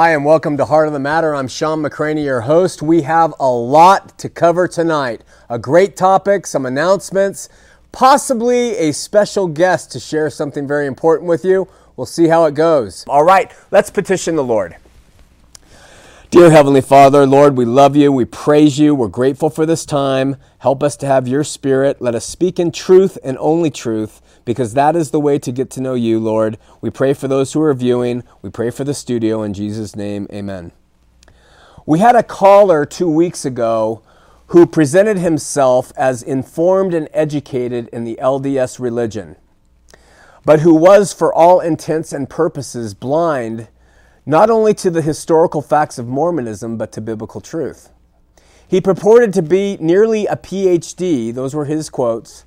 Hi, 0.00 0.12
and 0.14 0.24
welcome 0.24 0.56
to 0.58 0.64
Heart 0.64 0.86
of 0.86 0.92
the 0.92 1.00
Matter. 1.00 1.34
I'm 1.34 1.48
Shawn 1.48 1.82
McCraney, 1.82 2.22
your 2.22 2.42
host. 2.42 2.82
We 2.82 3.02
have 3.02 3.34
a 3.40 3.50
lot 3.50 4.16
to 4.20 4.28
cover 4.28 4.68
tonight. 4.68 5.22
A 5.48 5.58
great 5.58 5.96
topic, 5.96 6.46
some 6.46 6.64
announcements, 6.66 7.48
possibly 7.90 8.76
a 8.76 8.92
special 8.92 9.48
guest 9.48 9.90
to 9.90 9.98
share 9.98 10.30
something 10.30 10.68
very 10.68 10.86
important 10.86 11.28
with 11.28 11.44
you. 11.44 11.66
We'll 11.96 12.06
see 12.06 12.28
how 12.28 12.44
it 12.44 12.54
goes. 12.54 13.04
All 13.08 13.24
right, 13.24 13.50
let's 13.72 13.90
petition 13.90 14.36
the 14.36 14.44
Lord. 14.44 14.76
Dear 16.30 16.52
Heavenly 16.52 16.80
Father, 16.80 17.26
Lord, 17.26 17.56
we 17.56 17.64
love 17.64 17.96
you. 17.96 18.12
We 18.12 18.24
praise 18.24 18.78
you. 18.78 18.94
We're 18.94 19.08
grateful 19.08 19.50
for 19.50 19.66
this 19.66 19.84
time. 19.84 20.36
Help 20.58 20.84
us 20.84 20.96
to 20.98 21.06
have 21.06 21.26
your 21.26 21.42
spirit. 21.42 22.00
Let 22.00 22.14
us 22.14 22.24
speak 22.24 22.60
in 22.60 22.70
truth 22.70 23.18
and 23.24 23.36
only 23.40 23.72
truth 23.72 24.22
because 24.48 24.72
that 24.72 24.96
is 24.96 25.10
the 25.10 25.20
way 25.20 25.38
to 25.38 25.52
get 25.52 25.68
to 25.68 25.78
know 25.78 25.92
you, 25.92 26.18
Lord. 26.18 26.56
We 26.80 26.88
pray 26.88 27.12
for 27.12 27.28
those 27.28 27.52
who 27.52 27.60
are 27.60 27.74
viewing. 27.74 28.24
We 28.40 28.48
pray 28.48 28.70
for 28.70 28.82
the 28.82 28.94
studio. 28.94 29.42
In 29.42 29.52
Jesus' 29.52 29.94
name, 29.94 30.26
amen. 30.32 30.72
We 31.84 31.98
had 31.98 32.16
a 32.16 32.22
caller 32.22 32.86
two 32.86 33.10
weeks 33.10 33.44
ago 33.44 34.00
who 34.46 34.64
presented 34.64 35.18
himself 35.18 35.92
as 35.98 36.22
informed 36.22 36.94
and 36.94 37.10
educated 37.12 37.88
in 37.88 38.04
the 38.04 38.18
LDS 38.22 38.80
religion, 38.80 39.36
but 40.46 40.60
who 40.60 40.72
was, 40.72 41.12
for 41.12 41.30
all 41.30 41.60
intents 41.60 42.14
and 42.14 42.30
purposes, 42.30 42.94
blind 42.94 43.68
not 44.24 44.48
only 44.48 44.72
to 44.72 44.88
the 44.88 45.02
historical 45.02 45.60
facts 45.60 45.98
of 45.98 46.08
Mormonism, 46.08 46.78
but 46.78 46.90
to 46.92 47.02
biblical 47.02 47.42
truth. 47.42 47.90
He 48.66 48.80
purported 48.80 49.34
to 49.34 49.42
be 49.42 49.76
nearly 49.78 50.24
a 50.24 50.36
PhD, 50.36 51.34
those 51.34 51.54
were 51.54 51.66
his 51.66 51.90
quotes, 51.90 52.46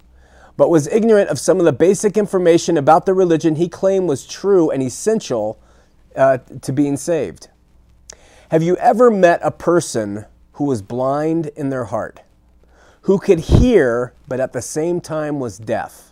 but 0.61 0.69
was 0.69 0.85
ignorant 0.89 1.27
of 1.31 1.39
some 1.39 1.57
of 1.57 1.65
the 1.65 1.73
basic 1.73 2.15
information 2.15 2.77
about 2.77 3.07
the 3.07 3.15
religion 3.15 3.55
he 3.55 3.67
claimed 3.67 4.07
was 4.07 4.27
true 4.27 4.69
and 4.69 4.83
essential 4.83 5.59
uh, 6.15 6.37
to 6.61 6.71
being 6.71 6.95
saved. 6.95 7.49
Have 8.49 8.61
you 8.61 8.77
ever 8.77 9.09
met 9.09 9.39
a 9.41 9.49
person 9.49 10.25
who 10.51 10.65
was 10.65 10.83
blind 10.83 11.47
in 11.55 11.71
their 11.71 11.85
heart, 11.85 12.19
who 13.01 13.17
could 13.17 13.39
hear 13.39 14.13
but 14.27 14.39
at 14.39 14.53
the 14.53 14.61
same 14.61 15.01
time 15.01 15.39
was 15.39 15.57
deaf? 15.57 16.11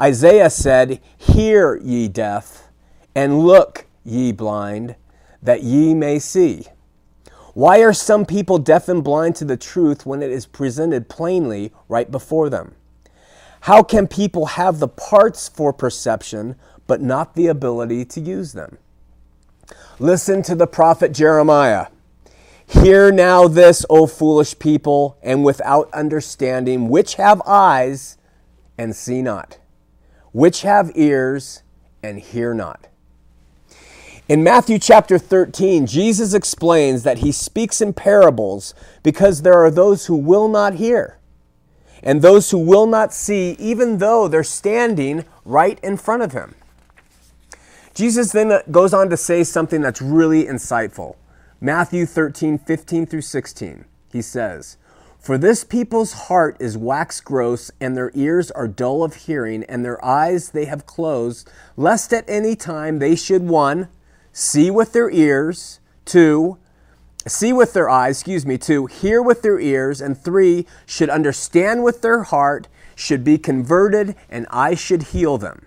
Isaiah 0.00 0.50
said, 0.50 1.00
Hear, 1.16 1.74
ye 1.82 2.06
deaf, 2.06 2.68
and 3.12 3.40
look, 3.40 3.86
ye 4.04 4.30
blind, 4.30 4.94
that 5.42 5.64
ye 5.64 5.94
may 5.94 6.20
see. 6.20 6.66
Why 7.54 7.80
are 7.80 7.92
some 7.92 8.24
people 8.24 8.58
deaf 8.58 8.88
and 8.88 9.02
blind 9.02 9.34
to 9.34 9.44
the 9.44 9.56
truth 9.56 10.06
when 10.06 10.22
it 10.22 10.30
is 10.30 10.46
presented 10.46 11.08
plainly 11.08 11.72
right 11.88 12.08
before 12.08 12.48
them? 12.48 12.76
How 13.62 13.82
can 13.82 14.06
people 14.06 14.46
have 14.46 14.78
the 14.78 14.88
parts 14.88 15.48
for 15.48 15.72
perception 15.72 16.56
but 16.86 17.00
not 17.02 17.34
the 17.34 17.48
ability 17.48 18.04
to 18.06 18.20
use 18.20 18.52
them? 18.52 18.78
Listen 19.98 20.42
to 20.42 20.54
the 20.54 20.66
prophet 20.66 21.12
Jeremiah. 21.12 21.88
Hear 22.66 23.10
now 23.10 23.48
this, 23.48 23.84
O 23.90 24.06
foolish 24.06 24.58
people, 24.58 25.18
and 25.22 25.44
without 25.44 25.92
understanding, 25.92 26.88
which 26.88 27.14
have 27.14 27.42
eyes 27.46 28.18
and 28.76 28.94
see 28.94 29.22
not, 29.22 29.58
which 30.32 30.62
have 30.62 30.92
ears 30.94 31.62
and 32.02 32.20
hear 32.20 32.54
not. 32.54 32.88
In 34.28 34.44
Matthew 34.44 34.78
chapter 34.78 35.18
13, 35.18 35.86
Jesus 35.86 36.34
explains 36.34 37.02
that 37.02 37.18
he 37.18 37.32
speaks 37.32 37.80
in 37.80 37.94
parables 37.94 38.74
because 39.02 39.42
there 39.42 39.58
are 39.64 39.70
those 39.70 40.06
who 40.06 40.16
will 40.16 40.48
not 40.48 40.74
hear 40.74 41.17
and 42.02 42.22
those 42.22 42.50
who 42.50 42.58
will 42.58 42.86
not 42.86 43.12
see, 43.12 43.56
even 43.58 43.98
though 43.98 44.28
they're 44.28 44.44
standing 44.44 45.24
right 45.44 45.78
in 45.82 45.96
front 45.96 46.22
of 46.22 46.32
him. 46.32 46.54
Jesus 47.94 48.30
then 48.30 48.52
uh, 48.52 48.62
goes 48.70 48.94
on 48.94 49.10
to 49.10 49.16
say 49.16 49.42
something 49.42 49.80
that's 49.80 50.00
really 50.00 50.44
insightful. 50.44 51.16
Matthew 51.60 52.06
13, 52.06 52.58
15 52.58 53.06
through 53.06 53.22
16. 53.22 53.84
He 54.12 54.22
says, 54.22 54.76
For 55.18 55.36
this 55.36 55.64
people's 55.64 56.12
heart 56.12 56.56
is 56.60 56.78
wax 56.78 57.20
gross, 57.20 57.72
and 57.80 57.96
their 57.96 58.12
ears 58.14 58.52
are 58.52 58.68
dull 58.68 59.02
of 59.02 59.14
hearing, 59.14 59.64
and 59.64 59.84
their 59.84 60.02
eyes 60.04 60.50
they 60.50 60.66
have 60.66 60.86
closed, 60.86 61.50
lest 61.76 62.12
at 62.12 62.24
any 62.28 62.54
time 62.54 63.00
they 63.00 63.16
should, 63.16 63.48
one, 63.48 63.88
see 64.32 64.70
with 64.70 64.92
their 64.92 65.10
ears, 65.10 65.80
two, 66.04 66.58
see 67.28 67.52
with 67.52 67.72
their 67.72 67.88
eyes, 67.88 68.18
excuse 68.18 68.44
me, 68.44 68.58
two, 68.58 68.86
hear 68.86 69.22
with 69.22 69.42
their 69.42 69.60
ears, 69.60 70.00
and 70.00 70.18
three, 70.18 70.66
should 70.84 71.10
understand 71.10 71.84
with 71.84 72.02
their 72.02 72.24
heart, 72.24 72.68
should 72.96 73.22
be 73.22 73.38
converted, 73.38 74.16
and 74.28 74.46
I 74.50 74.74
should 74.74 75.04
heal 75.04 75.38
them. 75.38 75.64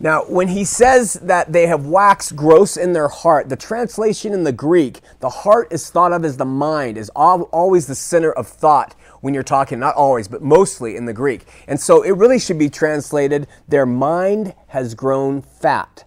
Now, 0.00 0.22
when 0.22 0.48
he 0.48 0.64
says 0.64 1.14
that 1.14 1.52
they 1.52 1.66
have 1.66 1.84
waxed 1.84 2.36
gross 2.36 2.76
in 2.76 2.92
their 2.92 3.08
heart, 3.08 3.48
the 3.48 3.56
translation 3.56 4.32
in 4.32 4.44
the 4.44 4.52
Greek, 4.52 5.00
the 5.18 5.28
heart 5.28 5.72
is 5.72 5.90
thought 5.90 6.12
of 6.12 6.24
as 6.24 6.36
the 6.36 6.44
mind, 6.44 6.96
is 6.96 7.10
always 7.16 7.88
the 7.88 7.96
center 7.96 8.30
of 8.30 8.46
thought 8.46 8.94
when 9.20 9.34
you're 9.34 9.42
talking, 9.42 9.80
not 9.80 9.96
always, 9.96 10.28
but 10.28 10.40
mostly 10.40 10.94
in 10.94 11.06
the 11.06 11.12
Greek. 11.12 11.46
And 11.66 11.80
so 11.80 12.02
it 12.02 12.12
really 12.12 12.38
should 12.38 12.58
be 12.58 12.70
translated, 12.70 13.48
their 13.66 13.86
mind 13.86 14.54
has 14.68 14.94
grown 14.94 15.42
fat. 15.42 16.04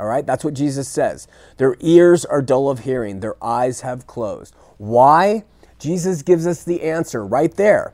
All 0.00 0.06
right, 0.06 0.24
that's 0.24 0.44
what 0.44 0.54
Jesus 0.54 0.88
says. 0.88 1.28
Their 1.58 1.76
ears 1.80 2.24
are 2.24 2.40
dull 2.40 2.70
of 2.70 2.80
hearing, 2.80 3.20
their 3.20 3.36
eyes 3.44 3.82
have 3.82 4.06
closed. 4.06 4.54
Why? 4.78 5.44
Jesus 5.78 6.22
gives 6.22 6.46
us 6.46 6.64
the 6.64 6.82
answer 6.82 7.24
right 7.24 7.54
there. 7.54 7.92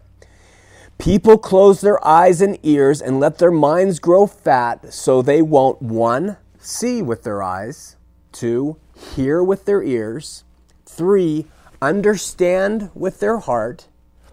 People 0.99 1.37
close 1.37 1.81
their 1.81 2.05
eyes 2.07 2.41
and 2.41 2.61
ears 2.63 3.03
and 3.03 3.19
let 3.19 3.39
their 3.39 3.51
minds 3.51 3.99
grow 3.99 4.29
fat 4.29 4.95
so 4.95 5.21
they 5.21 5.43
won't, 5.43 5.83
one, 5.83 6.37
see 6.61 7.03
with 7.03 7.25
their 7.25 7.43
eyes, 7.43 7.97
two, 8.31 8.77
hear 9.17 9.43
with 9.43 9.65
their 9.65 9.83
ears, 9.83 10.45
three, 10.85 11.47
understand 11.83 12.91
with 12.95 13.19
their 13.19 13.39
heart, 13.39 13.89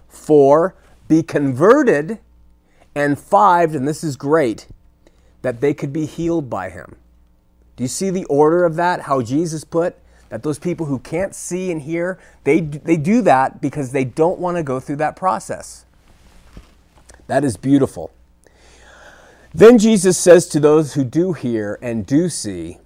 four, 0.08 0.76
be 1.08 1.24
converted, 1.24 2.20
and 2.94 3.18
five, 3.18 3.74
and 3.74 3.88
this 3.88 4.04
is 4.04 4.16
great, 4.16 4.68
that 5.42 5.60
they 5.60 5.74
could 5.74 5.92
be 5.92 6.06
healed 6.06 6.52
by 6.52 6.70
him. 6.70 6.98
Do 7.76 7.84
you 7.84 7.88
see 7.88 8.10
the 8.10 8.26
order 8.26 8.66
of 8.66 8.76
that? 8.76 9.02
How 9.02 9.22
Jesus 9.22 9.64
put 9.64 9.98
that 10.34 10.42
those 10.42 10.58
people 10.58 10.88
who 10.88 10.98
can't 10.98 11.36
see 11.36 11.72
and 11.72 11.84
hear, 11.84 12.18
they, 12.44 12.60
they 12.60 12.98
do 12.98 13.22
that 13.22 13.62
because 13.62 13.92
they 13.92 14.04
don't 14.04 14.40
want 14.40 14.58
to 14.58 14.64
go 14.64 14.80
through 14.80 14.96
that 14.96 15.16
process. 15.16 15.86
That 17.28 17.44
is 17.44 17.56
beautiful. 17.56 18.12
Then 19.54 19.78
Jesus 19.78 20.18
says 20.18 20.48
to 20.48 20.60
those 20.60 20.96
who 20.96 21.04
do 21.04 21.34
hear 21.34 21.78
and 21.84 22.04
do 22.04 22.30
see, 22.30 22.80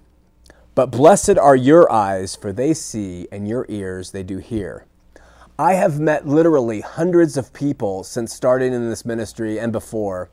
But 0.74 0.90
blessed 0.90 1.38
are 1.38 1.56
your 1.56 1.90
eyes, 1.90 2.36
for 2.36 2.52
they 2.52 2.74
see, 2.74 3.26
and 3.32 3.48
your 3.48 3.64
ears, 3.70 4.10
they 4.10 4.22
do 4.22 4.36
hear. 4.36 4.84
I 5.58 5.72
have 5.72 5.98
met 5.98 6.28
literally 6.28 6.82
hundreds 6.82 7.38
of 7.38 7.54
people 7.54 8.04
since 8.04 8.34
starting 8.34 8.74
in 8.74 8.90
this 8.90 9.06
ministry 9.06 9.58
and 9.58 9.72
before 9.72 10.28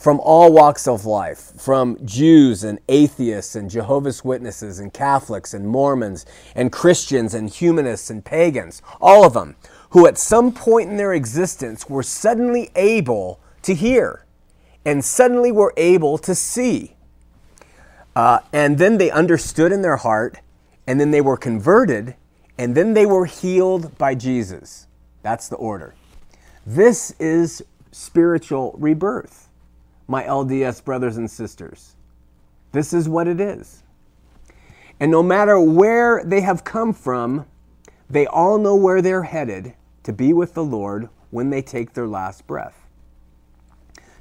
from 0.00 0.18
all 0.20 0.50
walks 0.50 0.88
of 0.88 1.04
life, 1.04 1.52
from 1.58 1.98
Jews 2.06 2.64
and 2.64 2.78
atheists 2.88 3.54
and 3.54 3.68
Jehovah's 3.68 4.24
Witnesses 4.24 4.78
and 4.78 4.94
Catholics 4.94 5.52
and 5.52 5.68
Mormons 5.68 6.24
and 6.54 6.72
Christians 6.72 7.34
and 7.34 7.50
humanists 7.50 8.08
and 8.08 8.24
pagans, 8.24 8.80
all 8.98 9.26
of 9.26 9.34
them, 9.34 9.56
who 9.90 10.06
at 10.06 10.16
some 10.16 10.52
point 10.52 10.88
in 10.88 10.96
their 10.96 11.12
existence 11.12 11.90
were 11.90 12.02
suddenly 12.02 12.70
able 12.74 13.40
to 13.60 13.74
hear 13.74 14.24
and 14.86 15.04
suddenly 15.04 15.52
were 15.52 15.74
able 15.76 16.16
to 16.16 16.34
see. 16.34 16.96
Uh, 18.16 18.38
and 18.54 18.78
then 18.78 18.96
they 18.96 19.10
understood 19.10 19.70
in 19.70 19.82
their 19.82 19.98
heart, 19.98 20.38
and 20.86 20.98
then 20.98 21.10
they 21.10 21.20
were 21.20 21.36
converted, 21.36 22.14
and 22.56 22.74
then 22.74 22.94
they 22.94 23.04
were 23.04 23.26
healed 23.26 23.98
by 23.98 24.14
Jesus. 24.14 24.86
That's 25.22 25.50
the 25.50 25.56
order. 25.56 25.94
This 26.64 27.10
is 27.18 27.62
spiritual 27.92 28.74
rebirth 28.78 29.39
my 30.10 30.24
LDS 30.24 30.84
brothers 30.84 31.18
and 31.18 31.30
sisters. 31.30 31.94
This 32.72 32.92
is 32.92 33.08
what 33.08 33.28
it 33.28 33.40
is. 33.40 33.84
And 34.98 35.08
no 35.08 35.22
matter 35.22 35.58
where 35.60 36.24
they 36.24 36.40
have 36.40 36.64
come 36.64 36.92
from, 36.92 37.46
they 38.10 38.26
all 38.26 38.58
know 38.58 38.74
where 38.74 39.00
they're 39.00 39.22
headed 39.22 39.74
to 40.02 40.12
be 40.12 40.32
with 40.32 40.54
the 40.54 40.64
Lord 40.64 41.08
when 41.30 41.50
they 41.50 41.62
take 41.62 41.92
their 41.92 42.08
last 42.08 42.44
breath. 42.48 42.88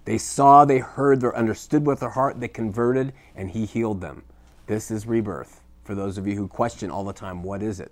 They 0.05 0.19
saw, 0.19 0.63
they 0.63 0.77
heard, 0.77 1.21
they 1.21 1.27
understood 1.29 1.87
with 1.87 2.01
their 2.01 2.09
heart, 2.09 2.39
they 2.39 2.47
converted, 2.47 3.11
and 3.35 3.49
He 3.49 3.65
healed 3.65 3.99
them. 3.99 4.21
This 4.67 4.91
is 4.91 5.07
rebirth. 5.07 5.61
For 5.83 5.95
those 5.95 6.19
of 6.19 6.27
you 6.27 6.35
who 6.35 6.47
question 6.47 6.91
all 6.91 7.03
the 7.03 7.13
time, 7.13 7.41
what 7.41 7.63
is 7.63 7.79
it? 7.79 7.91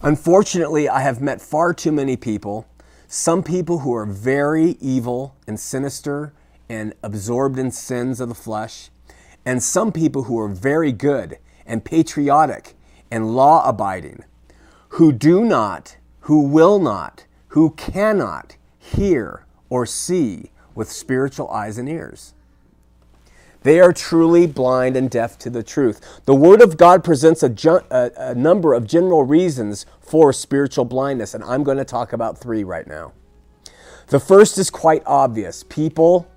Unfortunately, 0.00 0.88
I 0.88 1.00
have 1.00 1.20
met 1.20 1.42
far 1.42 1.74
too 1.74 1.90
many 1.90 2.16
people, 2.16 2.68
some 3.08 3.42
people 3.42 3.80
who 3.80 3.92
are 3.96 4.06
very 4.06 4.76
evil 4.80 5.34
and 5.48 5.58
sinister 5.58 6.32
and 6.68 6.94
absorbed 7.02 7.58
in 7.58 7.70
sins 7.70 8.20
of 8.20 8.28
the 8.28 8.34
flesh, 8.34 8.90
and 9.44 9.62
some 9.62 9.92
people 9.92 10.24
who 10.24 10.38
are 10.38 10.48
very 10.48 10.92
good 10.92 11.38
and 11.64 11.84
patriotic 11.84 12.74
and 13.10 13.34
law 13.34 13.66
abiding, 13.68 14.24
who 14.90 15.12
do 15.12 15.44
not, 15.44 15.96
who 16.20 16.40
will 16.40 16.78
not, 16.78 17.24
who 17.48 17.70
cannot 17.70 18.56
hear 18.78 19.44
or 19.68 19.86
see 19.86 20.50
with 20.74 20.90
spiritual 20.90 21.48
eyes 21.50 21.78
and 21.78 21.88
ears. 21.88 22.34
They 23.62 23.80
are 23.80 23.92
truly 23.92 24.46
blind 24.46 24.96
and 24.96 25.10
deaf 25.10 25.38
to 25.38 25.50
the 25.50 25.62
truth. 25.62 26.20
The 26.24 26.34
Word 26.34 26.62
of 26.62 26.76
God 26.76 27.02
presents 27.02 27.42
a, 27.42 27.48
ju- 27.48 27.80
a, 27.90 28.12
a 28.16 28.34
number 28.34 28.74
of 28.74 28.86
general 28.86 29.24
reasons 29.24 29.86
for 30.00 30.32
spiritual 30.32 30.84
blindness, 30.84 31.34
and 31.34 31.42
I'm 31.42 31.64
going 31.64 31.78
to 31.78 31.84
talk 31.84 32.12
about 32.12 32.38
three 32.38 32.62
right 32.62 32.86
now. 32.86 33.12
The 34.08 34.20
first 34.20 34.56
is 34.56 34.70
quite 34.70 35.02
obvious 35.04 35.64
people 35.64 36.28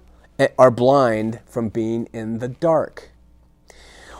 are 0.58 0.72
blind 0.72 1.40
from 1.46 1.70
being 1.70 2.08
in 2.14 2.40
the 2.40 2.48
dark. 2.48 3.12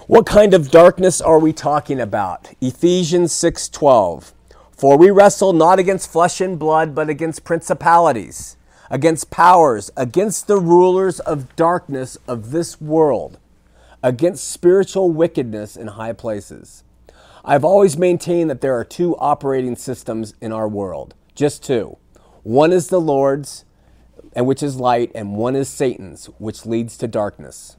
What 0.08 0.26
kind 0.26 0.54
of 0.54 0.72
darkness 0.72 1.22
are 1.22 1.40
we 1.40 1.54
talking 1.54 2.00
about? 2.00 2.50
Ephesians 2.60 3.32
6:12. 3.32 4.34
For 4.72 4.98
we 4.98 5.12
wrestle 5.12 5.54
not 5.54 5.78
against 5.78 6.12
flesh 6.12 6.42
and 6.42 6.58
blood, 6.58 6.96
but 6.96 7.10
against 7.10 7.44
principalities, 7.44 8.58
against 8.90 9.30
powers, 9.30 9.92
against 9.96 10.48
the 10.48 10.58
rulers 10.58 11.20
of 11.20 11.56
darkness 11.56 12.18
of 12.28 12.52
this 12.52 12.82
world, 12.82 13.38
against 14.02 14.50
spiritual 14.50 15.12
wickedness 15.12 15.76
in 15.76 15.88
high 15.88 16.14
places. 16.14 16.84
I've 17.46 17.66
always 17.66 17.98
maintained 17.98 18.50
that 18.50 18.62
there 18.62 18.78
are 18.78 18.84
two 18.84 19.16
operating 19.18 19.76
systems 19.76 20.34
in 20.42 20.52
our 20.52 20.68
world, 20.68 21.14
just 21.36 21.64
two. 21.64 21.98
One 22.44 22.72
is 22.72 22.88
the 22.88 23.02
Lord's, 23.02 23.64
and 24.34 24.46
which 24.46 24.64
is 24.64 24.78
light, 24.78 25.12
and 25.16 25.36
one 25.36 25.56
is 25.56 25.70
Satan's, 25.70 26.26
which 26.38 26.66
leads 26.66 26.98
to 26.98 27.08
darkness. 27.08 27.78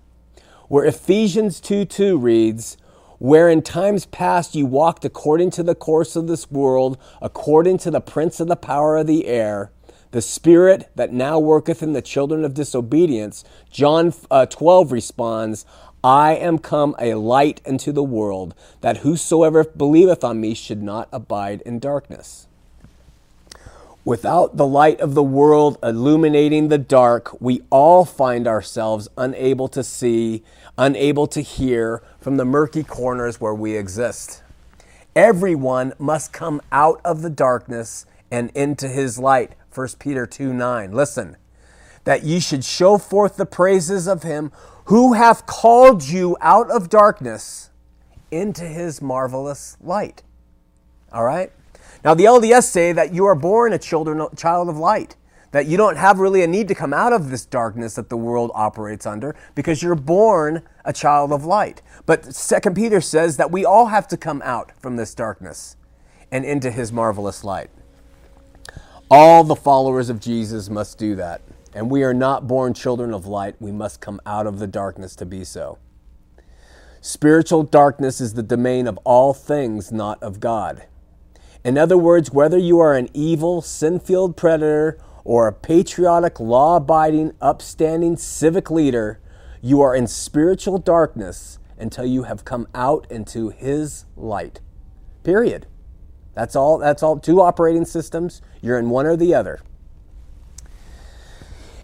Where 0.69 0.85
Ephesians 0.85 1.61
2 1.61 1.85
2 1.85 2.19
reads, 2.19 2.77
where 3.19 3.49
in 3.49 3.61
times 3.61 4.07
past 4.07 4.55
you 4.55 4.65
walked 4.65 5.05
according 5.05 5.51
to 5.51 5.63
the 5.63 5.75
course 5.75 6.17
of 6.17 6.27
this 6.27 6.51
world, 6.51 6.97
according 7.21 7.79
to 7.79 7.91
the 7.91 8.01
prince 8.01 8.41
of 8.41 8.49
the 8.49 8.57
power 8.57 8.97
of 8.97 9.07
the 9.07 9.27
air, 9.27 9.71
the 10.11 10.23
spirit 10.23 10.91
that 10.97 11.13
now 11.13 11.39
worketh 11.39 11.83
in 11.83 11.93
the 11.93 12.03
children 12.03 12.45
of 12.45 12.55
disobedience, 12.55 13.45
John 13.71 14.13
uh, 14.31 14.47
12 14.47 14.91
responds, 14.91 15.67
I 16.03 16.35
am 16.35 16.59
come 16.59 16.97
a 16.99 17.15
light 17.15 17.61
unto 17.67 17.93
the 17.93 18.03
world, 18.03 18.55
that 18.81 18.99
whosoever 18.99 19.65
believeth 19.65 20.25
on 20.25 20.41
me 20.41 20.55
should 20.55 20.83
not 20.83 21.09
abide 21.13 21.61
in 21.63 21.79
darkness. 21.79 22.49
Without 24.05 24.57
the 24.57 24.67
light 24.67 24.99
of 25.01 25.15
the 25.15 25.23
world 25.23 25.77
illuminating 25.83 26.69
the 26.69 26.79
dark, 26.79 27.39
we 27.39 27.61
all 27.69 28.07
find 28.07 28.49
ourselves 28.49 29.09
unable 29.19 29.69
to 29.69 29.85
see, 29.85 30.43
unable 30.79 31.27
to 31.27 31.43
hear 31.43 32.03
from 32.19 32.39
the 32.39 32.45
murky 32.47 32.83
corners 32.83 33.43
where 33.43 33.55
we 33.55 33.77
exist. 33.77 34.43
Everyone 35.15 35.93
must 35.99 36.33
come 36.33 36.63
out 36.73 36.99
of 37.05 37.21
the 37.21 37.29
darkness 37.29 38.07
and 38.31 38.51
into 38.55 38.89
his 38.89 39.19
light. 39.19 39.53
1 39.75 39.89
Peter 39.99 40.27
2 40.27 40.55
9. 40.55 40.93
Listen, 40.93 41.37
that 42.05 42.23
ye 42.23 42.41
should 42.41 42.65
show 42.65 42.97
forth 42.97 43.37
the 43.37 43.45
praises 43.45 44.09
of 44.09 44.23
him 44.23 44.51
who 44.87 45.13
hath 45.13 45.45
called 45.45 46.05
you 46.05 46.39
out 46.41 46.71
of 46.71 46.89
darkness 46.89 47.69
into 48.31 48.65
his 48.65 49.03
marvelous 49.03 49.77
light. 49.81 50.23
All 51.13 51.25
right? 51.25 51.53
Now, 52.05 52.15
the 52.15 52.25
LDS 52.25 52.65
say 52.65 52.93
that 52.93 53.13
you 53.13 53.27
are 53.27 53.35
born 53.35 53.73
a 53.73 53.79
children, 53.79 54.27
child 54.37 54.69
of 54.69 54.79
light, 54.79 55.17
that 55.53 55.67
you 55.67 55.77
don't 55.77 55.97
have 55.97 56.19
really 56.19 56.43
a 56.43 56.47
need 56.47 56.69
to 56.69 56.75
come 56.75 56.95
out 56.95 57.13
of 57.13 57.31
this 57.31 57.45
darkness 57.45 57.95
that 57.97 58.09
the 58.09 58.17
world 58.17 58.51
operates 58.55 59.05
under 59.05 59.35
because 59.55 59.83
you're 59.83 59.95
born 59.95 60.63
a 60.85 60.93
child 60.93 61.33
of 61.33 61.45
light. 61.45 61.83
But 62.07 62.35
Second 62.35 62.75
Peter 62.75 63.01
says 63.01 63.37
that 63.37 63.51
we 63.51 63.65
all 63.65 63.87
have 63.87 64.07
to 64.09 64.17
come 64.17 64.41
out 64.45 64.73
from 64.81 64.97
this 64.97 65.15
darkness 65.15 65.77
and 66.31 66.45
into 66.45 66.71
his 66.71 66.93
marvelous 66.93 67.43
light. 67.45 67.71
All 69.11 69.43
the 69.43 69.57
followers 69.57 70.09
of 70.09 70.21
Jesus 70.21 70.71
must 70.71 70.97
do 70.97 71.17
that. 71.17 71.43
And 71.75 71.91
we 71.91 72.03
are 72.03 72.15
not 72.15 72.47
born 72.47 72.75
children 72.75 73.13
of 73.13 73.27
light. 73.27 73.57
We 73.61 73.73
must 73.73 74.01
come 74.01 74.21
out 74.25 74.47
of 74.47 74.59
the 74.59 74.67
darkness 74.67 75.15
to 75.17 75.27
be 75.27 75.45
so. 75.45 75.79
Spiritual 77.01 77.63
darkness 77.65 78.21
is 78.21 78.35
the 78.35 78.43
domain 78.43 78.87
of 78.87 78.99
all 79.05 79.33
things 79.33 79.91
not 79.91 80.23
of 80.23 80.39
God. 80.39 80.87
In 81.63 81.77
other 81.77 81.99
words, 81.99 82.31
whether 82.31 82.57
you 82.57 82.79
are 82.79 82.95
an 82.95 83.09
evil, 83.13 83.61
sin 83.61 84.01
filled 84.01 84.37
predator 84.37 84.99
or 85.25 85.47
a 85.47 85.53
patriotic, 85.53 86.41
law 86.41 86.77
abiding, 86.77 87.33
upstanding 87.41 88.17
civic 88.17 88.71
leader, 88.71 89.21
you 89.61 89.83
are 89.83 89.95
in 89.95 90.07
spiritual 90.07 90.79
darkness 90.79 91.59
until 91.79 92.07
you 92.07 92.23
have 92.23 92.47
come 92.47 92.67
out 92.75 93.07
into 93.11 93.51
His 93.51 94.07
light. 94.17 94.61
Period. 95.23 95.67
That's 96.35 96.57
all. 96.57 96.79
That's 96.79 97.03
all. 97.03 97.19
Two 97.19 97.43
operating 97.43 97.85
systems. 97.85 98.41
You're 98.63 98.79
in 98.79 98.89
one 98.89 99.05
or 99.05 99.17
the 99.17 99.35
other. 99.35 99.61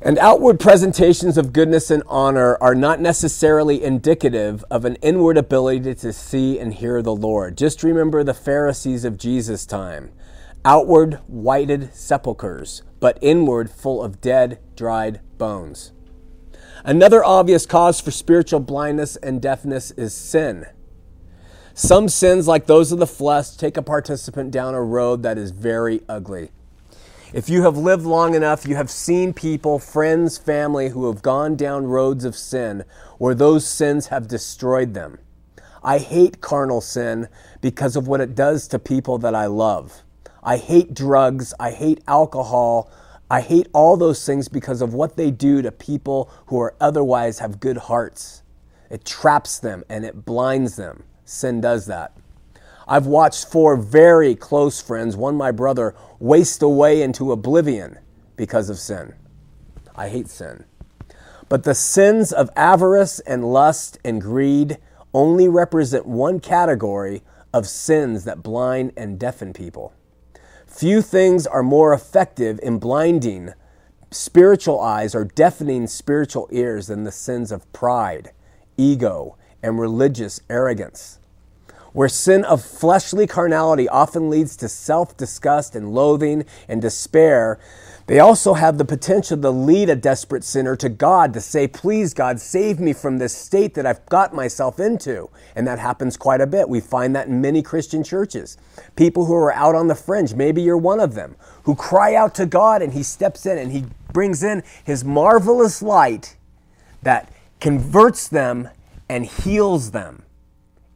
And 0.06 0.20
outward 0.20 0.60
presentations 0.60 1.36
of 1.36 1.52
goodness 1.52 1.90
and 1.90 2.04
honor 2.06 2.56
are 2.60 2.76
not 2.76 3.00
necessarily 3.00 3.82
indicative 3.82 4.64
of 4.70 4.84
an 4.84 4.94
inward 5.02 5.36
ability 5.36 5.96
to 5.96 6.12
see 6.12 6.60
and 6.60 6.72
hear 6.72 7.02
the 7.02 7.12
Lord. 7.12 7.58
Just 7.58 7.82
remember 7.82 8.22
the 8.22 8.32
Pharisees 8.32 9.04
of 9.04 9.18
Jesus' 9.18 9.66
time 9.66 10.12
outward 10.64 11.14
whited 11.26 11.92
sepulchres, 11.92 12.84
but 13.00 13.18
inward 13.20 13.68
full 13.68 14.00
of 14.00 14.20
dead, 14.20 14.60
dried 14.76 15.22
bones. 15.38 15.90
Another 16.84 17.24
obvious 17.24 17.66
cause 17.66 18.00
for 18.00 18.12
spiritual 18.12 18.60
blindness 18.60 19.16
and 19.16 19.42
deafness 19.42 19.90
is 19.90 20.14
sin. 20.14 20.66
Some 21.74 22.08
sins, 22.08 22.46
like 22.46 22.66
those 22.66 22.92
of 22.92 23.00
the 23.00 23.08
flesh, 23.08 23.56
take 23.56 23.76
a 23.76 23.82
participant 23.82 24.52
down 24.52 24.72
a 24.76 24.82
road 24.84 25.24
that 25.24 25.36
is 25.36 25.50
very 25.50 26.02
ugly. 26.08 26.52
If 27.32 27.48
you 27.48 27.62
have 27.62 27.76
lived 27.76 28.04
long 28.04 28.36
enough, 28.36 28.66
you 28.66 28.76
have 28.76 28.90
seen 28.90 29.32
people, 29.32 29.80
friends, 29.80 30.38
family 30.38 30.90
who 30.90 31.10
have 31.10 31.22
gone 31.22 31.56
down 31.56 31.86
roads 31.86 32.24
of 32.24 32.36
sin 32.36 32.84
where 33.18 33.34
those 33.34 33.66
sins 33.66 34.08
have 34.08 34.28
destroyed 34.28 34.94
them. 34.94 35.18
I 35.82 35.98
hate 35.98 36.40
carnal 36.40 36.80
sin 36.80 37.28
because 37.60 37.96
of 37.96 38.06
what 38.06 38.20
it 38.20 38.36
does 38.36 38.68
to 38.68 38.78
people 38.78 39.18
that 39.18 39.34
I 39.34 39.46
love. 39.46 40.02
I 40.44 40.56
hate 40.56 40.94
drugs. 40.94 41.52
I 41.58 41.72
hate 41.72 42.00
alcohol. 42.06 42.92
I 43.28 43.40
hate 43.40 43.66
all 43.72 43.96
those 43.96 44.24
things 44.24 44.46
because 44.48 44.80
of 44.80 44.94
what 44.94 45.16
they 45.16 45.32
do 45.32 45.62
to 45.62 45.72
people 45.72 46.30
who 46.46 46.60
are 46.60 46.76
otherwise 46.80 47.40
have 47.40 47.58
good 47.58 47.76
hearts. 47.76 48.42
It 48.88 49.04
traps 49.04 49.58
them 49.58 49.82
and 49.88 50.04
it 50.04 50.24
blinds 50.24 50.76
them. 50.76 51.02
Sin 51.24 51.60
does 51.60 51.86
that. 51.86 52.16
I've 52.88 53.06
watched 53.06 53.50
four 53.50 53.76
very 53.76 54.36
close 54.36 54.80
friends, 54.80 55.16
one 55.16 55.34
my 55.34 55.50
brother, 55.50 55.94
waste 56.20 56.62
away 56.62 57.02
into 57.02 57.32
oblivion 57.32 57.98
because 58.36 58.70
of 58.70 58.78
sin. 58.78 59.14
I 59.96 60.08
hate 60.08 60.28
sin. 60.28 60.64
But 61.48 61.64
the 61.64 61.74
sins 61.74 62.32
of 62.32 62.50
avarice 62.54 63.18
and 63.20 63.52
lust 63.52 63.98
and 64.04 64.20
greed 64.20 64.78
only 65.12 65.48
represent 65.48 66.06
one 66.06 66.38
category 66.38 67.22
of 67.52 67.66
sins 67.66 68.24
that 68.24 68.42
blind 68.42 68.92
and 68.96 69.18
deafen 69.18 69.52
people. 69.52 69.92
Few 70.66 71.02
things 71.02 71.46
are 71.46 71.62
more 71.62 71.92
effective 71.92 72.60
in 72.62 72.78
blinding 72.78 73.52
spiritual 74.12 74.78
eyes 74.80 75.14
or 75.14 75.24
deafening 75.24 75.88
spiritual 75.88 76.48
ears 76.52 76.86
than 76.86 77.02
the 77.02 77.12
sins 77.12 77.50
of 77.50 77.72
pride, 77.72 78.30
ego, 78.76 79.36
and 79.62 79.80
religious 79.80 80.40
arrogance 80.48 81.18
where 81.96 82.10
sin 82.10 82.44
of 82.44 82.62
fleshly 82.62 83.26
carnality 83.26 83.88
often 83.88 84.28
leads 84.28 84.54
to 84.54 84.68
self 84.68 85.16
disgust 85.16 85.74
and 85.74 85.94
loathing 85.94 86.44
and 86.68 86.82
despair, 86.82 87.58
they 88.06 88.20
also 88.20 88.52
have 88.52 88.76
the 88.76 88.84
potential 88.84 89.40
to 89.40 89.48
lead 89.48 89.88
a 89.88 89.96
desperate 89.96 90.44
sinner 90.44 90.76
to 90.76 90.90
God 90.90 91.32
to 91.32 91.40
say, 91.40 91.66
Please, 91.66 92.12
God, 92.12 92.38
save 92.38 92.78
me 92.80 92.92
from 92.92 93.16
this 93.16 93.34
state 93.34 93.72
that 93.72 93.86
I've 93.86 94.04
got 94.10 94.34
myself 94.34 94.78
into. 94.78 95.30
And 95.54 95.66
that 95.66 95.78
happens 95.78 96.18
quite 96.18 96.42
a 96.42 96.46
bit. 96.46 96.68
We 96.68 96.80
find 96.80 97.16
that 97.16 97.28
in 97.28 97.40
many 97.40 97.62
Christian 97.62 98.04
churches. 98.04 98.58
People 98.94 99.24
who 99.24 99.34
are 99.34 99.54
out 99.54 99.74
on 99.74 99.86
the 99.86 99.94
fringe, 99.94 100.34
maybe 100.34 100.60
you're 100.60 100.76
one 100.76 101.00
of 101.00 101.14
them, 101.14 101.34
who 101.62 101.74
cry 101.74 102.14
out 102.14 102.34
to 102.34 102.44
God 102.44 102.82
and 102.82 102.92
He 102.92 103.02
steps 103.02 103.46
in 103.46 103.56
and 103.56 103.72
He 103.72 103.86
brings 104.12 104.42
in 104.42 104.62
His 104.84 105.02
marvelous 105.02 105.80
light 105.80 106.36
that 107.02 107.32
converts 107.58 108.28
them 108.28 108.68
and 109.08 109.24
heals 109.24 109.92
them 109.92 110.25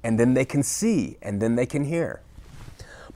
and 0.02 0.19
then 0.19 0.35
they 0.35 0.45
can 0.45 0.62
see, 0.62 1.16
and 1.23 1.40
then 1.40 1.57
they 1.57 1.66
can 1.66 1.85
hear. 1.85 2.21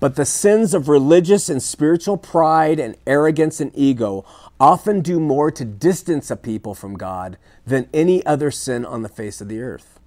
But 0.00 0.16
the 0.16 0.26
sins 0.26 0.74
of 0.74 0.88
religious 0.88 1.48
and 1.48 1.62
spiritual 1.62 2.16
pride 2.16 2.78
and 2.78 2.96
arrogance 3.06 3.60
and 3.60 3.70
ego 3.74 4.24
often 4.60 5.00
do 5.00 5.18
more 5.18 5.50
to 5.50 5.64
distance 5.64 6.30
a 6.30 6.36
people 6.36 6.74
from 6.74 6.96
God 6.96 7.38
than 7.66 7.88
any 7.94 8.24
other 8.26 8.50
sin 8.50 8.84
on 8.84 9.02
the 9.02 9.08
face 9.08 9.40
of 9.40 9.48
the 9.48 9.60
earth. 9.60 9.98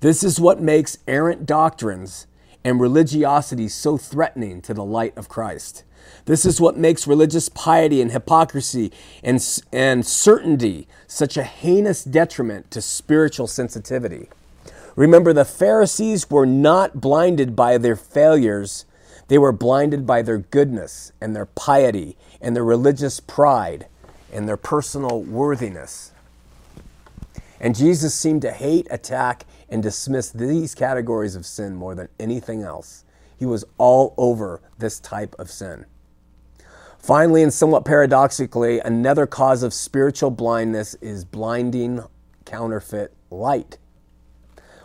This 0.00 0.24
is 0.24 0.40
what 0.40 0.60
makes 0.60 0.98
errant 1.06 1.46
doctrines 1.46 2.26
and 2.64 2.80
religiosity 2.80 3.68
so 3.68 3.96
threatening 3.96 4.60
to 4.62 4.74
the 4.74 4.84
light 4.84 5.16
of 5.16 5.28
Christ. 5.28 5.84
This 6.24 6.44
is 6.44 6.60
what 6.60 6.76
makes 6.76 7.06
religious 7.06 7.48
piety 7.48 8.00
and 8.00 8.10
hypocrisy 8.10 8.92
and, 9.22 9.40
and 9.72 10.04
certainty 10.04 10.88
such 11.06 11.36
a 11.36 11.44
heinous 11.44 12.04
detriment 12.04 12.70
to 12.72 12.82
spiritual 12.82 13.46
sensitivity. 13.46 14.28
Remember, 14.96 15.32
the 15.32 15.44
Pharisees 15.44 16.30
were 16.30 16.46
not 16.46 17.00
blinded 17.00 17.56
by 17.56 17.78
their 17.78 17.96
failures, 17.96 18.84
they 19.28 19.38
were 19.38 19.52
blinded 19.52 20.06
by 20.06 20.22
their 20.22 20.38
goodness 20.38 21.12
and 21.20 21.34
their 21.34 21.46
piety 21.46 22.16
and 22.40 22.54
their 22.54 22.64
religious 22.64 23.20
pride 23.20 23.86
and 24.32 24.48
their 24.48 24.56
personal 24.56 25.22
worthiness. 25.22 26.12
And 27.60 27.76
Jesus 27.76 28.14
seemed 28.14 28.42
to 28.42 28.50
hate, 28.50 28.86
attack, 28.90 29.46
and 29.68 29.82
dismiss 29.82 30.30
these 30.30 30.74
categories 30.74 31.36
of 31.36 31.46
sin 31.46 31.76
more 31.76 31.94
than 31.94 32.08
anything 32.18 32.62
else. 32.62 33.04
He 33.38 33.46
was 33.46 33.64
all 33.78 34.14
over 34.16 34.60
this 34.78 35.00
type 35.00 35.34
of 35.38 35.50
sin. 35.50 35.86
Finally, 36.98 37.42
and 37.42 37.52
somewhat 37.52 37.84
paradoxically, 37.84 38.80
another 38.80 39.26
cause 39.26 39.62
of 39.62 39.72
spiritual 39.72 40.30
blindness 40.30 40.94
is 40.96 41.24
blinding 41.24 42.02
counterfeit 42.44 43.14
light. 43.30 43.78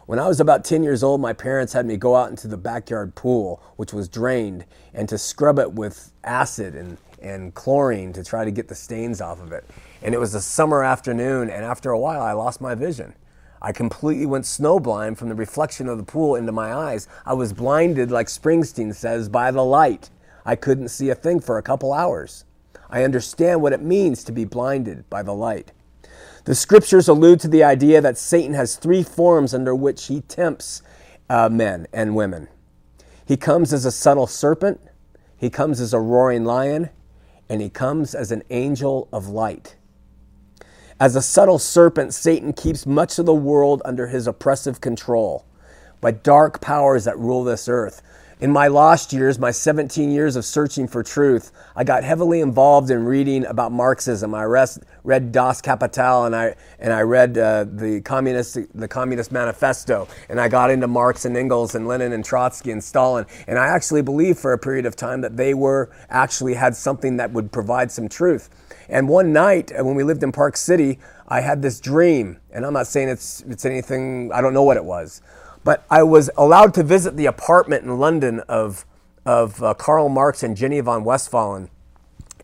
When 0.07 0.19
I 0.19 0.27
was 0.29 0.39
about 0.39 0.63
10 0.63 0.83
years 0.83 1.03
old, 1.03 1.19
my 1.19 1.33
parents 1.33 1.73
had 1.73 1.85
me 1.85 1.97
go 1.97 2.15
out 2.15 2.29
into 2.29 2.47
the 2.47 2.55
backyard 2.55 3.13
pool, 3.13 3.61
which 3.75 3.91
was 3.91 4.07
drained, 4.07 4.63
and 4.93 5.09
to 5.09 5.17
scrub 5.17 5.59
it 5.59 5.73
with 5.73 6.13
acid 6.23 6.75
and, 6.75 6.97
and 7.21 7.53
chlorine 7.53 8.13
to 8.13 8.23
try 8.23 8.45
to 8.45 8.51
get 8.51 8.69
the 8.69 8.73
stains 8.73 9.19
off 9.19 9.41
of 9.41 9.51
it. 9.51 9.65
And 10.01 10.15
it 10.15 10.17
was 10.17 10.33
a 10.33 10.39
summer 10.39 10.81
afternoon, 10.81 11.49
and 11.49 11.65
after 11.65 11.91
a 11.91 11.99
while, 11.99 12.21
I 12.21 12.31
lost 12.31 12.61
my 12.61 12.73
vision. 12.73 13.15
I 13.61 13.73
completely 13.73 14.25
went 14.25 14.45
snowblind 14.45 15.17
from 15.17 15.27
the 15.27 15.35
reflection 15.35 15.89
of 15.89 15.97
the 15.97 16.05
pool 16.05 16.35
into 16.35 16.53
my 16.53 16.73
eyes. 16.73 17.09
I 17.25 17.33
was 17.33 17.51
blinded, 17.51 18.09
like 18.09 18.27
Springsteen 18.27 18.95
says, 18.95 19.27
by 19.27 19.51
the 19.51 19.65
light. 19.65 20.09
I 20.45 20.55
couldn't 20.55 20.87
see 20.87 21.09
a 21.09 21.15
thing 21.15 21.41
for 21.41 21.57
a 21.57 21.63
couple 21.63 21.91
hours. 21.91 22.45
I 22.89 23.03
understand 23.03 23.61
what 23.61 23.73
it 23.73 23.81
means 23.81 24.23
to 24.23 24.31
be 24.31 24.45
blinded 24.45 25.09
by 25.09 25.21
the 25.21 25.33
light. 25.33 25.73
The 26.47 26.55
scriptures 26.55 27.09
allude 27.09 27.41
to 27.41 27.49
the 27.49 27.65
idea 27.65 27.99
that 27.99 28.17
Satan 28.17 28.53
has 28.53 28.77
three 28.77 29.03
forms 29.03 29.53
under 29.53 29.75
which 29.75 30.05
he 30.05 30.21
tempts 30.21 30.81
uh, 31.29 31.49
men 31.49 31.87
and 31.91 32.15
women. 32.15 32.47
He 33.25 33.35
comes 33.35 33.73
as 33.73 33.83
a 33.83 33.91
subtle 33.91 34.27
serpent, 34.27 34.79
he 35.35 35.49
comes 35.49 35.81
as 35.81 35.93
a 35.93 35.99
roaring 35.99 36.45
lion, 36.45 36.89
and 37.49 37.61
he 37.61 37.69
comes 37.69 38.15
as 38.15 38.31
an 38.31 38.43
angel 38.49 39.09
of 39.11 39.27
light. 39.27 39.75
As 41.01 41.17
a 41.17 41.21
subtle 41.21 41.59
serpent, 41.59 42.13
Satan 42.13 42.53
keeps 42.53 42.85
much 42.85 43.19
of 43.19 43.25
the 43.25 43.33
world 43.33 43.81
under 43.83 44.07
his 44.07 44.25
oppressive 44.25 44.79
control 44.79 45.43
by 45.99 46.11
dark 46.11 46.61
powers 46.61 47.03
that 47.03 47.19
rule 47.19 47.43
this 47.43 47.67
earth. 47.67 48.01
In 48.39 48.51
my 48.51 48.67
lost 48.67 49.13
years, 49.13 49.39
my 49.39 49.49
17 49.49 50.11
years 50.11 50.35
of 50.35 50.45
searching 50.45 50.87
for 50.87 51.01
truth, 51.01 51.51
I 51.75 51.83
got 51.83 52.03
heavily 52.03 52.39
involved 52.39 52.91
in 52.91 53.03
reading 53.03 53.43
about 53.47 53.71
Marxism. 53.71 54.35
I 54.35 54.43
read 54.43 55.31
Das 55.31 55.59
Kapital 55.59 56.25
and 56.25 56.35
I, 56.35 56.53
and 56.77 56.93
I 56.93 57.01
read 57.01 57.35
uh, 57.35 57.63
the, 57.63 57.99
Communist, 58.01 58.59
the 58.75 58.87
Communist 58.87 59.31
Manifesto. 59.31 60.07
And 60.29 60.39
I 60.39 60.49
got 60.49 60.69
into 60.69 60.87
Marx 60.87 61.25
and 61.25 61.35
Engels 61.35 61.73
and 61.73 61.87
Lenin 61.87 62.13
and 62.13 62.23
Trotsky 62.23 62.69
and 62.69 62.83
Stalin. 62.83 63.25
And 63.47 63.57
I 63.57 63.69
actually 63.69 64.03
believed 64.03 64.37
for 64.37 64.53
a 64.53 64.59
period 64.59 64.85
of 64.85 64.95
time 64.95 65.21
that 65.21 65.35
they 65.35 65.55
were 65.55 65.89
actually 66.11 66.53
had 66.53 66.75
something 66.75 67.17
that 67.17 67.31
would 67.31 67.51
provide 67.51 67.91
some 67.91 68.07
truth. 68.07 68.51
And 68.87 69.09
one 69.09 69.33
night 69.33 69.71
uh, 69.71 69.83
when 69.83 69.95
we 69.95 70.03
lived 70.03 70.21
in 70.21 70.31
Park 70.31 70.57
City, 70.57 70.99
I 71.27 71.41
had 71.41 71.63
this 71.63 71.79
dream. 71.79 72.37
And 72.51 72.67
I'm 72.67 72.73
not 72.73 72.85
saying 72.85 73.09
it's, 73.09 73.41
it's 73.47 73.65
anything, 73.65 74.31
I 74.31 74.41
don't 74.41 74.53
know 74.53 74.63
what 74.63 74.77
it 74.77 74.85
was. 74.85 75.23
But 75.67 75.85
I 75.89 76.01
was 76.01 76.29
allowed 76.37 76.73
to 76.75 76.83
visit 76.83 77.17
the 77.17 77.25
apartment 77.25 77.83
in 77.83 77.99
London 77.99 78.39
of, 78.47 78.85
of 79.25 79.61
uh, 79.61 79.73
Karl 79.73 80.07
Marx 80.07 80.41
and 80.41 80.55
Jenny 80.55 80.79
von 80.79 81.03
Westphalen 81.03 81.69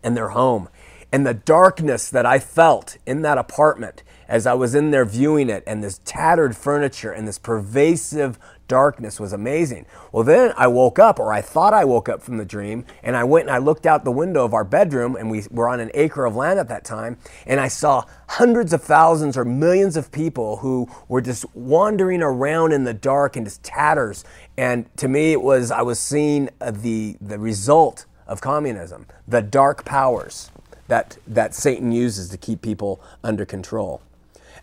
and 0.02 0.14
their 0.14 0.28
home. 0.28 0.68
And 1.10 1.26
the 1.26 1.32
darkness 1.32 2.10
that 2.10 2.26
I 2.26 2.38
felt 2.38 2.98
in 3.06 3.22
that 3.22 3.38
apartment 3.38 4.02
as 4.28 4.46
I 4.46 4.52
was 4.52 4.74
in 4.74 4.90
there 4.90 5.06
viewing 5.06 5.48
it, 5.48 5.64
and 5.66 5.82
this 5.82 6.02
tattered 6.04 6.54
furniture 6.54 7.12
and 7.12 7.26
this 7.26 7.38
pervasive 7.38 8.38
darkness 8.68 9.20
was 9.20 9.32
amazing. 9.32 9.86
Well, 10.12 10.24
then 10.24 10.52
I 10.56 10.66
woke 10.66 10.98
up, 10.98 11.18
or 11.18 11.32
I 11.32 11.40
thought 11.40 11.74
I 11.74 11.84
woke 11.84 12.08
up 12.08 12.22
from 12.22 12.36
the 12.36 12.44
dream, 12.44 12.84
and 13.02 13.16
I 13.16 13.24
went 13.24 13.48
and 13.48 13.54
I 13.54 13.58
looked 13.58 13.86
out 13.86 14.04
the 14.04 14.12
window 14.12 14.44
of 14.44 14.54
our 14.54 14.64
bedroom, 14.64 15.16
and 15.16 15.30
we 15.30 15.44
were 15.50 15.68
on 15.68 15.80
an 15.80 15.90
acre 15.94 16.24
of 16.24 16.36
land 16.36 16.58
at 16.58 16.68
that 16.68 16.84
time, 16.84 17.18
and 17.46 17.60
I 17.60 17.68
saw 17.68 18.04
hundreds 18.28 18.72
of 18.72 18.82
thousands 18.82 19.36
or 19.36 19.44
millions 19.44 19.96
of 19.96 20.10
people 20.10 20.58
who 20.58 20.88
were 21.08 21.20
just 21.20 21.44
wandering 21.54 22.22
around 22.22 22.72
in 22.72 22.84
the 22.84 22.94
dark 22.94 23.36
and 23.36 23.46
just 23.46 23.62
tatters. 23.62 24.24
And 24.56 24.94
to 24.96 25.08
me, 25.08 25.32
it 25.32 25.42
was 25.42 25.70
I 25.70 25.82
was 25.82 25.98
seeing 25.98 26.48
uh, 26.60 26.70
the 26.70 27.16
the 27.20 27.38
result 27.38 28.06
of 28.26 28.40
communism, 28.40 29.06
the 29.28 29.42
dark 29.42 29.84
powers 29.84 30.50
that 30.88 31.18
that 31.26 31.54
Satan 31.54 31.92
uses 31.92 32.28
to 32.30 32.38
keep 32.38 32.62
people 32.62 33.00
under 33.22 33.44
control. 33.44 34.00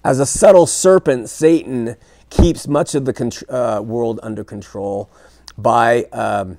As 0.04 0.20
a 0.20 0.26
subtle 0.26 0.66
serpent, 0.66 1.30
Satan 1.30 1.96
keeps 2.32 2.68
much 2.68 2.96
of 2.96 3.06
the 3.06 3.46
uh, 3.50 3.82
world 3.82 4.20
under 4.24 4.44
control 4.44 5.12
by 5.58 6.06
um, 6.06 6.58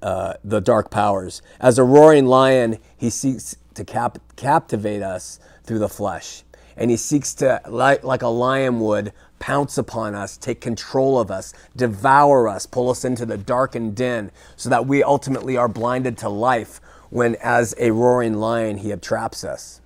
uh, 0.00 0.34
the 0.44 0.60
dark 0.60 0.90
powers. 0.90 1.42
As 1.58 1.78
a 1.78 1.82
roaring 1.82 2.26
lion, 2.26 2.78
he 2.96 3.10
seeks 3.10 3.56
to 3.74 3.84
cap- 3.84 4.18
captivate 4.36 5.02
us 5.02 5.40
through 5.64 5.80
the 5.80 5.88
flesh. 5.88 6.44
And 6.76 6.90
he 6.90 6.96
seeks 6.98 7.34
to, 7.36 7.60
like, 7.66 8.04
like 8.04 8.22
a 8.22 8.28
lion 8.28 8.80
would, 8.80 9.12
pounce 9.38 9.78
upon 9.78 10.14
us, 10.14 10.36
take 10.36 10.60
control 10.60 11.18
of 11.18 11.30
us, 11.30 11.54
devour 11.74 12.48
us, 12.48 12.66
pull 12.66 12.90
us 12.90 13.04
into 13.04 13.24
the 13.24 13.38
darkened 13.38 13.96
den, 13.96 14.30
so 14.56 14.68
that 14.68 14.86
we 14.86 15.02
ultimately 15.02 15.56
are 15.56 15.68
blinded 15.68 16.18
to 16.18 16.28
life 16.28 16.80
when, 17.08 17.34
as 17.36 17.74
a 17.78 17.90
roaring 17.92 18.34
lion, 18.34 18.76
he 18.78 18.94
traps 18.96 19.42
us. 19.42 19.80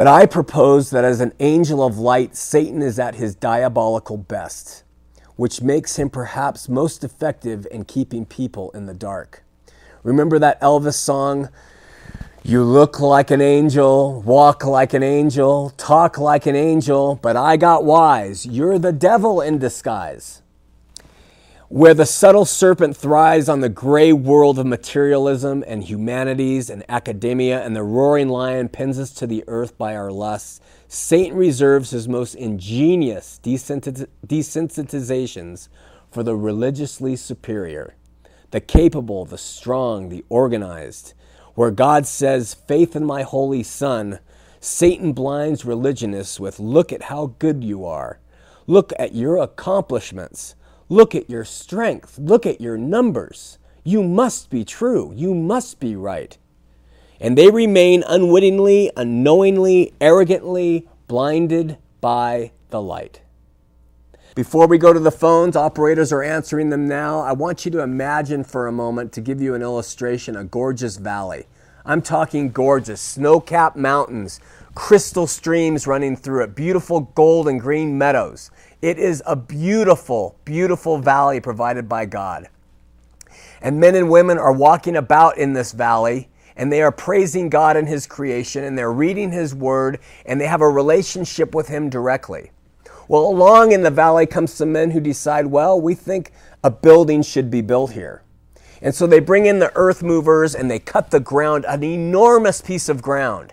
But 0.00 0.06
I 0.06 0.24
propose 0.24 0.88
that 0.92 1.04
as 1.04 1.20
an 1.20 1.34
angel 1.40 1.84
of 1.84 1.98
light, 1.98 2.34
Satan 2.34 2.80
is 2.80 2.98
at 2.98 3.16
his 3.16 3.34
diabolical 3.34 4.16
best, 4.16 4.82
which 5.36 5.60
makes 5.60 5.98
him 5.98 6.08
perhaps 6.08 6.70
most 6.70 7.04
effective 7.04 7.66
in 7.70 7.84
keeping 7.84 8.24
people 8.24 8.70
in 8.70 8.86
the 8.86 8.94
dark. 8.94 9.44
Remember 10.02 10.38
that 10.38 10.58
Elvis 10.62 10.94
song? 10.94 11.50
You 12.42 12.64
look 12.64 12.98
like 12.98 13.30
an 13.30 13.42
angel, 13.42 14.22
walk 14.22 14.64
like 14.64 14.94
an 14.94 15.02
angel, 15.02 15.68
talk 15.76 16.16
like 16.16 16.46
an 16.46 16.56
angel, 16.56 17.16
but 17.20 17.36
I 17.36 17.58
got 17.58 17.84
wise. 17.84 18.46
You're 18.46 18.78
the 18.78 18.92
devil 18.92 19.42
in 19.42 19.58
disguise. 19.58 20.40
Where 21.72 21.94
the 21.94 22.04
subtle 22.04 22.46
serpent 22.46 22.96
thrives 22.96 23.48
on 23.48 23.60
the 23.60 23.68
gray 23.68 24.12
world 24.12 24.58
of 24.58 24.66
materialism 24.66 25.62
and 25.68 25.84
humanities 25.84 26.68
and 26.68 26.82
academia, 26.88 27.64
and 27.64 27.76
the 27.76 27.84
roaring 27.84 28.28
lion 28.28 28.68
pins 28.68 28.98
us 28.98 29.12
to 29.12 29.24
the 29.24 29.44
earth 29.46 29.78
by 29.78 29.94
our 29.94 30.10
lusts, 30.10 30.60
Satan 30.88 31.38
reserves 31.38 31.90
his 31.90 32.08
most 32.08 32.34
ingenious 32.34 33.38
desensitizations 33.44 35.68
for 36.10 36.24
the 36.24 36.34
religiously 36.34 37.14
superior, 37.14 37.94
the 38.50 38.60
capable, 38.60 39.24
the 39.24 39.38
strong, 39.38 40.08
the 40.08 40.24
organized. 40.28 41.14
Where 41.54 41.70
God 41.70 42.04
says, 42.04 42.52
Faith 42.52 42.96
in 42.96 43.04
my 43.04 43.22
holy 43.22 43.62
Son, 43.62 44.18
Satan 44.58 45.12
blinds 45.12 45.64
religionists 45.64 46.40
with, 46.40 46.58
Look 46.58 46.92
at 46.92 47.02
how 47.02 47.36
good 47.38 47.62
you 47.62 47.84
are. 47.84 48.18
Look 48.66 48.92
at 48.98 49.14
your 49.14 49.36
accomplishments. 49.36 50.56
Look 50.90 51.14
at 51.14 51.30
your 51.30 51.44
strength. 51.44 52.18
Look 52.18 52.44
at 52.44 52.60
your 52.60 52.76
numbers. 52.76 53.58
You 53.84 54.02
must 54.02 54.50
be 54.50 54.64
true. 54.64 55.12
You 55.14 55.36
must 55.36 55.78
be 55.78 55.94
right. 55.94 56.36
And 57.20 57.38
they 57.38 57.48
remain 57.48 58.02
unwittingly, 58.08 58.90
unknowingly, 58.96 59.94
arrogantly 60.00 60.88
blinded 61.06 61.78
by 62.00 62.50
the 62.70 62.82
light. 62.82 63.22
Before 64.34 64.66
we 64.66 64.78
go 64.78 64.92
to 64.92 64.98
the 64.98 65.12
phones, 65.12 65.54
operators 65.54 66.12
are 66.12 66.24
answering 66.24 66.70
them 66.70 66.88
now. 66.88 67.20
I 67.20 67.32
want 67.32 67.64
you 67.64 67.70
to 67.70 67.82
imagine 67.82 68.42
for 68.42 68.66
a 68.66 68.72
moment, 68.72 69.12
to 69.12 69.20
give 69.20 69.40
you 69.40 69.54
an 69.54 69.62
illustration, 69.62 70.36
a 70.36 70.42
gorgeous 70.42 70.96
valley. 70.96 71.46
I'm 71.84 72.02
talking 72.02 72.50
gorgeous, 72.50 73.00
snow 73.00 73.38
capped 73.38 73.76
mountains, 73.76 74.40
crystal 74.74 75.26
streams 75.26 75.86
running 75.86 76.16
through 76.16 76.44
it, 76.44 76.54
beautiful 76.54 77.00
gold 77.14 77.48
and 77.48 77.60
green 77.60 77.96
meadows. 77.96 78.50
It 78.82 78.98
is 78.98 79.22
a 79.26 79.36
beautiful, 79.36 80.36
beautiful 80.44 80.98
valley 80.98 81.38
provided 81.40 81.88
by 81.88 82.06
God. 82.06 82.48
And 83.60 83.78
men 83.78 83.94
and 83.94 84.08
women 84.08 84.38
are 84.38 84.52
walking 84.52 84.96
about 84.96 85.36
in 85.36 85.52
this 85.52 85.72
valley 85.72 86.30
and 86.56 86.72
they 86.72 86.80
are 86.82 86.92
praising 86.92 87.50
God 87.50 87.76
and 87.76 87.86
His 87.86 88.06
creation 88.06 88.64
and 88.64 88.78
they're 88.78 88.92
reading 88.92 89.32
His 89.32 89.54
Word 89.54 90.00
and 90.24 90.40
they 90.40 90.46
have 90.46 90.62
a 90.62 90.68
relationship 90.68 91.54
with 91.54 91.68
Him 91.68 91.90
directly. 91.90 92.52
Well, 93.06 93.26
along 93.26 93.72
in 93.72 93.82
the 93.82 93.90
valley 93.90 94.26
comes 94.26 94.52
some 94.52 94.72
men 94.72 94.92
who 94.92 95.00
decide, 95.00 95.46
well, 95.46 95.78
we 95.78 95.94
think 95.94 96.32
a 96.64 96.70
building 96.70 97.22
should 97.22 97.50
be 97.50 97.60
built 97.60 97.92
here. 97.92 98.22
And 98.80 98.94
so 98.94 99.06
they 99.06 99.20
bring 99.20 99.44
in 99.44 99.58
the 99.58 99.72
earth 99.74 100.02
movers 100.02 100.54
and 100.54 100.70
they 100.70 100.78
cut 100.78 101.10
the 101.10 101.20
ground, 101.20 101.66
an 101.68 101.82
enormous 101.82 102.62
piece 102.62 102.88
of 102.88 103.02
ground 103.02 103.52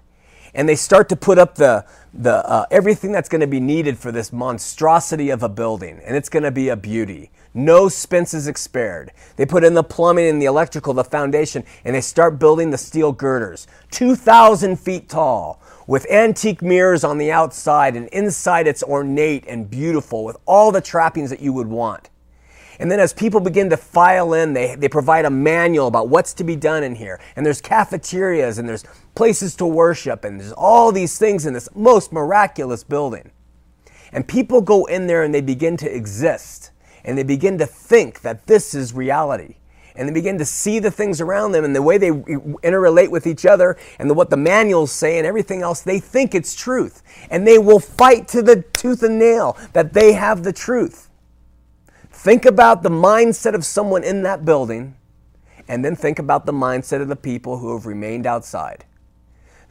and 0.57 0.67
they 0.67 0.75
start 0.75 1.07
to 1.09 1.15
put 1.15 1.37
up 1.37 1.55
the, 1.55 1.85
the 2.17 2.43
uh, 2.49 2.65
everything 2.71 3.11
that's 3.11 3.29
going 3.29 3.41
to 3.41 3.47
be 3.47 3.59
needed 3.59 3.97
for 3.97 4.11
this 4.11 4.33
monstrosity 4.33 5.29
of 5.29 5.43
a 5.43 5.49
building, 5.49 6.01
and 6.03 6.15
it's 6.15 6.29
going 6.29 6.43
to 6.43 6.51
be 6.51 6.69
a 6.69 6.75
beauty. 6.75 7.29
No 7.53 7.87
expense 7.87 8.33
is 8.33 8.49
spared. 8.59 9.11
They 9.35 9.45
put 9.45 9.63
in 9.63 9.73
the 9.73 9.83
plumbing 9.83 10.27
and 10.27 10.41
the 10.41 10.45
electrical, 10.45 10.93
the 10.93 11.03
foundation, 11.03 11.63
and 11.85 11.95
they 11.95 12.01
start 12.01 12.39
building 12.39 12.71
the 12.71 12.77
steel 12.77 13.11
girders, 13.11 13.67
2,000 13.91 14.79
feet 14.79 15.09
tall, 15.09 15.61
with 15.85 16.09
antique 16.09 16.61
mirrors 16.61 17.03
on 17.03 17.17
the 17.17 17.31
outside, 17.31 17.95
and 17.95 18.07
inside 18.09 18.67
it's 18.67 18.83
ornate 18.83 19.45
and 19.47 19.69
beautiful 19.69 20.23
with 20.25 20.37
all 20.45 20.71
the 20.71 20.81
trappings 20.81 21.29
that 21.29 21.39
you 21.39 21.53
would 21.53 21.67
want. 21.67 22.09
And 22.79 22.91
then 22.91 22.99
as 22.99 23.11
people 23.11 23.39
begin 23.39 23.69
to 23.71 23.77
file 23.77 24.33
in, 24.33 24.53
they, 24.53 24.75
they 24.75 24.87
provide 24.87 25.25
a 25.25 25.29
manual 25.29 25.87
about 25.87 26.09
what's 26.09 26.33
to 26.35 26.43
be 26.43 26.55
done 26.55 26.83
in 26.83 26.95
here. 26.95 27.19
And 27.35 27.45
there's 27.45 27.61
cafeterias 27.61 28.57
and 28.57 28.69
there's 28.69 28.85
places 29.15 29.55
to 29.55 29.65
worship 29.65 30.23
and 30.23 30.39
there's 30.39 30.51
all 30.51 30.91
these 30.91 31.17
things 31.17 31.45
in 31.45 31.53
this 31.53 31.69
most 31.75 32.13
miraculous 32.13 32.83
building. 32.83 33.31
And 34.11 34.27
people 34.27 34.61
go 34.61 34.85
in 34.85 35.07
there 35.07 35.23
and 35.23 35.33
they 35.33 35.41
begin 35.41 35.75
to 35.77 35.93
exist 35.93 36.71
and 37.03 37.17
they 37.17 37.23
begin 37.23 37.57
to 37.57 37.65
think 37.65 38.21
that 38.21 38.45
this 38.47 38.73
is 38.73 38.93
reality. 38.93 39.55
And 39.95 40.07
they 40.07 40.13
begin 40.13 40.37
to 40.37 40.45
see 40.45 40.77
the 40.77 40.91
things 40.91 41.19
around 41.19 41.53
them 41.53 41.65
and 41.65 41.75
the 41.75 41.81
way 41.81 41.97
they 41.97 42.11
interrelate 42.11 43.09
with 43.09 43.25
each 43.25 43.47
other 43.47 43.77
and 43.97 44.07
the, 44.07 44.13
what 44.13 44.29
the 44.29 44.37
manuals 44.37 44.91
say 44.91 45.17
and 45.17 45.25
everything 45.25 45.63
else, 45.63 45.81
they 45.81 45.99
think 45.99 46.35
it's 46.35 46.53
truth. 46.53 47.01
And 47.31 47.47
they 47.47 47.57
will 47.57 47.79
fight 47.79 48.27
to 48.29 48.43
the 48.43 48.61
tooth 48.61 49.01
and 49.01 49.17
nail 49.17 49.57
that 49.73 49.93
they 49.93 50.13
have 50.13 50.43
the 50.43 50.53
truth. 50.53 51.06
Think 52.17 52.45
about 52.45 52.81
the 52.81 52.89
mindset 52.89 53.53
of 53.53 53.63
someone 53.63 54.03
in 54.03 54.23
that 54.23 54.43
building 54.43 54.95
and 55.67 55.85
then 55.85 55.95
think 55.95 56.17
about 56.17 56.47
the 56.47 56.51
mindset 56.51 56.99
of 56.99 57.09
the 57.09 57.15
people 57.15 57.59
who 57.59 57.71
have 57.73 57.85
remained 57.85 58.25
outside. 58.25 58.85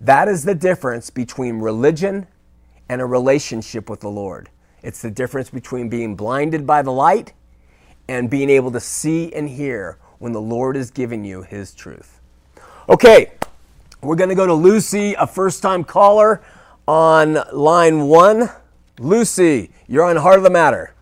That 0.01 0.29
is 0.29 0.45
the 0.45 0.55
difference 0.55 1.11
between 1.11 1.59
religion 1.59 2.29
and 2.89 3.01
a 3.01 3.05
relationship 3.05 3.91
with 3.91 3.99
the 3.99 4.09
Lord. 4.09 4.49
It's 4.81 5.03
the 5.03 5.11
difference 5.11 5.51
between 5.51 5.89
being 5.89 6.15
blinded 6.15 6.69
by 6.69 6.83
the 6.83 6.93
light 6.93 7.33
and 8.07 8.31
being 8.31 8.49
able 8.49 8.71
to 8.71 8.81
see 8.81 9.35
and 9.35 9.49
hear 9.49 9.99
when 10.19 10.33
the 10.33 10.41
Lord 10.41 10.77
is 10.77 10.93
giving 10.93 11.25
you 11.25 11.43
His 11.43 11.75
truth. 11.75 12.21
Okay, 12.89 13.33
we're 14.03 14.15
going 14.15 14.31
to 14.31 14.37
go 14.37 14.47
to 14.47 14.55
Lucy, 14.55 15.15
a 15.15 15.27
first 15.27 15.63
time 15.63 15.83
caller 15.83 16.43
on 16.87 17.39
line 17.53 18.03
one. 18.03 18.51
Lucy, 19.01 19.73
you're 19.89 20.05
on 20.05 20.15
Heart 20.15 20.39
of 20.39 20.45
the 20.45 20.51
Matter. 20.51 20.93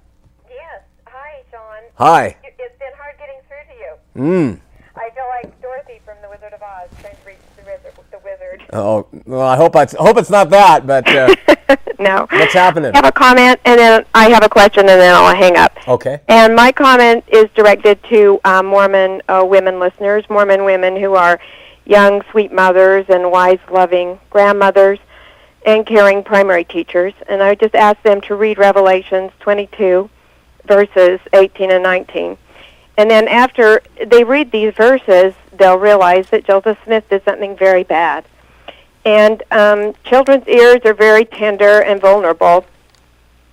Hi. 1.96 2.36
It's 2.42 2.78
been 2.80 2.92
hard 2.96 3.14
getting 3.18 3.36
through 3.46 3.56
to 3.68 3.78
you. 3.78 4.56
Mm. 4.56 4.60
I 4.96 5.10
feel 5.10 5.24
like 5.28 5.62
Dorothy 5.62 6.00
from 6.04 6.16
The 6.22 6.28
Wizard 6.28 6.52
of 6.52 6.60
Oz 6.60 6.90
trying 7.00 7.14
to 7.14 7.26
reach 7.26 7.36
the 7.56 7.62
wizard. 7.62 7.92
The 8.10 8.18
wizard. 8.18 8.64
Oh, 8.72 9.06
well, 9.26 9.46
I 9.46 9.56
hope 9.56 9.76
I 9.76 9.86
hope 9.96 10.18
it's 10.18 10.30
not 10.30 10.50
that, 10.50 10.88
but 10.88 11.08
uh, 11.08 11.32
no. 12.00 12.26
what's 12.30 12.52
happening? 12.52 12.90
I 12.94 12.96
have 12.96 13.06
a 13.06 13.12
comment, 13.12 13.60
and 13.64 13.78
then 13.78 14.04
I 14.12 14.28
have 14.30 14.42
a 14.42 14.48
question, 14.48 14.88
and 14.88 15.00
then 15.00 15.14
I'll 15.14 15.36
hang 15.36 15.56
up. 15.56 15.86
Okay. 15.86 16.20
And 16.26 16.56
my 16.56 16.72
comment 16.72 17.22
is 17.28 17.46
directed 17.54 18.02
to 18.04 18.40
uh, 18.44 18.62
Mormon 18.64 19.22
uh, 19.28 19.44
women 19.46 19.78
listeners, 19.78 20.24
Mormon 20.28 20.64
women 20.64 20.96
who 20.96 21.14
are 21.14 21.38
young, 21.84 22.22
sweet 22.32 22.52
mothers 22.52 23.06
and 23.08 23.30
wise, 23.30 23.60
loving 23.70 24.18
grandmothers 24.30 24.98
and 25.64 25.86
caring 25.86 26.24
primary 26.24 26.64
teachers. 26.64 27.14
And 27.28 27.40
I 27.40 27.54
just 27.54 27.76
ask 27.76 28.02
them 28.02 28.20
to 28.22 28.34
read 28.34 28.58
Revelations 28.58 29.30
22, 29.40 30.10
verses 30.66 31.20
18 31.32 31.70
and 31.70 31.82
19. 31.82 32.36
And 32.96 33.10
then 33.10 33.26
after 33.28 33.82
they 34.04 34.24
read 34.24 34.52
these 34.52 34.74
verses, 34.74 35.34
they'll 35.52 35.78
realize 35.78 36.30
that 36.30 36.44
Joseph 36.44 36.78
Smith 36.84 37.08
did 37.08 37.24
something 37.24 37.56
very 37.56 37.82
bad. 37.82 38.24
And 39.04 39.42
um, 39.50 39.94
children's 40.04 40.46
ears 40.48 40.80
are 40.84 40.94
very 40.94 41.24
tender 41.24 41.82
and 41.82 42.00
vulnerable. 42.00 42.64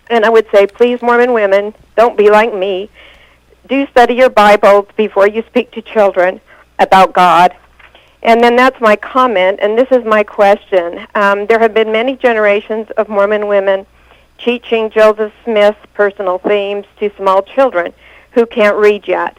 And 0.10 0.26
I 0.26 0.30
would 0.30 0.48
say, 0.52 0.68
please, 0.68 1.02
Mormon 1.02 1.34
women, 1.34 1.74
don't 1.96 2.18
be 2.18 2.30
like 2.30 2.54
me. 2.54 2.90
Do 3.68 3.88
study 3.88 4.14
your 4.14 4.30
Bible 4.30 4.88
before 4.96 5.28
you 5.28 5.44
speak 5.48 5.72
to 5.72 5.82
children 5.82 6.40
about 6.80 7.14
God. 7.14 7.56
And 8.24 8.44
then 8.44 8.56
that's 8.56 8.80
my 8.80 8.96
comment, 8.96 9.60
and 9.64 9.78
this 9.78 9.88
is 9.92 10.06
my 10.06 10.22
question. 10.22 11.08
Um, 11.16 11.48
there 11.48 11.60
have 11.60 11.74
been 11.74 11.92
many 11.92 12.16
generations 12.16 12.88
of 12.92 13.10
Mormon 13.10 13.48
women 13.48 13.88
teaching 14.44 14.90
Joseph 14.90 15.34
Smith's 15.44 15.80
personal 15.94 16.38
themes 16.40 16.86
to 17.00 17.12
small 17.18 17.42
children 17.44 17.94
who 18.32 18.46
can't 18.46 18.78
read 18.78 19.08
yet. 19.08 19.38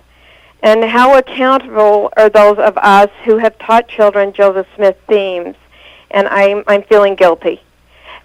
And 0.62 0.84
how 0.84 1.16
accountable 1.18 2.12
are 2.16 2.28
those 2.28 2.58
of 2.58 2.78
us 2.78 3.10
who 3.24 3.38
have 3.38 3.58
taught 3.58 3.88
children 3.88 4.32
Joseph 4.32 4.66
Smith 4.76 4.96
themes? 5.08 5.56
And 6.10 6.28
I'm, 6.28 6.62
I'm 6.66 6.82
feeling 6.84 7.14
guilty. 7.16 7.60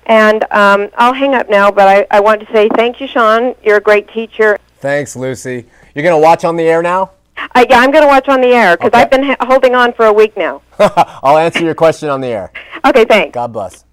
And 0.05 0.43
um, 0.51 0.89
I'll 0.97 1.13
hang 1.13 1.33
up 1.35 1.49
now, 1.49 1.71
but 1.71 1.87
I, 1.87 2.07
I 2.11 2.19
want 2.19 2.41
to 2.45 2.51
say 2.53 2.69
thank 2.69 3.01
you, 3.01 3.07
Shawn. 3.07 3.55
You're 3.63 3.77
a 3.77 3.81
great 3.81 4.07
teacher. 4.09 4.57
Thanks, 4.79 5.15
Lucy. 5.15 5.65
You're 5.95 6.03
going 6.03 6.15
to 6.15 6.21
watch 6.21 6.45
on 6.45 6.55
the 6.55 6.63
air 6.63 6.81
now? 6.81 7.11
Uh, 7.55 7.65
yeah, 7.69 7.79
I'm 7.79 7.91
going 7.91 8.03
to 8.03 8.07
watch 8.07 8.27
on 8.29 8.41
the 8.41 8.47
air 8.49 8.77
because 8.77 8.89
Okay. 8.89 9.01
I've 9.01 9.09
been 9.11 9.23
ha- 9.23 9.35
holding 9.41 9.73
on 9.75 9.93
for 9.93 10.05
a 10.05 10.13
week 10.13 10.37
now. 10.37 10.61
I'll 10.79 11.37
answer 11.37 11.63
your 11.63 11.75
question 11.75 12.09
on 12.09 12.21
the 12.21 12.27
air. 12.27 12.51
Okay, 12.85 13.05
thanks. 13.05 13.33
God 13.33 13.51
bless. 13.51 13.83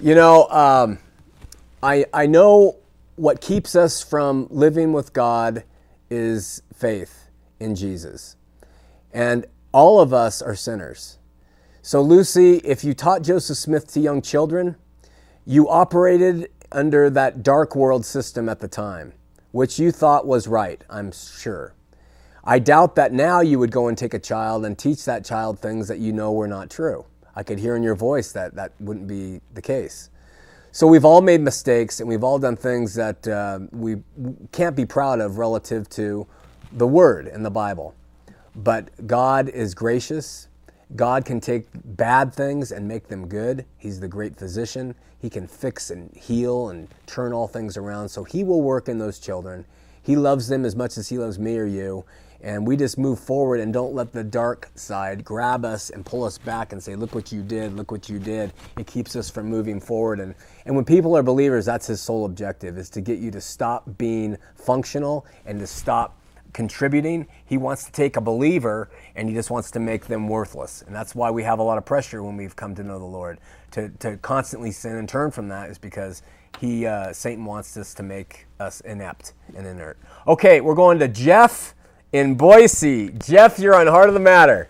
You 0.00 0.14
know, 0.14 0.48
um, 0.48 0.98
I 1.82 2.06
I 2.12 2.26
know 2.26 2.76
what 3.16 3.40
keeps 3.40 3.74
us 3.74 4.02
from 4.02 4.48
living 4.50 4.92
with 4.92 5.12
God 5.12 5.64
is 6.10 6.62
faith 6.74 7.28
in 7.60 7.74
Jesus, 7.74 8.36
and 9.12 9.46
all 9.72 10.00
of 10.00 10.12
us 10.12 10.42
are 10.42 10.54
sinners. 10.54 11.18
So, 11.82 12.02
Lucy, 12.02 12.56
if 12.58 12.84
you 12.84 12.94
taught 12.94 13.22
Joseph 13.22 13.56
Smith 13.56 13.92
to 13.92 14.00
young 14.00 14.22
children, 14.22 14.76
you 15.46 15.68
operated 15.68 16.50
under 16.72 17.08
that 17.10 17.42
dark 17.42 17.74
world 17.74 18.04
system 18.04 18.48
at 18.48 18.60
the 18.60 18.68
time, 18.68 19.14
which 19.52 19.78
you 19.78 19.90
thought 19.90 20.26
was 20.26 20.46
right. 20.48 20.82
I'm 20.90 21.12
sure. 21.12 21.74
I 22.44 22.58
doubt 22.58 22.94
that 22.96 23.12
now 23.12 23.40
you 23.40 23.58
would 23.58 23.70
go 23.70 23.88
and 23.88 23.96
take 23.96 24.14
a 24.14 24.18
child 24.18 24.64
and 24.64 24.78
teach 24.78 25.04
that 25.04 25.24
child 25.24 25.60
things 25.60 25.88
that 25.88 25.98
you 25.98 26.12
know 26.12 26.32
were 26.32 26.48
not 26.48 26.70
true. 26.70 27.06
I 27.36 27.42
could 27.42 27.58
hear 27.58 27.76
in 27.76 27.82
your 27.82 27.94
voice 27.94 28.32
that 28.32 28.54
that 28.56 28.72
wouldn't 28.80 29.06
be 29.06 29.40
the 29.54 29.62
case. 29.62 30.10
So 30.78 30.86
we've 30.86 31.04
all 31.04 31.20
made 31.20 31.40
mistakes 31.40 31.98
and 31.98 32.08
we've 32.08 32.22
all 32.22 32.38
done 32.38 32.54
things 32.54 32.94
that 32.94 33.26
uh, 33.26 33.58
we 33.72 33.96
can't 34.52 34.76
be 34.76 34.86
proud 34.86 35.18
of 35.18 35.36
relative 35.36 35.88
to 35.88 36.24
the 36.70 36.86
Word 36.86 37.26
and 37.26 37.44
the 37.44 37.50
Bible. 37.50 37.96
But 38.54 38.90
God 39.04 39.48
is 39.48 39.74
gracious. 39.74 40.46
God 40.94 41.24
can 41.24 41.40
take 41.40 41.66
bad 41.74 42.32
things 42.32 42.70
and 42.70 42.86
make 42.86 43.08
them 43.08 43.26
good. 43.26 43.64
He's 43.76 43.98
the 43.98 44.06
great 44.06 44.36
physician. 44.36 44.94
He 45.20 45.28
can 45.28 45.48
fix 45.48 45.90
and 45.90 46.14
heal 46.14 46.68
and 46.68 46.86
turn 47.06 47.32
all 47.32 47.48
things 47.48 47.76
around. 47.76 48.08
So 48.10 48.22
He 48.22 48.44
will 48.44 48.62
work 48.62 48.88
in 48.88 48.98
those 48.98 49.18
children. 49.18 49.64
He 50.00 50.14
loves 50.14 50.46
them 50.46 50.64
as 50.64 50.76
much 50.76 50.96
as 50.96 51.08
He 51.08 51.18
loves 51.18 51.40
me 51.40 51.58
or 51.58 51.66
you. 51.66 52.04
And 52.40 52.66
we 52.66 52.76
just 52.76 52.98
move 52.98 53.18
forward 53.18 53.60
and 53.60 53.72
don't 53.72 53.94
let 53.94 54.12
the 54.12 54.22
dark 54.22 54.70
side 54.76 55.24
grab 55.24 55.64
us 55.64 55.90
and 55.90 56.06
pull 56.06 56.22
us 56.22 56.38
back 56.38 56.72
and 56.72 56.82
say, 56.82 56.94
Look 56.94 57.14
what 57.14 57.32
you 57.32 57.42
did, 57.42 57.74
look 57.74 57.90
what 57.90 58.08
you 58.08 58.18
did. 58.18 58.52
It 58.78 58.86
keeps 58.86 59.16
us 59.16 59.28
from 59.28 59.46
moving 59.46 59.80
forward. 59.80 60.20
And, 60.20 60.34
and 60.64 60.76
when 60.76 60.84
people 60.84 61.16
are 61.16 61.22
believers, 61.22 61.64
that's 61.64 61.88
His 61.88 62.00
sole 62.00 62.24
objective, 62.24 62.78
is 62.78 62.90
to 62.90 63.00
get 63.00 63.18
you 63.18 63.30
to 63.32 63.40
stop 63.40 63.84
being 63.98 64.36
functional 64.54 65.26
and 65.46 65.58
to 65.58 65.66
stop 65.66 66.18
contributing. 66.52 67.26
He 67.44 67.58
wants 67.58 67.84
to 67.84 67.92
take 67.92 68.16
a 68.16 68.20
believer 68.20 68.90
and 69.14 69.28
he 69.28 69.34
just 69.34 69.50
wants 69.50 69.70
to 69.72 69.80
make 69.80 70.06
them 70.06 70.28
worthless. 70.28 70.82
And 70.82 70.94
that's 70.94 71.14
why 71.14 71.30
we 71.30 71.42
have 71.42 71.58
a 71.58 71.62
lot 71.62 71.78
of 71.78 71.84
pressure 71.84 72.22
when 72.22 72.36
we've 72.36 72.56
come 72.56 72.74
to 72.76 72.82
know 72.82 72.98
the 72.98 73.04
Lord. 73.04 73.38
To, 73.72 73.88
to 74.00 74.16
constantly 74.18 74.70
sin 74.70 74.96
and 74.96 75.08
turn 75.08 75.30
from 75.30 75.48
that 75.48 75.70
is 75.70 75.78
because 75.78 76.22
he 76.60 76.86
uh, 76.86 77.12
Satan 77.12 77.44
wants 77.44 77.76
us 77.76 77.94
to 77.94 78.02
make 78.02 78.46
us 78.58 78.80
inept 78.80 79.34
and 79.56 79.66
inert. 79.66 79.98
Okay, 80.26 80.60
we're 80.60 80.74
going 80.74 80.98
to 80.98 81.08
Jeff 81.08 81.74
in 82.12 82.34
Boise. 82.34 83.10
Jeff, 83.10 83.58
you're 83.58 83.74
on 83.74 83.86
Heart 83.86 84.08
of 84.08 84.14
the 84.14 84.20
Matter. 84.20 84.68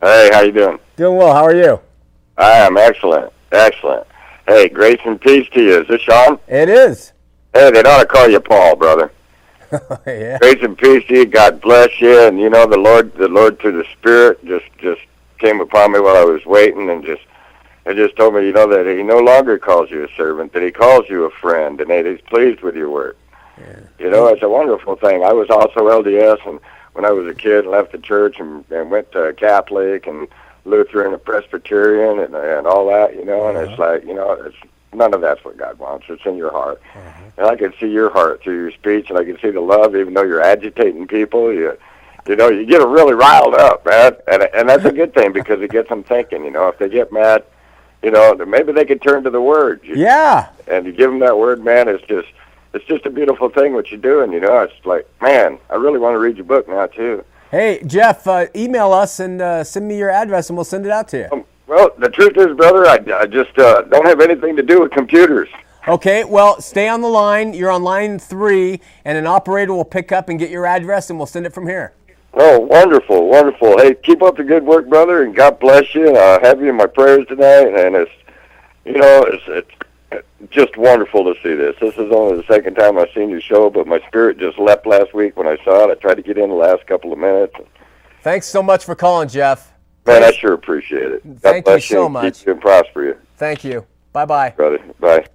Hey, 0.00 0.30
how 0.32 0.40
you 0.42 0.52
doing? 0.52 0.78
Doing 0.96 1.16
well. 1.16 1.34
How 1.34 1.44
are 1.44 1.54
you? 1.54 1.80
I 2.36 2.52
am 2.52 2.76
excellent, 2.76 3.32
excellent. 3.52 4.06
Hey, 4.46 4.68
grace 4.68 5.00
and 5.04 5.20
peace 5.20 5.48
to 5.50 5.62
you. 5.62 5.80
Is 5.82 5.88
this 5.88 6.00
Shawn? 6.00 6.38
It 6.48 6.68
is. 6.68 7.12
Hey, 7.52 7.70
they 7.70 7.82
ought 7.82 8.00
to 8.00 8.06
call 8.06 8.28
you 8.28 8.40
Paul, 8.40 8.76
brother. 8.76 9.12
Oh, 9.72 9.98
yeah. 10.04 10.36
Grace 10.38 10.60
and 10.62 10.76
peace 10.76 11.06
to 11.06 11.14
you. 11.14 11.26
God 11.26 11.60
bless 11.60 12.00
you. 12.00 12.26
And 12.26 12.40
you 12.40 12.50
know, 12.50 12.66
the 12.66 12.76
Lord, 12.76 13.14
the 13.14 13.28
Lord 13.28 13.60
through 13.60 13.80
the 13.80 13.88
Spirit 13.92 14.44
just 14.44 14.64
just 14.78 15.00
came 15.38 15.60
upon 15.60 15.92
me 15.92 16.00
while 16.00 16.16
I 16.16 16.24
was 16.24 16.44
waiting, 16.44 16.90
and 16.90 17.04
just 17.04 17.22
it 17.86 17.94
just 17.94 18.16
told 18.16 18.34
me, 18.34 18.44
you 18.46 18.52
know, 18.52 18.66
that 18.66 18.84
He 18.92 19.04
no 19.04 19.18
longer 19.18 19.58
calls 19.60 19.88
you 19.88 20.02
a 20.02 20.08
servant, 20.16 20.52
that 20.54 20.64
He 20.64 20.72
calls 20.72 21.08
you 21.08 21.22
a 21.22 21.30
friend, 21.30 21.80
and 21.80 21.88
that 21.88 22.04
He's 22.04 22.20
pleased 22.22 22.62
with 22.62 22.74
your 22.74 22.90
work. 22.90 23.16
You 24.00 24.10
know, 24.10 24.26
it's 24.26 24.42
a 24.42 24.48
wonderful 24.48 24.96
thing. 24.96 25.22
I 25.22 25.32
was 25.32 25.48
also 25.50 25.82
LDS, 25.88 26.44
and 26.48 26.58
when 26.92 27.04
I 27.04 27.10
was 27.10 27.26
a 27.26 27.34
kid, 27.34 27.66
left 27.66 27.92
the 27.92 27.98
church 27.98 28.38
and, 28.38 28.64
and 28.70 28.90
went 28.90 29.12
to 29.12 29.32
Catholic 29.36 30.06
and 30.06 30.28
Lutheran 30.64 31.12
and 31.12 31.24
Presbyterian 31.24 32.18
and 32.18 32.34
and 32.34 32.66
all 32.66 32.88
that. 32.88 33.14
You 33.14 33.24
know, 33.24 33.48
and 33.48 33.58
it's 33.58 33.72
uh-huh. 33.78 33.92
like, 33.92 34.04
you 34.04 34.14
know, 34.14 34.32
it's 34.32 34.56
none 34.92 35.14
of 35.14 35.20
that's 35.20 35.44
what 35.44 35.56
God 35.56 35.78
wants. 35.78 36.06
It's 36.08 36.24
in 36.26 36.36
your 36.36 36.50
heart, 36.50 36.80
uh-huh. 36.94 37.30
and 37.38 37.46
I 37.46 37.56
can 37.56 37.72
see 37.78 37.88
your 37.88 38.10
heart 38.10 38.42
through 38.42 38.60
your 38.60 38.72
speech, 38.72 39.08
and 39.08 39.18
I 39.18 39.24
can 39.24 39.38
see 39.40 39.50
the 39.50 39.60
love, 39.60 39.94
even 39.94 40.14
though 40.14 40.24
you're 40.24 40.42
agitating 40.42 41.06
people. 41.06 41.52
You, 41.52 41.78
you 42.26 42.36
know, 42.36 42.48
you 42.48 42.66
get 42.66 42.80
them 42.80 42.90
really 42.90 43.14
riled 43.14 43.54
up, 43.54 43.86
man, 43.86 44.16
and 44.30 44.42
and 44.54 44.68
that's 44.68 44.84
a 44.84 44.92
good 44.92 45.14
thing 45.14 45.32
because 45.32 45.60
it 45.62 45.70
gets 45.70 45.88
them 45.88 46.02
thinking. 46.02 46.44
You 46.44 46.50
know, 46.50 46.68
if 46.68 46.78
they 46.78 46.88
get 46.88 47.12
mad, 47.12 47.44
you 48.02 48.10
know, 48.10 48.34
maybe 48.34 48.72
they 48.72 48.84
could 48.84 49.02
turn 49.02 49.24
to 49.24 49.30
the 49.30 49.40
Word. 49.40 49.80
You, 49.84 49.96
Yeah. 49.96 50.48
and 50.66 50.86
you 50.86 50.92
give 50.92 51.10
them 51.10 51.20
that 51.20 51.38
word, 51.38 51.64
man, 51.64 51.88
it's 51.88 52.04
just 52.06 52.28
it's 52.72 52.84
just 52.84 53.06
a 53.06 53.10
beautiful 53.10 53.48
thing 53.48 53.74
what 53.74 53.90
you're 53.90 54.00
doing. 54.00 54.32
You 54.32 54.40
know, 54.40 54.60
it's 54.60 54.86
like, 54.86 55.08
man, 55.20 55.58
I 55.68 55.74
really 55.74 55.98
want 55.98 56.14
to 56.14 56.18
read 56.18 56.36
your 56.36 56.46
book 56.46 56.68
now 56.68 56.86
too. 56.86 57.24
Hey, 57.50 57.82
Jeff, 57.84 58.26
uh, 58.26 58.46
email 58.54 58.92
us 58.92 59.18
and 59.18 59.42
uh, 59.42 59.64
send 59.64 59.88
me 59.88 59.98
your 59.98 60.10
address 60.10 60.50
and 60.50 60.56
we'll 60.56 60.64
send 60.64 60.86
it 60.86 60.92
out 60.92 61.08
to 61.08 61.18
you. 61.18 61.28
Um, 61.32 61.44
well, 61.66 61.90
the 61.98 62.08
truth 62.08 62.36
is, 62.36 62.56
brother, 62.56 62.86
I, 62.86 62.98
I 63.20 63.26
just 63.26 63.58
uh, 63.58 63.82
don't 63.82 64.06
have 64.06 64.20
anything 64.20 64.56
to 64.56 64.62
do 64.62 64.80
with 64.80 64.92
computers. 64.92 65.48
Okay, 65.88 66.24
well, 66.24 66.60
stay 66.60 66.88
on 66.88 67.00
the 67.00 67.08
line. 67.08 67.54
You're 67.54 67.70
on 67.70 67.82
line 67.82 68.18
three, 68.18 68.80
and 69.04 69.16
an 69.16 69.26
operator 69.26 69.72
will 69.72 69.84
pick 69.84 70.12
up 70.12 70.28
and 70.28 70.38
get 70.38 70.50
your 70.50 70.66
address 70.66 71.10
and 71.10 71.18
we'll 71.18 71.26
send 71.26 71.46
it 71.46 71.54
from 71.54 71.66
here. 71.66 71.92
Oh, 72.34 72.60
wonderful, 72.60 73.28
wonderful. 73.28 73.78
Hey, 73.78 73.94
keep 73.94 74.22
up 74.22 74.36
the 74.36 74.44
good 74.44 74.64
work, 74.64 74.88
brother, 74.88 75.22
and 75.24 75.34
God 75.34 75.58
bless 75.58 75.92
you. 75.94 76.16
I 76.16 76.38
have 76.42 76.60
you 76.60 76.68
in 76.68 76.76
my 76.76 76.86
prayers 76.86 77.26
tonight. 77.26 77.74
And 77.74 77.96
it's, 77.96 78.12
you 78.84 78.98
know, 78.98 79.24
it's, 79.24 79.42
it's 79.48 79.70
just 80.50 80.76
wonderful 80.76 81.24
to 81.24 81.40
see 81.42 81.54
this. 81.54 81.76
This 81.80 81.94
is 81.94 82.10
only 82.12 82.36
the 82.36 82.44
second 82.52 82.74
time 82.74 82.98
I've 82.98 83.10
seen 83.14 83.30
your 83.30 83.40
show, 83.40 83.70
but 83.70 83.86
my 83.86 84.00
spirit 84.08 84.38
just 84.38 84.58
leapt 84.58 84.86
last 84.86 85.14
week 85.14 85.36
when 85.36 85.46
I 85.46 85.56
saw 85.64 85.88
it. 85.88 85.90
I 85.90 85.94
tried 85.94 86.14
to 86.14 86.22
get 86.22 86.38
in 86.38 86.48
the 86.48 86.56
last 86.56 86.86
couple 86.86 87.12
of 87.12 87.18
minutes. 87.18 87.54
Thanks 88.22 88.46
so 88.46 88.62
much 88.62 88.84
for 88.84 88.94
calling, 88.94 89.28
Jeff. 89.28 89.72
Man, 90.06 90.24
I 90.24 90.30
sure 90.32 90.54
appreciate 90.54 91.12
it. 91.12 91.22
God 91.40 91.64
Thank 91.64 91.68
you 91.68 91.80
so 91.80 92.08
much. 92.08 92.38
Keep 92.38 92.46
you 92.46 92.52
and 92.52 92.60
prosper 92.60 93.04
you, 93.04 93.16
Thank 93.36 93.64
you. 93.64 93.86
Bye 94.12 94.24
bye. 94.24 94.50
brother. 94.50 94.78
Bye. 94.98 95.26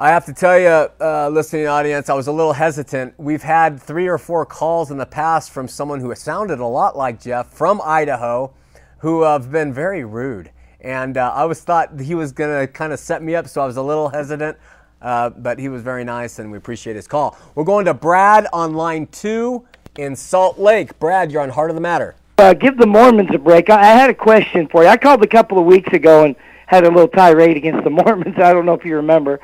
I 0.00 0.10
have 0.10 0.24
to 0.26 0.32
tell 0.32 0.58
you, 0.58 0.68
uh, 0.68 1.28
listening 1.28 1.66
audience, 1.66 2.08
I 2.08 2.14
was 2.14 2.28
a 2.28 2.32
little 2.32 2.52
hesitant. 2.52 3.14
We've 3.18 3.42
had 3.42 3.82
three 3.82 4.06
or 4.06 4.16
four 4.16 4.46
calls 4.46 4.92
in 4.92 4.96
the 4.96 5.06
past 5.06 5.50
from 5.50 5.66
someone 5.66 5.98
who 6.00 6.14
sounded 6.14 6.60
a 6.60 6.66
lot 6.66 6.96
like 6.96 7.20
Jeff 7.20 7.52
from 7.52 7.80
Idaho, 7.84 8.54
who 8.98 9.22
have 9.22 9.50
been 9.50 9.74
very 9.74 10.04
rude. 10.04 10.52
And 10.80 11.16
uh, 11.16 11.32
I 11.34 11.44
was 11.44 11.60
thought 11.60 11.98
he 12.00 12.14
was 12.14 12.32
going 12.32 12.66
to 12.66 12.72
kind 12.72 12.92
of 12.92 12.98
set 13.00 13.22
me 13.22 13.34
up, 13.34 13.48
so 13.48 13.60
I 13.60 13.66
was 13.66 13.76
a 13.76 13.82
little 13.82 14.08
hesitant. 14.08 14.56
Uh, 15.00 15.30
but 15.30 15.58
he 15.58 15.68
was 15.68 15.82
very 15.82 16.04
nice, 16.04 16.38
and 16.38 16.50
we 16.50 16.58
appreciate 16.58 16.96
his 16.96 17.06
call. 17.06 17.36
We're 17.54 17.64
going 17.64 17.84
to 17.86 17.94
Brad 17.94 18.46
on 18.52 18.74
line 18.74 19.06
two 19.08 19.64
in 19.96 20.16
Salt 20.16 20.58
Lake. 20.58 20.98
Brad, 20.98 21.30
you're 21.30 21.42
on 21.42 21.50
Heart 21.50 21.70
of 21.70 21.74
the 21.76 21.80
Matter. 21.80 22.16
uh, 22.38 22.54
give 22.54 22.76
the 22.78 22.86
Mormons 22.86 23.30
a 23.32 23.38
break. 23.38 23.70
I, 23.70 23.80
I 23.80 23.84
had 23.96 24.10
a 24.10 24.14
question 24.14 24.68
for 24.68 24.82
you. 24.82 24.88
I 24.88 24.96
called 24.96 25.22
a 25.22 25.28
couple 25.28 25.58
of 25.58 25.64
weeks 25.66 25.92
ago 25.92 26.24
and 26.24 26.34
had 26.66 26.84
a 26.84 26.88
little 26.88 27.08
tirade 27.08 27.56
against 27.56 27.84
the 27.84 27.90
Mormons. 28.04 28.36
I 28.38 28.52
don't 28.52 28.66
know 28.66 28.74
if 28.74 28.84
you 28.84 28.96
remember. 28.96 29.40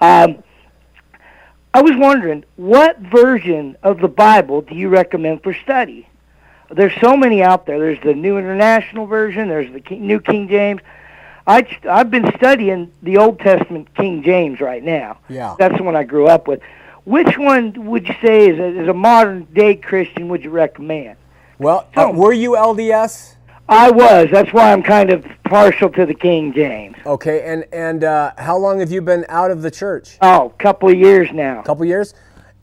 Um, 0.00 0.42
I 1.72 1.82
was 1.82 1.92
wondering, 1.96 2.44
what 2.56 2.98
version 2.98 3.76
of 3.82 3.98
the 4.00 4.08
Bible 4.08 4.60
do 4.62 4.74
you 4.74 4.88
recommend 4.88 5.42
for 5.42 5.52
study? 5.54 6.08
There's 6.70 6.94
so 7.00 7.16
many 7.16 7.42
out 7.42 7.66
there. 7.66 7.78
There's 7.78 8.00
the 8.02 8.14
New 8.14 8.38
International 8.38 9.06
Version. 9.06 9.48
There's 9.48 9.72
the 9.72 9.80
King, 9.80 10.06
New 10.06 10.20
King 10.20 10.48
James. 10.48 10.80
I, 11.46 11.66
I've 11.88 12.10
been 12.10 12.30
studying 12.36 12.90
the 13.02 13.18
Old 13.18 13.38
Testament 13.38 13.94
King 13.94 14.22
James 14.22 14.60
right 14.60 14.82
now. 14.82 15.18
Yeah. 15.28 15.56
That's 15.58 15.76
the 15.76 15.82
one 15.82 15.94
I 15.94 16.04
grew 16.04 16.26
up 16.26 16.48
with. 16.48 16.60
Which 17.04 17.36
one 17.36 17.86
would 17.86 18.08
you 18.08 18.14
say, 18.22 18.50
as 18.50 18.58
a, 18.58 18.78
as 18.80 18.88
a 18.88 18.94
modern 18.94 19.44
day 19.52 19.76
Christian, 19.76 20.28
would 20.30 20.42
you 20.42 20.50
recommend? 20.50 21.16
Well, 21.58 21.86
uh, 21.94 22.10
were 22.14 22.32
you 22.32 22.52
LDS? 22.52 23.36
I 23.68 23.90
was. 23.90 24.28
That's 24.30 24.52
why 24.52 24.72
I'm 24.72 24.82
kind 24.82 25.10
of 25.10 25.24
partial 25.44 25.88
to 25.90 26.04
the 26.04 26.14
King 26.14 26.52
James. 26.52 26.96
Okay, 27.06 27.42
and 27.42 27.64
and 27.72 28.04
uh, 28.04 28.32
how 28.36 28.58
long 28.58 28.80
have 28.80 28.90
you 28.90 29.00
been 29.00 29.24
out 29.28 29.50
of 29.50 29.62
the 29.62 29.70
church? 29.70 30.18
Oh, 30.20 30.46
a 30.46 30.62
couple 30.62 30.90
of 30.90 30.98
years 30.98 31.30
now. 31.32 31.60
A 31.60 31.62
couple 31.62 31.82
of 31.82 31.88
years. 31.88 32.14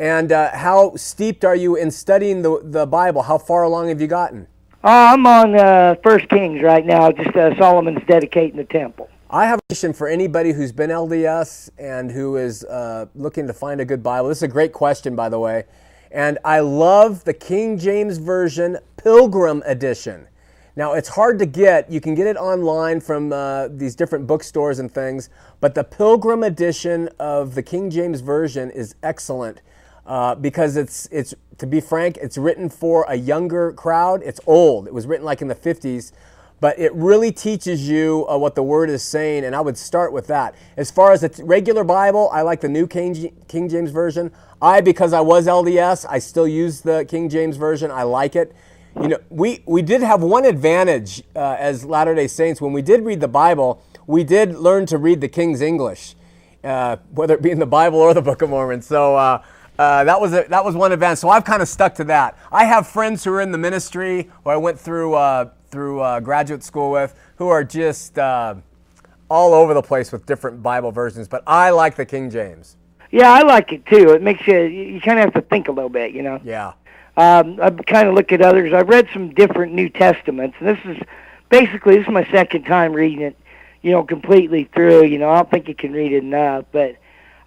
And 0.01 0.31
uh, 0.31 0.49
how 0.57 0.95
steeped 0.95 1.45
are 1.45 1.55
you 1.55 1.75
in 1.75 1.91
studying 1.91 2.41
the, 2.41 2.59
the 2.63 2.87
Bible? 2.87 3.21
How 3.21 3.37
far 3.37 3.61
along 3.61 3.89
have 3.89 4.01
you 4.01 4.07
gotten? 4.07 4.47
Oh, 4.83 4.89
I'm 4.89 5.27
on 5.27 5.53
uh, 5.53 5.93
First 6.01 6.27
Kings 6.27 6.63
right 6.63 6.83
now. 6.83 7.11
Just 7.11 7.35
uh, 7.35 7.55
Solomon's 7.55 8.01
dedicating 8.07 8.57
the 8.57 8.63
temple. 8.63 9.11
I 9.29 9.45
have 9.45 9.59
a 9.59 9.61
question 9.69 9.93
for 9.93 10.07
anybody 10.07 10.53
who's 10.53 10.71
been 10.71 10.89
LDS 10.89 11.69
and 11.77 12.09
who 12.09 12.37
is 12.37 12.63
uh, 12.63 13.05
looking 13.13 13.45
to 13.45 13.53
find 13.53 13.79
a 13.79 13.85
good 13.85 14.01
Bible. 14.01 14.29
This 14.29 14.39
is 14.39 14.43
a 14.43 14.47
great 14.47 14.73
question, 14.73 15.15
by 15.15 15.29
the 15.29 15.37
way. 15.37 15.65
And 16.09 16.39
I 16.43 16.61
love 16.61 17.23
the 17.23 17.35
King 17.35 17.77
James 17.77 18.17
Version 18.17 18.79
Pilgrim 18.97 19.61
Edition. 19.67 20.27
Now, 20.75 20.93
it's 20.93 21.09
hard 21.09 21.37
to 21.37 21.45
get. 21.45 21.91
You 21.91 22.01
can 22.01 22.15
get 22.15 22.25
it 22.25 22.37
online 22.37 23.01
from 23.01 23.31
uh, 23.31 23.67
these 23.67 23.95
different 23.95 24.25
bookstores 24.25 24.79
and 24.79 24.91
things, 24.91 25.29
but 25.59 25.75
the 25.75 25.83
Pilgrim 25.83 26.41
Edition 26.41 27.07
of 27.19 27.53
the 27.53 27.61
King 27.61 27.91
James 27.91 28.21
Version 28.21 28.71
is 28.71 28.95
excellent 29.03 29.61
uh, 30.05 30.35
because 30.35 30.77
it's, 30.77 31.07
it's, 31.11 31.33
to 31.57 31.67
be 31.67 31.79
frank, 31.79 32.17
it's 32.17 32.37
written 32.37 32.69
for 32.69 33.05
a 33.07 33.15
younger 33.15 33.71
crowd. 33.73 34.21
It's 34.23 34.39
old. 34.47 34.87
It 34.87 34.93
was 34.93 35.05
written 35.05 35.25
like 35.25 35.41
in 35.41 35.47
the 35.47 35.55
50s, 35.55 36.11
but 36.59 36.77
it 36.77 36.93
really 36.93 37.31
teaches 37.31 37.87
you 37.87 38.25
uh, 38.29 38.37
what 38.37 38.55
the 38.55 38.63
Word 38.63 38.89
is 38.89 39.03
saying, 39.03 39.45
and 39.45 39.55
I 39.55 39.61
would 39.61 39.77
start 39.77 40.13
with 40.13 40.27
that. 40.27 40.55
As 40.77 40.91
far 40.91 41.11
as 41.11 41.21
the 41.21 41.43
regular 41.43 41.83
Bible, 41.83 42.29
I 42.31 42.41
like 42.41 42.61
the 42.61 42.69
New 42.69 42.87
King, 42.87 43.33
King 43.47 43.69
James 43.69 43.91
Version. 43.91 44.31
I, 44.61 44.81
because 44.81 45.13
I 45.13 45.21
was 45.21 45.47
LDS, 45.47 46.05
I 46.07 46.19
still 46.19 46.47
use 46.47 46.81
the 46.81 47.05
King 47.07 47.29
James 47.29 47.57
Version. 47.57 47.89
I 47.89 48.03
like 48.03 48.35
it. 48.35 48.55
You 48.99 49.07
know, 49.07 49.19
we, 49.29 49.63
we 49.65 49.81
did 49.81 50.01
have 50.01 50.21
one 50.21 50.45
advantage 50.45 51.23
uh, 51.35 51.55
as 51.57 51.85
Latter 51.85 52.13
day 52.13 52.27
Saints. 52.27 52.59
When 52.61 52.73
we 52.73 52.81
did 52.81 53.03
read 53.05 53.21
the 53.21 53.27
Bible, 53.27 53.81
we 54.05 54.23
did 54.23 54.55
learn 54.55 54.85
to 54.87 54.97
read 54.97 55.21
the 55.21 55.29
King's 55.29 55.61
English, 55.61 56.15
uh, 56.63 56.97
whether 57.11 57.33
it 57.35 57.41
be 57.41 57.51
in 57.51 57.59
the 57.59 57.65
Bible 57.65 57.99
or 57.99 58.13
the 58.13 58.21
Book 58.21 58.41
of 58.41 58.49
Mormon. 58.49 58.81
So 58.81 59.15
uh, 59.81 60.03
that, 60.03 60.21
was 60.21 60.31
a, 60.33 60.45
that 60.49 60.63
was 60.63 60.75
one 60.75 60.91
event. 60.91 61.17
So 61.17 61.27
I've 61.29 61.43
kind 61.43 61.59
of 61.59 61.67
stuck 61.67 61.95
to 61.95 62.03
that. 62.03 62.37
I 62.51 62.65
have 62.65 62.85
friends 62.85 63.23
who 63.23 63.33
are 63.33 63.41
in 63.41 63.51
the 63.51 63.57
ministry, 63.57 64.29
who 64.43 64.51
I 64.51 64.55
went 64.55 64.79
through, 64.79 65.15
uh, 65.15 65.49
through 65.69 66.01
uh, 66.01 66.19
graduate 66.19 66.63
school 66.63 66.91
with, 66.91 67.15
who 67.37 67.47
are 67.47 67.63
just 67.63 68.19
uh, 68.19 68.53
all 69.27 69.55
over 69.55 69.73
the 69.73 69.81
place 69.81 70.11
with 70.11 70.27
different 70.27 70.61
Bible 70.61 70.91
versions, 70.91 71.27
but 71.27 71.41
I 71.47 71.71
like 71.71 71.95
the 71.95 72.05
King 72.05 72.29
James. 72.29 72.77
Yeah, 73.09 73.31
I 73.31 73.41
like 73.41 73.73
it 73.73 73.83
too. 73.87 74.11
It 74.11 74.21
makes 74.21 74.45
you 74.45 74.59
you, 74.59 74.83
you 74.83 75.01
kind 75.01 75.17
of 75.17 75.25
have 75.25 75.33
to 75.33 75.41
think 75.49 75.67
a 75.67 75.71
little 75.71 75.89
bit, 75.89 76.11
you 76.11 76.21
know. 76.21 76.39
Yeah. 76.43 76.73
Um, 77.17 77.59
I 77.59 77.71
kind 77.71 78.07
of 78.07 78.13
look 78.13 78.31
at 78.31 78.41
others. 78.41 78.73
I've 78.73 78.87
read 78.87 79.09
some 79.11 79.33
different 79.33 79.73
New 79.73 79.89
Testaments, 79.89 80.55
and 80.59 80.67
this 80.69 80.85
is 80.85 81.01
basically 81.49 81.97
this 81.97 82.05
is 82.05 82.13
my 82.13 82.29
second 82.29 82.65
time 82.65 82.93
reading 82.93 83.21
it, 83.21 83.35
you 83.81 83.89
know, 83.89 84.03
completely 84.03 84.69
through. 84.75 85.05
You 85.05 85.17
know, 85.17 85.31
I 85.31 85.37
don't 85.37 85.49
think 85.49 85.67
you 85.67 85.73
can 85.73 85.91
read 85.91 86.11
it 86.11 86.23
enough, 86.23 86.65
but 86.71 86.97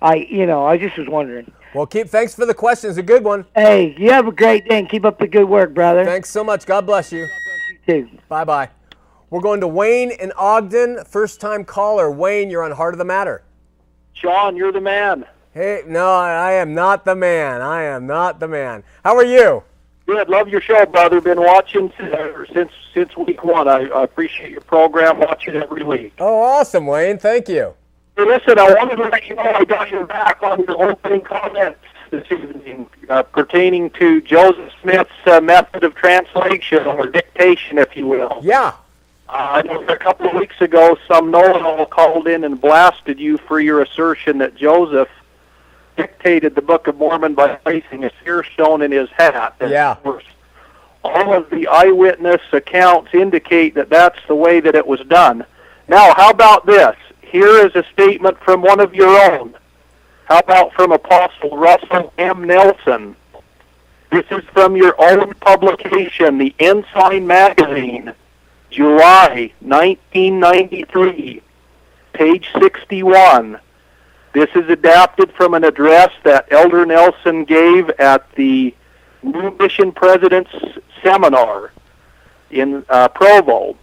I, 0.02 0.16
you 0.16 0.46
know, 0.46 0.66
I 0.66 0.78
just 0.78 0.98
was 0.98 1.06
wondering. 1.08 1.52
Well, 1.74 1.86
keep. 1.86 2.08
Thanks 2.08 2.34
for 2.34 2.46
the 2.46 2.54
questions. 2.54 2.96
A 2.98 3.02
good 3.02 3.24
one. 3.24 3.44
Hey, 3.54 3.96
you 3.98 4.10
have 4.12 4.28
a 4.28 4.32
great 4.32 4.68
day 4.68 4.78
and 4.78 4.88
keep 4.88 5.04
up 5.04 5.18
the 5.18 5.26
good 5.26 5.48
work, 5.48 5.74
brother. 5.74 6.04
Thanks 6.04 6.30
so 6.30 6.44
much. 6.44 6.66
God 6.66 6.86
bless 6.86 7.10
you. 7.12 7.26
God 7.26 7.30
bless 7.86 7.98
You 7.98 8.06
too. 8.08 8.18
Bye 8.28 8.44
bye. 8.44 8.68
We're 9.30 9.40
going 9.40 9.60
to 9.60 9.66
Wayne 9.68 10.12
in 10.12 10.30
Ogden. 10.36 11.04
First 11.04 11.40
time 11.40 11.64
caller. 11.64 12.10
Wayne, 12.10 12.48
you're 12.50 12.62
on 12.62 12.70
Heart 12.70 12.94
of 12.94 12.98
the 12.98 13.04
Matter. 13.04 13.42
Shawn, 14.12 14.54
you're 14.56 14.70
the 14.70 14.80
man. 14.80 15.24
Hey, 15.52 15.82
no, 15.86 16.12
I 16.12 16.30
I 16.30 16.52
am 16.52 16.74
not 16.74 17.04
the 17.04 17.16
man. 17.16 17.60
I 17.60 17.82
am 17.82 18.06
not 18.06 18.38
the 18.38 18.46
man. 18.48 18.84
How 19.02 19.16
are 19.16 19.24
you? 19.24 19.64
Good, 20.06 20.28
love 20.28 20.48
your 20.48 20.60
show, 20.60 20.84
brother. 20.86 21.20
Been 21.20 21.40
watching 21.40 21.92
since 21.98 22.14
since, 22.52 22.70
since 22.92 23.16
week 23.16 23.42
one. 23.42 23.66
I, 23.66 23.88
I 23.88 24.04
appreciate 24.04 24.50
your 24.50 24.60
program. 24.60 25.18
Watch 25.18 25.48
it 25.48 25.56
every 25.56 25.82
week. 25.82 26.12
Oh, 26.18 26.40
awesome, 26.42 26.86
Wayne. 26.86 27.18
Thank 27.18 27.48
you. 27.48 27.74
Listen, 28.16 28.58
I 28.58 28.72
wanted 28.74 28.96
to 28.96 29.08
let 29.08 29.28
you 29.28 29.34
know 29.34 29.42
I 29.42 29.64
got 29.64 29.90
your 29.90 30.06
back 30.06 30.42
on 30.42 30.62
your 30.64 30.90
opening 30.90 31.20
comments 31.22 31.80
this 32.10 32.24
evening 32.30 32.88
uh, 33.08 33.24
pertaining 33.24 33.90
to 33.90 34.20
Joseph 34.20 34.70
Smith's 34.82 35.10
uh, 35.26 35.40
method 35.40 35.82
of 35.82 35.96
translation 35.96 36.86
or 36.86 37.06
dictation, 37.08 37.76
if 37.78 37.96
you 37.96 38.06
will. 38.06 38.38
Yeah. 38.42 38.72
Uh, 39.28 39.62
a 39.88 39.96
couple 39.96 40.28
of 40.28 40.34
weeks 40.34 40.60
ago, 40.60 40.96
some 41.08 41.32
know-it-all 41.32 41.86
called 41.86 42.28
in 42.28 42.44
and 42.44 42.60
blasted 42.60 43.18
you 43.18 43.36
for 43.36 43.58
your 43.58 43.82
assertion 43.82 44.38
that 44.38 44.54
Joseph 44.54 45.08
dictated 45.96 46.54
the 46.54 46.62
Book 46.62 46.86
of 46.86 46.96
Mormon 46.96 47.34
by 47.34 47.56
placing 47.56 48.04
a 48.04 48.10
seer 48.22 48.44
stone 48.44 48.82
in 48.82 48.92
his 48.92 49.08
hat. 49.10 49.56
And 49.58 49.70
Yeah. 49.70 49.96
all 51.02 51.32
of 51.34 51.50
the 51.50 51.66
eyewitness 51.66 52.42
accounts 52.52 53.12
indicate 53.12 53.74
that 53.74 53.90
that's 53.90 54.20
the 54.28 54.34
way 54.36 54.60
that 54.60 54.76
it 54.76 54.86
was 54.86 55.00
done. 55.00 55.44
Now, 55.88 56.14
how 56.14 56.30
about 56.30 56.64
this? 56.64 56.94
Here 57.34 57.66
is 57.66 57.74
a 57.74 57.82
statement 57.92 58.38
from 58.44 58.62
one 58.62 58.78
of 58.78 58.94
your 58.94 59.08
own. 59.08 59.56
How 60.26 60.38
about 60.38 60.72
from 60.72 60.92
Apostle 60.92 61.50
Russell 61.56 62.12
M. 62.16 62.44
Nelson? 62.44 63.16
This 64.12 64.24
is 64.30 64.44
from 64.52 64.76
your 64.76 64.94
own 64.98 65.34
publication, 65.40 66.38
the 66.38 66.54
Ensign 66.60 67.26
Magazine, 67.26 68.12
July 68.70 69.52
1993, 69.58 71.42
page 72.12 72.50
61. 72.56 73.58
This 74.32 74.50
is 74.54 74.70
adapted 74.70 75.32
from 75.32 75.54
an 75.54 75.64
address 75.64 76.12
that 76.22 76.46
Elder 76.52 76.86
Nelson 76.86 77.44
gave 77.44 77.90
at 77.98 78.30
the 78.36 78.72
New 79.24 79.50
Mission 79.58 79.90
President's 79.90 80.54
Seminar 81.02 81.72
in 82.52 82.86
uh, 82.88 83.08
Provo. 83.08 83.76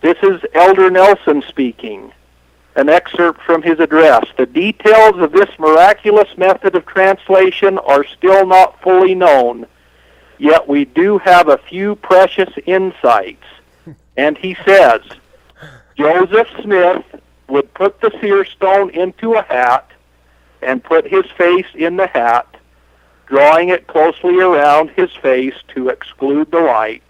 This 0.00 0.16
is 0.22 0.40
Elder 0.54 0.90
Nelson 0.90 1.42
speaking. 1.46 2.10
An 2.76 2.88
excerpt 2.88 3.42
from 3.42 3.62
his 3.62 3.80
address. 3.80 4.24
The 4.36 4.46
details 4.46 5.18
of 5.18 5.32
this 5.32 5.50
miraculous 5.58 6.28
method 6.36 6.76
of 6.76 6.86
translation 6.86 7.78
are 7.78 8.04
still 8.04 8.46
not 8.46 8.80
fully 8.80 9.14
known, 9.14 9.66
yet 10.38 10.68
we 10.68 10.84
do 10.84 11.18
have 11.18 11.48
a 11.48 11.58
few 11.58 11.96
precious 11.96 12.50
insights. 12.66 13.44
And 14.16 14.38
he 14.38 14.56
says, 14.64 15.00
Joseph 15.96 16.48
Smith 16.62 17.04
would 17.48 17.74
put 17.74 18.00
the 18.00 18.12
seer 18.20 18.44
stone 18.44 18.90
into 18.90 19.34
a 19.34 19.42
hat 19.42 19.90
and 20.62 20.82
put 20.84 21.06
his 21.06 21.24
face 21.36 21.66
in 21.74 21.96
the 21.96 22.06
hat, 22.06 22.46
drawing 23.26 23.70
it 23.70 23.86
closely 23.86 24.38
around 24.40 24.90
his 24.90 25.10
face 25.16 25.54
to 25.74 25.88
exclude 25.88 26.50
the 26.50 26.60
light, 26.60 27.02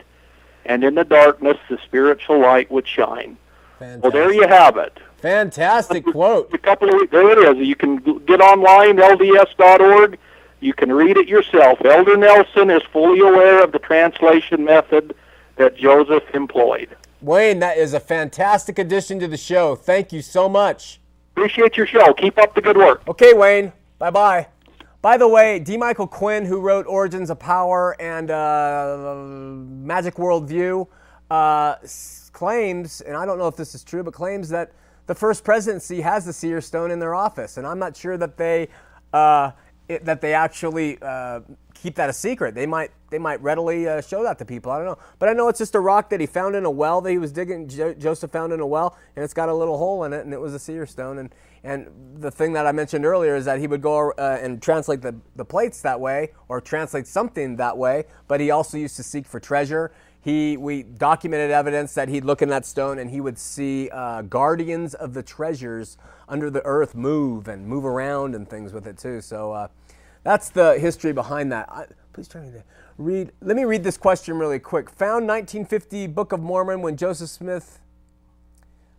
and 0.64 0.82
in 0.84 0.94
the 0.94 1.04
darkness 1.04 1.58
the 1.68 1.78
spiritual 1.84 2.40
light 2.40 2.70
would 2.70 2.86
shine. 2.86 3.36
Fantastic. 3.78 4.02
Well, 4.02 4.12
there 4.12 4.32
you 4.32 4.46
have 4.48 4.76
it. 4.76 4.98
Fantastic 5.20 6.04
quote. 6.06 6.52
A 6.54 6.58
couple 6.58 6.88
of 6.88 6.94
weeks, 6.94 7.12
there 7.12 7.30
it 7.30 7.58
is. 7.58 7.66
You 7.66 7.76
can 7.76 7.96
get 8.24 8.40
online, 8.40 8.96
lds.org. 8.96 10.18
You 10.60 10.74
can 10.74 10.92
read 10.92 11.16
it 11.16 11.28
yourself. 11.28 11.84
Elder 11.84 12.16
Nelson 12.16 12.70
is 12.70 12.82
fully 12.92 13.20
aware 13.20 13.62
of 13.62 13.72
the 13.72 13.78
translation 13.78 14.64
method 14.64 15.14
that 15.56 15.76
Joseph 15.76 16.24
employed. 16.34 16.96
Wayne, 17.22 17.58
that 17.58 17.76
is 17.76 17.92
a 17.92 18.00
fantastic 18.00 18.78
addition 18.78 19.18
to 19.20 19.28
the 19.28 19.36
show. 19.36 19.74
Thank 19.74 20.12
you 20.12 20.22
so 20.22 20.48
much. 20.48 21.00
Appreciate 21.34 21.76
your 21.76 21.86
show. 21.86 22.12
Keep 22.14 22.38
up 22.38 22.54
the 22.54 22.62
good 22.62 22.76
work. 22.76 23.02
Okay, 23.08 23.34
Wayne. 23.34 23.72
Bye 23.98 24.10
bye. 24.10 24.46
By 25.02 25.16
the 25.16 25.28
way, 25.28 25.58
D. 25.58 25.76
Michael 25.76 26.06
Quinn, 26.06 26.44
who 26.44 26.60
wrote 26.60 26.86
Origins 26.86 27.30
of 27.30 27.38
Power 27.38 27.96
and 28.00 28.30
uh, 28.30 29.14
Magic 29.16 30.16
Worldview, 30.16 30.86
uh, 31.30 31.76
claims, 32.32 33.00
and 33.00 33.16
I 33.16 33.24
don't 33.24 33.38
know 33.38 33.48
if 33.48 33.56
this 33.56 33.74
is 33.74 33.82
true, 33.82 34.02
but 34.02 34.12
claims 34.12 34.50
that 34.50 34.72
the 35.10 35.14
first 35.16 35.42
presidency 35.42 36.02
has 36.02 36.24
the 36.24 36.32
Seer 36.32 36.60
Stone 36.60 36.92
in 36.92 37.00
their 37.00 37.16
office, 37.16 37.56
and 37.56 37.66
I'm 37.66 37.80
not 37.80 37.96
sure 37.96 38.16
that 38.16 38.36
they 38.36 38.68
uh, 39.12 39.50
it, 39.88 40.04
that 40.04 40.20
they 40.20 40.34
actually 40.34 40.98
uh, 41.02 41.40
keep 41.74 41.96
that 41.96 42.08
a 42.08 42.12
secret. 42.12 42.54
They 42.54 42.64
might 42.64 42.92
they 43.10 43.18
might 43.18 43.42
readily 43.42 43.88
uh, 43.88 44.02
show 44.02 44.22
that 44.22 44.38
to 44.38 44.44
people. 44.44 44.70
I 44.70 44.76
don't 44.76 44.86
know, 44.86 44.98
but 45.18 45.28
I 45.28 45.32
know 45.32 45.48
it's 45.48 45.58
just 45.58 45.74
a 45.74 45.80
rock 45.80 46.10
that 46.10 46.20
he 46.20 46.26
found 46.26 46.54
in 46.54 46.64
a 46.64 46.70
well 46.70 47.00
that 47.00 47.10
he 47.10 47.18
was 47.18 47.32
digging. 47.32 47.66
Jo- 47.66 47.92
Joseph 47.94 48.30
found 48.30 48.52
in 48.52 48.60
a 48.60 48.66
well, 48.66 48.96
and 49.16 49.24
it's 49.24 49.34
got 49.34 49.48
a 49.48 49.54
little 49.54 49.78
hole 49.78 50.04
in 50.04 50.12
it, 50.12 50.24
and 50.24 50.32
it 50.32 50.40
was 50.40 50.54
a 50.54 50.60
seer 50.60 50.86
stone. 50.86 51.18
And 51.18 51.34
and 51.64 51.88
the 52.16 52.30
thing 52.30 52.52
that 52.52 52.68
I 52.68 52.70
mentioned 52.70 53.04
earlier 53.04 53.34
is 53.34 53.46
that 53.46 53.58
he 53.58 53.66
would 53.66 53.82
go 53.82 54.12
uh, 54.12 54.38
and 54.40 54.62
translate 54.62 55.02
the 55.02 55.16
the 55.34 55.44
plates 55.44 55.82
that 55.82 55.98
way, 55.98 56.30
or 56.46 56.60
translate 56.60 57.08
something 57.08 57.56
that 57.56 57.76
way. 57.76 58.04
But 58.28 58.38
he 58.38 58.52
also 58.52 58.78
used 58.78 58.94
to 58.94 59.02
seek 59.02 59.26
for 59.26 59.40
treasure. 59.40 59.90
He 60.22 60.56
we 60.56 60.82
documented 60.82 61.50
evidence 61.50 61.94
that 61.94 62.08
he'd 62.08 62.24
look 62.24 62.42
in 62.42 62.50
that 62.50 62.66
stone 62.66 62.98
and 62.98 63.10
he 63.10 63.20
would 63.20 63.38
see 63.38 63.88
uh, 63.90 64.22
guardians 64.22 64.94
of 64.94 65.14
the 65.14 65.22
treasures 65.22 65.96
under 66.28 66.50
the 66.50 66.64
earth 66.64 66.94
move 66.94 67.48
and 67.48 67.66
move 67.66 67.84
around 67.84 68.34
and 68.34 68.48
things 68.48 68.72
with 68.72 68.86
it 68.86 68.98
too. 68.98 69.20
So 69.20 69.52
uh, 69.52 69.68
that's 70.22 70.50
the 70.50 70.78
history 70.78 71.12
behind 71.12 71.50
that. 71.52 71.70
I, 71.70 71.86
please 72.12 72.28
turn 72.28 72.52
to 72.52 72.64
read. 72.98 73.32
Let 73.40 73.56
me 73.56 73.64
read 73.64 73.82
this 73.82 73.96
question 73.96 74.38
really 74.38 74.58
quick. 74.58 74.90
Found 74.90 75.26
1950 75.26 76.06
Book 76.08 76.32
of 76.32 76.40
Mormon 76.40 76.82
when 76.82 76.96
Joseph 76.96 77.30
Smith. 77.30 77.80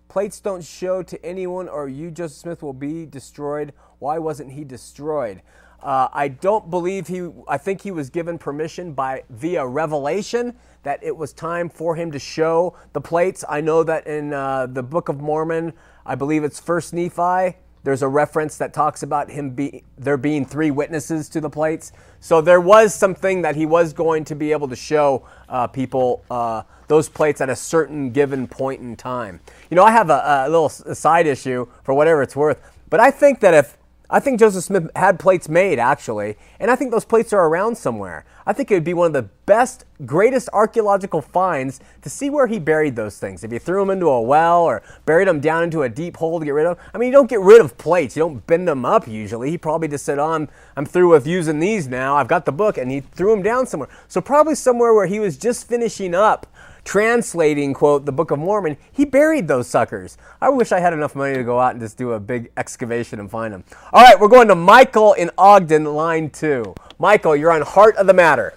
Plates 0.10 0.42
don't 0.42 0.64
show 0.64 1.02
to 1.04 1.26
anyone, 1.26 1.70
or 1.70 1.88
you, 1.88 2.12
Joseph 2.12 2.38
Smith, 2.38 2.62
will 2.62 2.74
be 2.74 3.06
destroyed. 3.06 3.72
Why 4.00 4.18
wasn't 4.18 4.52
he 4.52 4.66
destroyed? 4.66 5.42
Uh, 5.82 6.08
I 6.14 6.28
don't 6.28 6.70
believe 6.70 7.08
he. 7.08 7.30
I 7.48 7.58
think 7.58 7.82
he 7.82 7.92
was 7.92 8.10
given 8.10 8.38
permission 8.38 8.94
by 8.94 9.24
via 9.30 9.66
revelation 9.66 10.56
that 10.84 11.04
it 11.04 11.16
was 11.16 11.34
time 11.34 11.70
for 11.70 11.96
him 11.96 12.12
to 12.12 12.20
show 12.20 12.76
the 12.94 13.02
plates. 13.02 13.44
I 13.48 13.62
know 13.62 13.84
that 13.84 14.08
in 14.08 14.34
uh, 14.34 14.68
the 14.68 14.84
Book 14.84 15.10
of 15.10 15.22
Mormon, 15.22 15.74
I 16.06 16.16
believe 16.16 16.44
it's 16.44 16.60
First 16.60 16.94
Nephi. 16.94 17.58
There's 17.84 18.04
a 18.04 18.08
reference 18.08 18.58
that 18.58 18.74
talks 18.74 19.02
about 19.02 19.32
him 19.32 19.52
be 19.52 19.84
there 19.98 20.18
being 20.18 20.46
three 20.46 20.70
witnesses 20.70 21.28
to 21.30 21.42
the 21.42 21.50
plates. 21.50 21.92
So 22.20 22.40
there 22.40 22.62
was 22.62 22.94
something 22.94 23.42
that 23.42 23.56
he 23.56 23.66
was 23.66 23.92
going 23.92 24.24
to 24.26 24.36
be 24.36 24.52
able 24.52 24.68
to 24.68 24.76
show 24.76 25.28
uh, 25.50 25.66
people 25.66 26.24
uh, 26.30 26.62
those 26.88 27.10
plates 27.10 27.42
at 27.42 27.50
a 27.50 27.56
certain 27.56 28.12
given 28.12 28.48
point 28.48 28.82
in 28.82 28.96
time. 28.96 29.40
You 29.72 29.76
know, 29.76 29.84
I 29.84 29.92
have 29.92 30.12
a, 30.12 30.46
a 30.46 30.50
little 30.50 30.70
side 30.70 31.26
issue 31.26 31.68
for 31.84 31.96
whatever 31.96 32.22
it's 32.22 32.36
worth, 32.36 32.62
but 32.92 33.00
I 33.00 33.10
think 33.10 33.40
that 33.40 33.56
if 33.56 33.78
I 34.14 34.20
think 34.20 34.42
Joseph 34.42 34.66
Smith 34.66 34.92
had 34.94 35.20
plates 35.20 35.48
made, 35.48 35.80
actually, 35.80 36.36
and 36.60 36.70
I 36.70 36.76
think 36.76 36.92
those 36.92 37.06
plates 37.06 37.32
are 37.32 37.48
around 37.48 37.78
somewhere. 37.78 38.26
I 38.46 38.52
think 38.52 38.70
it 38.70 38.74
would 38.74 38.84
be 38.84 38.94
one 38.94 39.08
of 39.08 39.14
the 39.14 39.30
best, 39.46 39.86
greatest 40.06 40.50
archaeological 40.52 41.22
finds 41.22 41.80
to 42.02 42.10
see 42.10 42.30
where 42.30 42.48
he 42.48 42.60
buried 42.60 42.98
those 42.98 43.20
things. 43.20 43.46
If 43.46 43.54
you 43.54 43.60
threw 43.60 43.80
them 43.82 43.90
into 43.90 44.08
a 44.08 44.22
well 44.22 44.64
or 44.64 44.84
buried 45.06 45.30
them 45.30 45.40
down 45.40 45.64
into 45.64 45.84
a 45.84 45.90
deep 45.90 46.18
hole 46.18 46.40
to 46.40 46.46
get 46.46 46.54
rid 46.54 46.66
of 46.66 46.78
them. 46.78 46.86
I 46.94 46.98
mean, 46.98 47.08
you 47.08 47.14
don't 47.14 47.30
get 47.30 47.40
rid 47.40 47.62
of 47.62 47.78
plates. 47.78 48.18
You 48.18 48.24
don't 48.24 48.46
bend 48.48 48.68
them 48.68 48.84
up 48.84 49.08
usually. 49.08 49.50
He 49.50 49.58
probably 49.58 49.88
just 49.88 50.04
said, 50.04 50.20
oh, 50.20 50.32
I'm, 50.32 50.50
I'm 50.76 50.86
through 50.86 51.12
with 51.12 51.26
using 51.26 51.60
these 51.60 51.88
now. 51.88 52.18
I've 52.18 52.28
got 52.28 52.46
the 52.46 52.52
book. 52.52 52.78
And 52.78 52.92
he 52.92 53.00
threw 53.00 53.32
them 53.32 53.44
down 53.44 53.66
somewhere. 53.66 53.90
So 54.10 54.20
probably 54.20 54.56
somewhere 54.56 54.94
where 54.94 55.08
he 55.08 55.20
was 55.22 55.38
just 55.38 55.68
finishing 55.68 56.14
up 56.14 56.48
translating, 56.84 57.74
quote, 57.74 58.06
the 58.06 58.12
Book 58.12 58.32
of 58.32 58.40
Mormon, 58.40 58.78
he 58.92 59.06
buried 59.06 59.48
those 59.48 59.68
suckers. 59.68 60.18
I 60.42 60.50
wish 60.50 60.72
I 60.72 60.80
had 60.80 60.94
enough 60.94 61.16
money 61.16 61.36
to 61.36 61.44
go 61.44 61.60
out 61.60 61.72
and 61.72 61.82
just 61.82 61.98
do 61.98 62.14
a 62.14 62.20
big 62.20 62.52
excavation 62.58 63.20
and 63.20 63.30
find 63.30 63.54
them. 63.54 63.64
All 63.94 64.04
right, 64.04 64.20
we're 64.20 64.28
going 64.28 64.48
to 64.48 64.56
Michael 64.56 65.14
in 65.14 65.30
Ogden, 65.38 65.86
line 65.86 66.30
two. 66.30 66.74
Michael, 67.00 67.36
you're 67.36 67.52
on 67.52 67.62
Heart 67.62 67.98
of 67.98 68.08
the 68.08 68.14
Matter. 68.14 68.54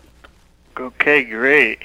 Okay, 0.79 1.25
great. 1.25 1.81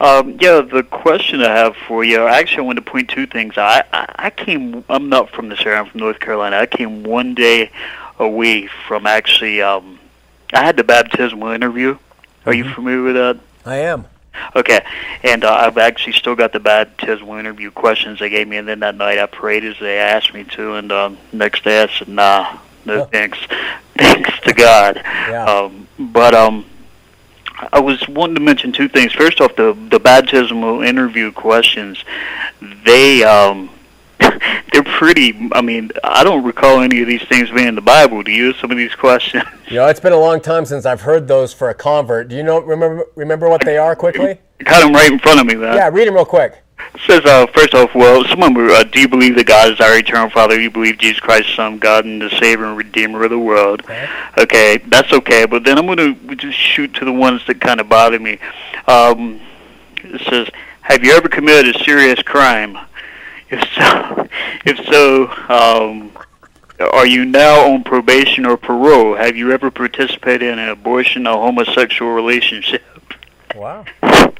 Um, 0.00 0.36
yeah, 0.40 0.62
the 0.62 0.82
question 0.82 1.42
I 1.42 1.50
have 1.50 1.76
for 1.76 2.02
you, 2.02 2.26
actually, 2.26 2.58
I 2.58 2.62
want 2.62 2.76
to 2.76 2.82
point 2.82 3.08
two 3.08 3.26
things. 3.26 3.56
I, 3.56 3.84
I, 3.92 4.14
I 4.16 4.30
came, 4.30 4.84
I'm 4.88 5.08
not 5.08 5.30
from 5.30 5.48
this 5.48 5.60
area, 5.64 5.78
I'm 5.78 5.86
from 5.90 6.00
North 6.00 6.18
Carolina. 6.18 6.56
I 6.56 6.66
came 6.66 7.04
one 7.04 7.34
day 7.34 7.70
away 8.18 8.66
from 8.88 9.06
actually, 9.06 9.62
um, 9.62 10.00
I 10.52 10.64
had 10.64 10.76
the 10.76 10.82
baptismal 10.82 11.48
interview. 11.50 11.98
Are 12.46 12.52
you 12.52 12.68
familiar 12.68 13.02
with 13.02 13.14
that? 13.14 13.38
I 13.64 13.76
am. 13.76 14.06
Okay, 14.56 14.80
and 15.22 15.44
uh, 15.44 15.52
I've 15.52 15.78
actually 15.78 16.12
still 16.14 16.34
got 16.34 16.52
the 16.52 16.60
baptismal 16.60 17.36
interview 17.36 17.70
questions 17.70 18.18
they 18.18 18.28
gave 18.28 18.48
me, 18.48 18.56
and 18.58 18.66
then 18.68 18.80
that 18.80 18.94
night 18.96 19.18
I 19.18 19.26
prayed 19.26 19.64
as 19.64 19.78
they 19.78 19.98
asked 19.98 20.34
me 20.34 20.44
to, 20.44 20.74
and 20.74 20.90
um, 20.92 21.18
next 21.32 21.64
day 21.64 21.82
I 21.82 21.86
said, 21.88 22.08
"Nah, 22.08 22.58
no 22.84 23.02
Oh. 23.02 23.04
thanks, 23.06 23.38
thanks 23.96 24.30
to 24.40 24.52
God." 24.52 25.00
Yeah. 25.04 25.44
Um, 25.44 25.86
but 25.98 26.34
um, 26.34 26.64
I 27.72 27.80
was 27.80 28.06
wanting 28.08 28.34
to 28.36 28.40
mention 28.42 28.72
two 28.72 28.88
things. 28.88 29.12
First 29.12 29.40
off, 29.40 29.54
the 29.56 29.76
the 29.90 30.00
baptismal 30.00 30.82
interview 30.82 31.30
questions, 31.32 32.02
they 32.84 33.22
um, 33.22 33.70
they're 34.72 34.82
pretty. 34.82 35.48
I 35.52 35.60
mean, 35.60 35.90
I 36.04 36.24
don't 36.24 36.44
recall 36.44 36.80
any 36.80 37.00
of 37.00 37.06
these 37.08 37.22
things 37.24 37.50
being 37.50 37.68
in 37.68 37.74
the 37.74 37.80
Bible. 37.80 38.22
Do 38.22 38.30
you? 38.30 38.52
Some 38.54 38.70
of 38.70 38.76
these 38.76 38.94
questions. 38.94 39.44
You 39.72 39.78
know, 39.78 39.86
it's 39.86 40.00
been 40.00 40.12
a 40.12 40.20
long 40.20 40.42
time 40.42 40.66
since 40.66 40.84
I've 40.84 41.00
heard 41.00 41.26
those 41.28 41.54
for 41.54 41.70
a 41.70 41.74
convert. 41.74 42.28
Do 42.28 42.36
you 42.36 42.42
know 42.42 42.60
remember 42.60 43.06
remember 43.14 43.48
what 43.48 43.64
they 43.64 43.78
are 43.78 43.96
quickly? 43.96 44.38
Got 44.58 44.82
them 44.82 44.92
right 44.92 45.10
in 45.10 45.18
front 45.18 45.40
of 45.40 45.46
me, 45.46 45.54
man. 45.54 45.74
Yeah, 45.74 45.88
read 45.88 46.08
them 46.08 46.14
real 46.14 46.26
quick. 46.26 46.62
It 46.94 47.00
says, 47.06 47.24
uh, 47.24 47.46
first 47.54 47.74
off, 47.74 47.94
well, 47.94 48.22
someone, 48.24 48.54
uh, 48.70 48.82
do 48.84 49.00
you 49.00 49.08
believe 49.08 49.34
that 49.36 49.46
God 49.46 49.72
is 49.72 49.80
our 49.80 49.96
eternal 49.96 50.28
Father? 50.28 50.56
Do 50.56 50.60
you 50.60 50.70
believe 50.70 50.98
Jesus 50.98 51.20
Christ, 51.20 51.48
the 51.48 51.54
Son 51.54 51.78
God, 51.78 52.04
and 52.04 52.20
the 52.20 52.28
Savior 52.28 52.66
and 52.66 52.76
Redeemer 52.76 53.24
of 53.24 53.30
the 53.30 53.38
world? 53.38 53.80
Okay. 53.84 54.08
Okay, 54.36 54.76
that's 54.88 55.10
okay, 55.12 55.46
but 55.46 55.64
then 55.64 55.78
I'm 55.78 55.86
going 55.86 55.96
to 55.96 56.34
just 56.36 56.58
shoot 56.58 56.92
to 56.94 57.06
the 57.06 57.12
ones 57.12 57.46
that 57.46 57.60
kind 57.60 57.80
of 57.80 57.88
bother 57.88 58.18
me. 58.18 58.38
Um, 58.86 59.40
it 60.04 60.20
says, 60.28 60.48
have 60.82 61.02
you 61.02 61.12
ever 61.12 61.28
committed 61.28 61.74
a 61.74 61.84
serious 61.84 62.20
crime? 62.22 62.76
If 63.52 63.68
so, 63.74 64.28
if 64.64 64.86
so, 64.86 65.28
um, 65.52 66.12
are 66.80 67.06
you 67.06 67.24
now 67.24 67.72
on 67.72 67.84
probation 67.84 68.46
or 68.46 68.56
parole? 68.56 69.14
Have 69.14 69.36
you 69.36 69.52
ever 69.52 69.70
participated 69.70 70.42
in 70.42 70.58
an 70.58 70.70
abortion 70.70 71.26
or 71.26 71.34
homosexual 71.34 72.12
relationship? 72.12 72.82
Wow. 73.54 73.84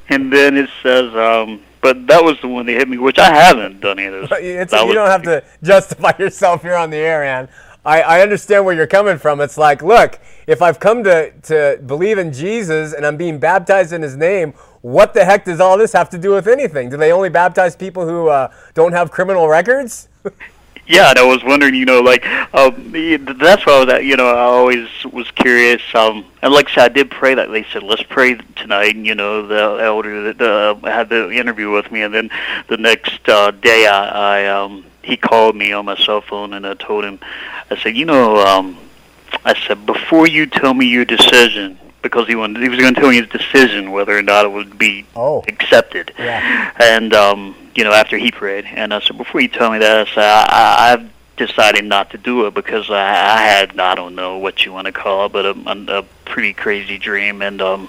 And 0.09 0.33
then 0.33 0.57
it 0.57 0.71
says, 0.83 1.15
um, 1.15 1.63
but 1.83 2.07
that 2.07 2.25
was 2.25 2.41
the 2.41 2.49
one 2.49 2.67
that 2.67 2.73
hit 2.73 2.89
me, 2.89 2.97
which 2.97 3.19
I 3.19 3.33
haven't 3.35 3.81
done 3.81 4.01
either. 4.01 4.23
It's, 4.41 4.73
you 4.73 4.87
was- 4.87 4.95
don't 4.95 5.11
have 5.11 5.23
to 5.25 5.45
justify 5.63 6.13
yourself 6.19 6.63
here 6.63 6.75
on 6.75 6.91
the 6.91 6.97
air, 6.97 7.21
man. 7.21 7.49
I, 7.85 8.01
I 8.03 8.21
understand 8.23 8.65
where 8.65 8.75
you're 8.75 8.87
coming 8.87 9.19
from. 9.19 9.41
It's 9.41 9.59
like, 9.59 9.83
look, 9.83 10.21
if 10.47 10.63
I've 10.63 10.79
come 10.79 11.03
to, 11.03 11.33
to 11.33 11.81
believe 11.85 12.17
in 12.17 12.33
Jesus 12.33 12.93
and 12.93 13.05
I'm 13.05 13.17
being 13.17 13.41
baptized 13.41 13.93
in 13.93 14.03
his 14.03 14.17
name, 14.17 14.55
what 14.83 15.15
the 15.15 15.25
heck 15.25 15.45
does 15.45 15.61
all 15.61 15.79
this 15.79 15.93
have 15.93 16.11
to 16.11 16.19
do 16.19 16.33
with 16.33 16.47
anything? 16.47 16.91
Do 16.91 16.97
they 16.97 17.13
only 17.13 17.29
baptize 17.29 17.75
people 17.75 18.07
who 18.07 18.29
uh, 18.29 18.53
don't 18.75 18.93
have 18.93 19.11
criminal 19.11 19.49
records? 19.49 20.09
Yeah, 20.85 21.11
and 21.11 21.19
I 21.19 21.23
was 21.23 21.45
wondering, 21.45 21.75
you 21.77 21.85
know, 21.85 22.01
like 22.01 22.27
um, 22.53 22.91
that's 23.39 23.65
why 23.65 23.73
I 23.73 23.85
was, 23.85 24.05
you 24.05 24.17
know, 24.17 24.27
I 24.27 24.41
always 24.41 24.89
was 25.13 25.31
curious. 25.31 25.81
Um, 25.95 26.27
and 26.43 26.53
like 26.53 26.71
I 26.71 26.75
said, 26.75 26.85
I 26.85 26.89
did 26.89 27.11
pray 27.11 27.35
that 27.35 27.53
they 27.53 27.63
said, 27.73 27.85
let's 27.85 28.03
pray 28.03 28.35
tonight. 28.57 28.97
And, 28.97 29.07
you 29.07 29.15
know, 29.15 29.47
the 29.47 29.83
elder 29.83 30.33
that 30.33 30.41
uh, 30.43 30.75
had 30.85 31.09
the 31.09 31.31
interview 31.31 31.71
with 31.71 31.93
me, 31.93 32.03
and 32.03 32.13
then 32.13 32.31
the 32.69 32.77
next 32.77 33.29
uh, 33.29 33.53
day, 33.53 33.87
I, 33.87 34.43
I 34.43 34.47
um, 34.47 34.85
he 35.03 35.17
called 35.17 35.55
me 35.55 35.73
on 35.73 35.85
my 35.85 35.97
cell 35.97 36.21
phone, 36.21 36.53
and 36.53 36.67
I 36.67 36.75
told 36.75 37.05
him, 37.05 37.21
I 37.71 37.77
said, 37.77 37.97
you 37.97 38.05
know, 38.05 38.39
um, 38.39 38.77
I 39.45 39.55
said 39.55 39.87
before 39.87 40.27
you 40.27 40.47
tell 40.47 40.75
me 40.75 40.87
your 40.87 41.05
decision, 41.05 41.79
because 42.03 42.27
he 42.27 42.35
wanted, 42.35 42.63
he 42.63 42.69
was 42.69 42.79
going 42.79 42.95
to 42.95 43.01
tell 43.01 43.11
me 43.11 43.17
his 43.21 43.29
decision 43.29 43.93
whether 43.93 44.17
or 44.17 44.23
not 44.23 44.45
it 44.45 44.51
would 44.53 44.79
be 44.79 45.07
Oh. 45.17 45.43
accepted. 45.49 46.13
Yeah. 46.19 46.73
And 46.79 47.15
um, 47.15 47.55
you 47.75 47.85
know, 47.85 47.93
after 47.93 48.19
he 48.19 48.31
prayed, 48.31 48.65
and 48.67 48.93
I 48.93 49.01
said, 49.01 49.17
before 49.17 49.41
you 49.41 49.49
tell 49.49 49.71
me 49.71 49.79
that, 49.79 50.07
I 50.09 50.11
said, 50.13 50.25
I, 50.25 50.47
I, 50.49 50.93
I've 50.93 51.11
decided 51.37 51.85
not 51.85 52.11
to 52.11 52.19
do 52.19 52.47
it 52.47 52.55
because 52.55 52.91
I, 52.91 53.01
I 53.01 53.39
had, 53.43 53.79
I 53.81 53.95
don't 53.95 54.15
know 54.15 54.37
what 54.39 54.65
you 54.67 54.73
want 54.73 54.87
to 54.87 54.93
call 54.93 55.27
it, 55.27 55.33
but 55.33 55.47
a, 55.47 55.99
a 55.99 56.03
pretty 56.27 56.53
crazy 56.53 56.99
dream, 56.99 57.41
and 57.41 57.63
um, 57.63 57.89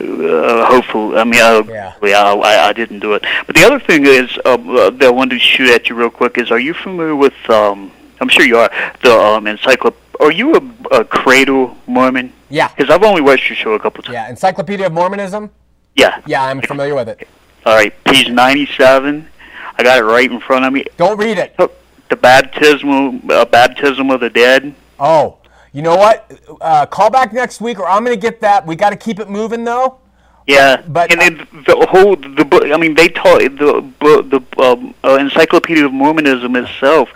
uh, 0.00 0.66
hopeful. 0.66 1.16
I 1.18 1.24
mean, 1.24 1.40
uh, 1.40 1.62
Yeah. 1.68 1.92
I, 2.02 2.34
I, 2.34 2.68
I 2.68 2.72
didn't 2.72 3.00
do 3.00 3.14
it. 3.14 3.24
But 3.46 3.54
the 3.56 3.64
other 3.64 3.78
thing 3.78 4.06
is 4.06 4.28
um, 4.44 4.68
uh, 4.76 4.90
that 4.90 5.02
I 5.04 5.10
wanted 5.10 5.36
to 5.36 5.40
shoot 5.40 5.70
at 5.70 5.88
you 5.88 5.94
real 5.94 6.10
quick 6.10 6.38
is, 6.38 6.50
are 6.50 6.58
you 6.58 6.74
familiar 6.74 7.14
with? 7.16 7.34
Um, 7.48 7.92
I'm 8.20 8.28
sure 8.28 8.44
you 8.44 8.56
are 8.58 8.70
the 9.02 9.12
um, 9.12 9.46
encyclop. 9.46 9.96
Are 10.20 10.32
you 10.32 10.54
a, 10.54 10.98
a 11.00 11.04
cradle 11.04 11.76
Mormon? 11.86 12.32
Yeah. 12.54 12.68
Because 12.68 12.88
I've 12.88 13.02
only 13.02 13.20
watched 13.20 13.48
your 13.48 13.56
show 13.56 13.72
a 13.72 13.80
couple 13.80 14.04
times. 14.04 14.14
Yeah, 14.14 14.30
Encyclopedia 14.30 14.86
of 14.86 14.92
Mormonism? 14.92 15.50
Yeah. 15.96 16.22
Yeah, 16.24 16.44
I'm 16.44 16.62
familiar 16.62 16.94
with 16.94 17.08
it. 17.08 17.26
All 17.66 17.74
right, 17.74 17.92
page 18.04 18.30
97. 18.30 19.28
I 19.76 19.82
got 19.82 19.98
it 19.98 20.04
right 20.04 20.30
in 20.30 20.38
front 20.38 20.64
of 20.64 20.72
me. 20.72 20.84
Don't 20.96 21.18
read 21.18 21.36
it. 21.36 21.56
The 21.56 22.16
baptismal 22.16 23.20
uh, 23.28 23.44
baptism 23.46 24.08
of 24.10 24.20
the 24.20 24.30
dead. 24.30 24.72
Oh, 25.00 25.38
you 25.72 25.82
know 25.82 25.96
what? 25.96 26.30
Uh, 26.60 26.86
call 26.86 27.10
back 27.10 27.32
next 27.32 27.60
week, 27.60 27.80
or 27.80 27.88
I'm 27.88 28.04
going 28.04 28.16
to 28.16 28.20
get 28.20 28.40
that. 28.42 28.64
We 28.64 28.76
got 28.76 28.90
to 28.90 28.96
keep 28.96 29.18
it 29.18 29.28
moving, 29.28 29.64
though. 29.64 29.98
Yeah, 30.46 30.82
But- 30.86 31.10
and 31.10 31.20
then 31.20 31.46
the 31.66 31.86
whole 31.90 32.16
the 32.16 32.44
book. 32.44 32.64
I 32.64 32.76
mean, 32.76 32.94
they 32.94 33.08
taught 33.08 33.38
the 33.40 33.82
the 34.00 34.62
um, 34.62 34.94
uh, 35.02 35.16
Encyclopedia 35.16 35.86
of 35.86 35.92
Mormonism 35.92 36.54
itself 36.56 37.08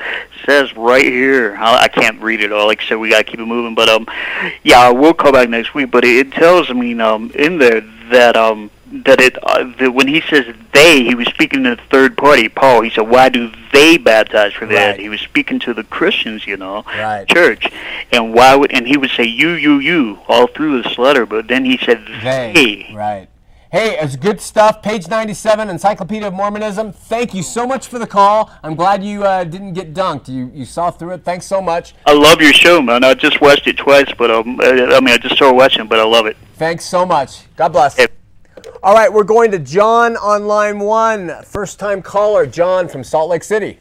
says 0.47 0.75
right 0.77 1.05
here. 1.05 1.55
I, 1.59 1.83
I 1.85 1.89
can't 1.89 2.21
read 2.23 2.41
it 2.41 2.53
all. 2.53 2.67
Like 2.67 2.81
I 2.81 2.85
said, 2.87 2.95
we 2.95 3.11
gotta 3.11 3.25
keep 3.25 3.39
it 3.41 3.45
moving. 3.45 3.75
But 3.75 3.91
um, 3.91 4.07
yeah, 4.63 4.91
we'll 4.91 5.13
call 5.13 5.33
back 5.33 5.51
next 5.51 5.75
week. 5.75 5.91
But 5.91 6.05
it, 6.05 6.27
it 6.27 6.33
tells. 6.33 6.71
I 6.71 6.73
mean, 6.73 7.03
um, 7.03 7.31
in 7.35 7.59
there 7.59 7.83
that 8.11 8.35
um 8.37 8.71
that 9.05 9.21
it 9.21 9.37
uh, 9.43 9.65
when 9.91 10.09
he 10.09 10.21
says 10.23 10.47
they, 10.73 11.03
he 11.05 11.15
was 11.15 11.27
speaking 11.29 11.65
to 11.65 11.77
the 11.77 11.83
third 11.91 12.17
party, 12.17 12.49
Paul. 12.49 12.83
He 12.83 12.91
said, 12.91 13.09
"Why 13.09 13.29
do 13.29 13.51
they 13.73 13.97
baptize 13.99 14.53
for 14.55 14.67
that?" 14.67 14.91
Right. 14.93 15.01
He 15.01 15.09
was 15.09 15.21
speaking 15.21 15.59
to 15.61 15.75
the 15.75 15.85
Christians, 15.85 16.47
you 16.47 16.57
know, 16.57 16.83
Right. 16.87 17.27
church, 17.29 17.71
and 18.13 18.33
why 18.35 18.55
would 18.55 18.73
and 18.73 18.87
he 18.87 18.97
would 18.97 19.11
say 19.11 19.25
you, 19.25 19.51
you, 19.51 19.79
you 19.79 20.19
all 20.29 20.47
through 20.47 20.83
this 20.83 20.99
letter, 20.99 21.27
but 21.27 21.49
then 21.49 21.65
he 21.65 21.79
said 21.79 22.05
They. 22.23 22.91
Right. 22.95 23.29
Hey, 23.71 23.99
it's 23.99 24.17
good 24.17 24.41
stuff. 24.41 24.81
Page 24.81 25.09
97, 25.09 25.69
Encyclopedia 25.69 26.27
of 26.29 26.33
Mormonism. 26.33 26.91
Thank 26.91 27.35
you 27.35 27.43
so 27.43 27.67
much 27.67 27.87
for 27.87 27.99
the 27.99 28.07
call. 28.07 28.51
I'm 28.63 28.75
glad 28.75 29.05
you 29.05 29.25
uh, 29.25 29.45
didn't 29.45 29.75
get 29.75 29.93
dunked. 29.93 30.29
You 30.29 30.51
you 30.55 30.65
saw 30.65 30.91
through 30.91 31.11
it. 31.11 31.25
Thanks 31.25 31.45
so 31.45 31.61
much. 31.61 31.95
I 32.07 32.15
love 32.15 32.41
your 32.41 32.55
show, 32.55 32.81
man. 32.81 33.05
I 33.05 33.13
just 33.13 33.43
watched 33.43 33.67
it 33.67 33.77
twice, 33.77 34.11
but 34.17 34.31
um, 34.31 34.59
I 34.63 34.69
I 34.97 35.01
mean, 35.01 35.11
I 35.11 35.19
just 35.19 35.37
started 35.37 35.55
watching, 35.55 35.87
but 35.87 36.01
I 36.01 36.05
love 36.05 36.25
it. 36.25 36.39
Thanks 36.55 36.87
so 36.87 37.05
much. 37.05 37.45
God 37.57 37.69
bless. 37.75 37.97
Hey. 37.97 38.07
All 38.81 38.95
right, 38.95 39.13
we're 39.13 39.25
going 39.25 39.51
to 39.51 39.59
John 39.59 40.17
on 40.19 40.47
line 40.47 40.79
one. 40.79 41.43
First 41.43 41.81
time 41.81 42.01
caller, 42.01 42.47
John 42.47 42.87
from 42.87 43.03
Salt 43.03 43.29
Lake 43.29 43.43
City. 43.43 43.81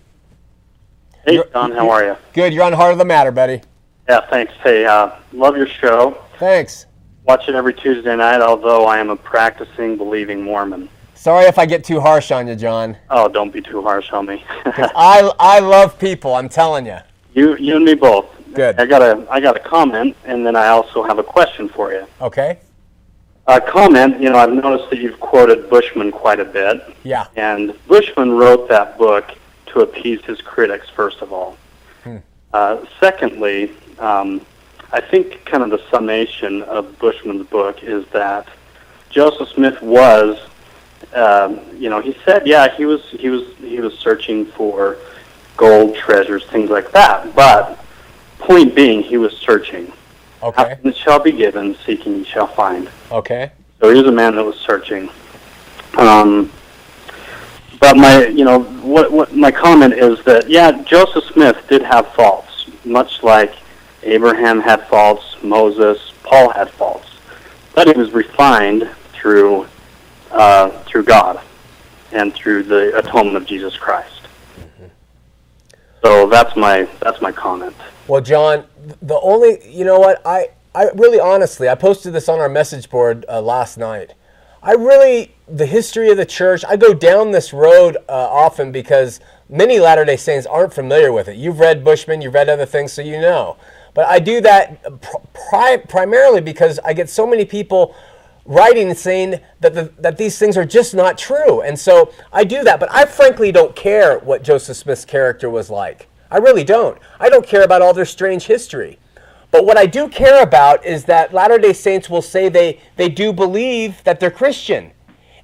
Hey, 1.23 1.43
John, 1.53 1.71
how 1.71 1.89
are 1.91 2.03
you? 2.03 2.17
Good. 2.33 2.51
You're 2.51 2.63
on 2.63 2.73
Heart 2.73 2.93
of 2.93 2.97
the 2.97 3.05
Matter, 3.05 3.31
buddy. 3.31 3.61
Yeah, 4.09 4.21
thanks. 4.29 4.53
Hey, 4.63 4.85
uh, 4.85 5.11
love 5.33 5.55
your 5.55 5.67
show. 5.67 6.17
Thanks. 6.39 6.87
Watch 7.25 7.47
it 7.47 7.53
every 7.53 7.75
Tuesday 7.75 8.15
night, 8.15 8.41
although 8.41 8.85
I 8.87 8.97
am 8.97 9.11
a 9.11 9.15
practicing, 9.15 9.97
believing 9.97 10.41
Mormon. 10.41 10.89
Sorry 11.13 11.45
if 11.45 11.59
I 11.59 11.67
get 11.67 11.83
too 11.83 11.99
harsh 11.99 12.31
on 12.31 12.47
you, 12.47 12.55
John. 12.55 12.97
Oh, 13.11 13.27
don't 13.27 13.53
be 13.53 13.61
too 13.61 13.83
harsh 13.83 14.11
on 14.11 14.25
me. 14.25 14.43
I, 14.65 15.31
I 15.39 15.59
love 15.59 15.99
people, 15.99 16.33
I'm 16.33 16.49
telling 16.49 16.87
you. 16.87 16.97
you, 17.33 17.55
you 17.57 17.75
and 17.75 17.85
me 17.85 17.93
both. 17.93 18.25
Good. 18.53 18.79
I 18.79 18.85
got 18.87 19.03
a, 19.03 19.27
I 19.29 19.41
got 19.41 19.55
a 19.55 19.59
comment, 19.59 20.15
and 20.25 20.43
then 20.43 20.55
I 20.55 20.69
also 20.69 21.03
have 21.03 21.19
a 21.19 21.23
question 21.23 21.69
for 21.69 21.91
you. 21.91 22.07
Okay? 22.21 22.59
A 23.47 23.61
comment. 23.61 24.21
You 24.21 24.29
know, 24.29 24.37
I've 24.37 24.51
noticed 24.51 24.89
that 24.89 24.99
you've 24.99 25.19
quoted 25.19 25.69
Bushman 25.69 26.11
quite 26.11 26.39
a 26.39 26.45
bit, 26.45 26.81
Yeah. 27.03 27.27
and 27.37 27.73
Bushman 27.87 28.31
wrote 28.31 28.67
that 28.69 28.97
book 28.97 29.25
to 29.67 29.81
appease 29.81 30.23
his 30.25 30.41
critics. 30.41 30.87
First 30.89 31.21
of 31.21 31.31
all. 31.31 31.57
Uh, 32.53 32.77
secondly, 32.99 33.71
um, 33.99 34.41
I 34.93 35.01
think 35.01 35.43
kind 35.45 35.63
of 35.63 35.69
the 35.69 35.81
summation 35.91 36.63
of 36.63 36.97
Bushman's 36.97 37.45
book 37.47 37.83
is 37.83 38.05
that 38.13 38.47
Joseph 39.09 39.49
Smith 39.49 39.81
was, 39.81 40.39
um, 41.13 41.59
you 41.77 41.89
know, 41.89 41.99
he 41.99 42.17
said, 42.23 42.47
yeah, 42.47 42.73
he 42.75 42.85
was 42.85 43.01
he 43.11 43.29
was 43.29 43.43
he 43.59 43.79
was 43.81 43.93
searching 43.99 44.45
for 44.45 44.97
gold, 45.57 45.95
treasures, 45.95 46.45
things 46.45 46.69
like 46.69 46.89
that. 46.93 47.35
But 47.35 47.77
point 48.39 48.73
being, 48.73 49.03
he 49.03 49.17
was 49.17 49.33
searching. 49.37 49.91
Okay. 50.43 50.77
Shall 50.95 51.19
be 51.19 51.31
given, 51.31 51.75
seeking 51.85 52.17
you 52.17 52.23
shall 52.23 52.47
find. 52.47 52.89
Okay. 53.11 53.51
So 53.79 53.89
he 53.89 53.97
was 53.97 54.07
a 54.07 54.11
man 54.11 54.35
that 54.35 54.43
was 54.43 54.55
searching. 54.57 55.09
Um, 55.97 56.51
but 57.79 57.95
my, 57.95 58.27
you 58.27 58.43
know, 58.43 58.63
what, 58.63 59.11
what 59.11 59.35
my 59.35 59.51
comment 59.51 59.93
is 59.93 60.23
that 60.25 60.49
yeah, 60.49 60.71
Joseph 60.83 61.25
Smith 61.25 61.57
did 61.67 61.81
have 61.83 62.07
faults, 62.13 62.69
much 62.85 63.23
like 63.23 63.55
Abraham 64.03 64.59
had 64.59 64.87
faults, 64.87 65.35
Moses, 65.43 66.13
Paul 66.23 66.49
had 66.49 66.69
faults, 66.71 67.09
but 67.73 67.87
he 67.87 67.93
was 67.93 68.11
refined 68.11 68.89
through 69.13 69.67
uh, 70.31 70.69
through 70.83 71.03
God 71.03 71.41
and 72.11 72.33
through 72.33 72.63
the 72.63 72.97
atonement 72.97 73.37
of 73.37 73.45
Jesus 73.45 73.77
Christ. 73.77 74.16
So 76.03 76.27
that's 76.27 76.55
my 76.55 76.87
that's 77.01 77.21
my 77.21 77.31
comment. 77.31 77.75
Well, 78.07 78.21
John, 78.21 78.65
the 79.01 79.19
only, 79.19 79.59
you 79.69 79.83
know 79.83 79.99
what, 79.99 80.21
I, 80.25 80.51
I 80.73 80.89
really 80.95 81.19
honestly, 81.19 81.67
I 81.67 81.75
posted 81.75 82.13
this 82.13 82.29
on 82.29 82.39
our 82.39 82.47
message 82.47 82.89
board 82.89 83.25
uh, 83.27 83.41
last 83.41 83.77
night. 83.77 84.13
I 84.63 84.73
really, 84.73 85.35
the 85.47 85.65
history 85.65 86.09
of 86.09 86.15
the 86.17 86.25
church, 86.25 86.63
I 86.67 86.77
go 86.77 86.93
down 86.93 87.31
this 87.31 87.51
road 87.51 87.97
uh, 88.07 88.11
often 88.11 88.71
because 88.71 89.19
many 89.49 89.79
Latter 89.79 90.05
day 90.05 90.15
Saints 90.15 90.47
aren't 90.47 90.73
familiar 90.73 91.11
with 91.11 91.27
it. 91.27 91.35
You've 91.35 91.59
read 91.59 91.83
Bushman, 91.83 92.21
you've 92.21 92.33
read 92.33 92.47
other 92.47 92.65
things, 92.65 92.93
so 92.93 93.01
you 93.01 93.19
know. 93.19 93.57
But 93.93 94.07
I 94.07 94.19
do 94.19 94.39
that 94.41 94.81
pri- 95.49 95.77
primarily 95.77 96.39
because 96.39 96.79
I 96.85 96.93
get 96.93 97.09
so 97.09 97.27
many 97.27 97.43
people 97.43 97.93
writing 98.47 98.93
saying 98.95 99.39
that, 99.59 99.73
the, 99.75 99.91
that 99.99 100.17
these 100.17 100.39
things 100.39 100.57
are 100.57 100.65
just 100.65 100.95
not 100.95 101.17
true. 101.17 101.61
And 101.61 101.77
so 101.77 102.11
I 102.31 102.43
do 102.43 102.63
that. 102.63 102.79
But 102.79 102.91
I 102.91 103.05
frankly 103.05 103.51
don't 103.51 103.75
care 103.75 104.19
what 104.19 104.41
Joseph 104.41 104.77
Smith's 104.77 105.05
character 105.05 105.49
was 105.49 105.69
like. 105.69 106.07
I 106.31 106.37
really 106.37 106.63
don't. 106.63 106.97
I 107.19 107.29
don't 107.29 107.45
care 107.45 107.63
about 107.63 107.81
all 107.81 107.93
their 107.93 108.05
strange 108.05 108.45
history. 108.45 108.97
But 109.51 109.65
what 109.65 109.77
I 109.77 109.85
do 109.85 110.09
care 110.09 110.41
about 110.41 110.85
is 110.85 111.05
that 111.05 111.33
Latter 111.33 111.57
day 111.57 111.73
Saints 111.73 112.09
will 112.09 112.21
say 112.21 112.49
they, 112.49 112.81
they 112.95 113.09
do 113.09 113.31
believe 113.31 114.03
that 114.03 114.19
they're 114.19 114.31
Christian. 114.31 114.91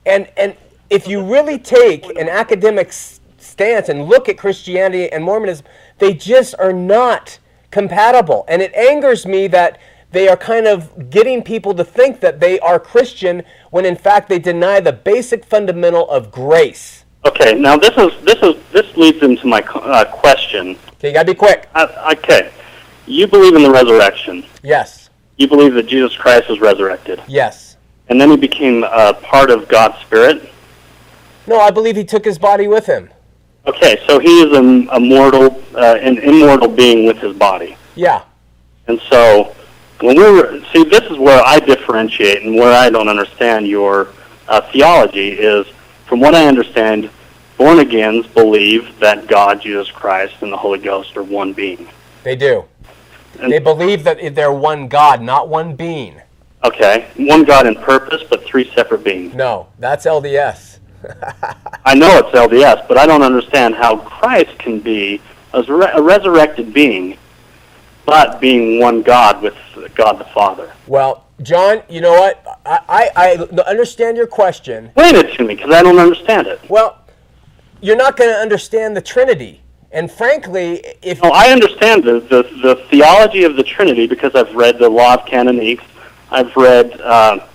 And, 0.05 0.29
and 0.35 0.55
if 0.89 1.07
you 1.07 1.23
really 1.23 1.57
take 1.57 2.05
an 2.17 2.27
academic 2.27 2.91
stance 2.91 3.89
and 3.89 4.05
look 4.05 4.27
at 4.27 4.37
Christianity 4.37 5.11
and 5.11 5.23
Mormonism, 5.23 5.65
they 5.99 6.13
just 6.13 6.55
are 6.59 6.73
not 6.73 7.39
compatible. 7.71 8.45
And 8.47 8.61
it 8.61 8.73
angers 8.75 9.25
me 9.25 9.47
that 9.47 9.79
they 10.13 10.27
are 10.27 10.37
kind 10.37 10.67
of 10.67 11.09
getting 11.09 11.41
people 11.43 11.73
to 11.73 11.83
think 11.83 12.19
that 12.21 12.39
they 12.39 12.59
are 12.59 12.79
Christian 12.79 13.43
when 13.71 13.83
in 13.83 13.95
fact 13.95 14.29
they 14.29 14.39
deny 14.39 14.79
the 14.79 14.93
basic 14.93 15.43
fundamental 15.43 16.07
of 16.09 16.31
grace. 16.31 17.03
Okay, 17.25 17.53
now 17.55 17.75
this 17.77 17.97
is 17.97 18.23
this 18.23 18.37
is 18.43 18.55
this 18.71 18.95
leads 18.95 19.23
into 19.23 19.47
my 19.47 19.61
uh, 19.61 20.05
question. 20.05 20.77
Okay, 20.93 21.07
you 21.09 21.13
gotta 21.13 21.31
be 21.31 21.33
quick. 21.33 21.67
Uh, 21.73 22.13
okay, 22.17 22.51
you 23.07 23.27
believe 23.27 23.55
in 23.55 23.63
the 23.63 23.71
resurrection. 23.71 24.45
Yes, 24.61 25.09
You 25.37 25.47
believe 25.47 25.73
that 25.73 25.87
Jesus 25.87 26.15
Christ 26.15 26.47
was 26.47 26.59
resurrected, 26.61 27.21
yes. 27.27 27.75
and 28.09 28.21
then 28.21 28.29
he 28.29 28.37
became 28.37 28.83
uh, 28.83 29.13
part 29.13 29.49
of 29.49 29.67
God's 29.67 29.97
Spirit. 29.99 30.49
No, 31.47 31.59
I 31.59 31.71
believe 31.71 31.95
he 31.95 32.05
took 32.05 32.23
his 32.23 32.37
body 32.37 32.67
with 32.67 32.85
him. 32.85 33.09
Okay, 33.65 33.99
so 34.07 34.19
he 34.19 34.41
is 34.41 34.51
a, 34.55 34.95
a 34.95 34.99
mortal, 34.99 35.61
uh, 35.75 35.95
an 35.95 36.17
immortal 36.19 36.67
being 36.67 37.05
with 37.07 37.17
his 37.17 37.35
body, 37.35 37.77
Yeah, 37.95 38.23
and 38.87 39.01
so 39.09 39.55
when 40.03 40.17
we 40.17 40.23
were 40.31 40.61
see, 40.73 40.83
this 40.83 41.03
is 41.09 41.17
where 41.17 41.41
I 41.45 41.59
differentiate 41.59 42.43
and 42.43 42.55
where 42.55 42.73
I 42.73 42.89
don't 42.89 43.07
understand 43.07 43.67
your 43.67 44.09
uh, 44.49 44.59
theology 44.71 45.29
is, 45.29 45.65
from 46.07 46.19
what 46.19 46.35
I 46.35 46.45
understand, 46.45 47.09
born 47.57 47.79
agains 47.79 48.27
believe 48.27 48.99
that 48.99 49.27
God, 49.27 49.61
Jesus 49.61 49.89
Christ, 49.89 50.35
and 50.41 50.51
the 50.51 50.57
Holy 50.57 50.79
Ghost 50.79 51.15
are 51.15 51.23
one 51.23 51.53
being. 51.53 51.87
they 52.23 52.35
do. 52.35 52.65
And- 53.39 53.51
They 53.51 53.59
believe 53.59 54.03
that 54.03 54.35
they're 54.35 54.51
one 54.51 54.87
God, 54.87 55.21
not 55.21 55.47
one 55.49 55.75
being. 55.75 56.21
Okay, 56.65 57.07
one 57.17 57.43
God 57.43 57.65
in 57.67 57.75
purpose, 57.75 58.23
but 58.29 58.43
three 58.45 58.69
separate 58.73 59.03
beings. 59.03 59.33
No, 59.33 59.67
that's 59.79 60.05
LDS. 60.05 60.79
I 61.85 61.93
know 61.95 62.17
it's 62.19 62.29
LDS, 62.29 62.87
but 62.87 62.97
I 62.97 63.05
don't 63.05 63.21
understand 63.23 63.75
how 63.75 63.97
Christ 63.97 64.57
can 64.59 64.79
be 64.79 65.21
a, 65.53 65.61
re- 65.63 65.91
a 65.93 66.01
resurrected 66.01 66.73
being, 66.73 67.17
but 68.05 68.39
being 68.41 68.79
one 68.79 69.01
God 69.01 69.41
with 69.41 69.55
God 69.95 70.13
the 70.13 70.25
Father. 70.25 70.73
Well, 70.87 71.25
John, 71.41 71.81
you 71.89 72.01
know 72.01 72.11
what? 72.13 72.45
I, 72.65 73.09
I, 73.15 73.37
I 73.61 73.61
understand 73.69 74.17
your 74.17 74.27
question. 74.27 74.85
Explain 74.85 75.15
it 75.15 75.35
to 75.35 75.43
me, 75.43 75.55
because 75.55 75.71
I 75.71 75.81
don't 75.81 75.99
understand 75.99 76.47
it. 76.47 76.59
Well, 76.69 76.99
you're 77.81 77.97
not 77.97 78.17
going 78.17 78.29
to 78.29 78.37
understand 78.37 78.95
the 78.95 79.01
Trinity. 79.01 79.61
And 79.91 80.11
frankly, 80.11 80.83
if 81.01 81.21
No, 81.21 81.29
I 81.29 81.49
understand 81.49 82.03
the, 82.03 82.19
the, 82.19 82.43
the 82.61 82.87
theology 82.89 83.43
of 83.43 83.55
the 83.55 83.63
Trinity 83.63 84.07
because 84.07 84.33
I've 84.35 84.53
read 84.55 84.79
the 84.79 84.89
Law 84.89 85.15
of 85.15 85.25
Canoniques. 85.25 85.83
I've 86.31 86.55
read 86.55 86.99
uh, 87.01 87.45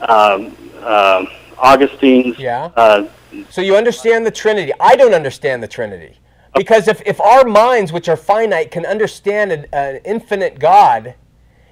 um, 0.00 0.56
uh, 0.80 1.24
Augustine's. 1.58 2.38
Yeah. 2.38 2.70
Uh, 2.76 3.06
so 3.48 3.62
you 3.62 3.76
understand 3.76 4.26
the 4.26 4.30
Trinity, 4.30 4.72
I 4.80 4.96
don't 4.96 5.14
understand 5.14 5.62
the 5.62 5.68
Trinity. 5.68 6.18
Because 6.54 6.88
if, 6.88 7.00
if 7.06 7.20
our 7.20 7.44
minds, 7.44 7.92
which 7.92 8.08
are 8.08 8.16
finite, 8.16 8.70
can 8.70 8.84
understand 8.84 9.52
an, 9.52 9.66
an 9.72 10.00
infinite 10.04 10.58
God, 10.58 11.14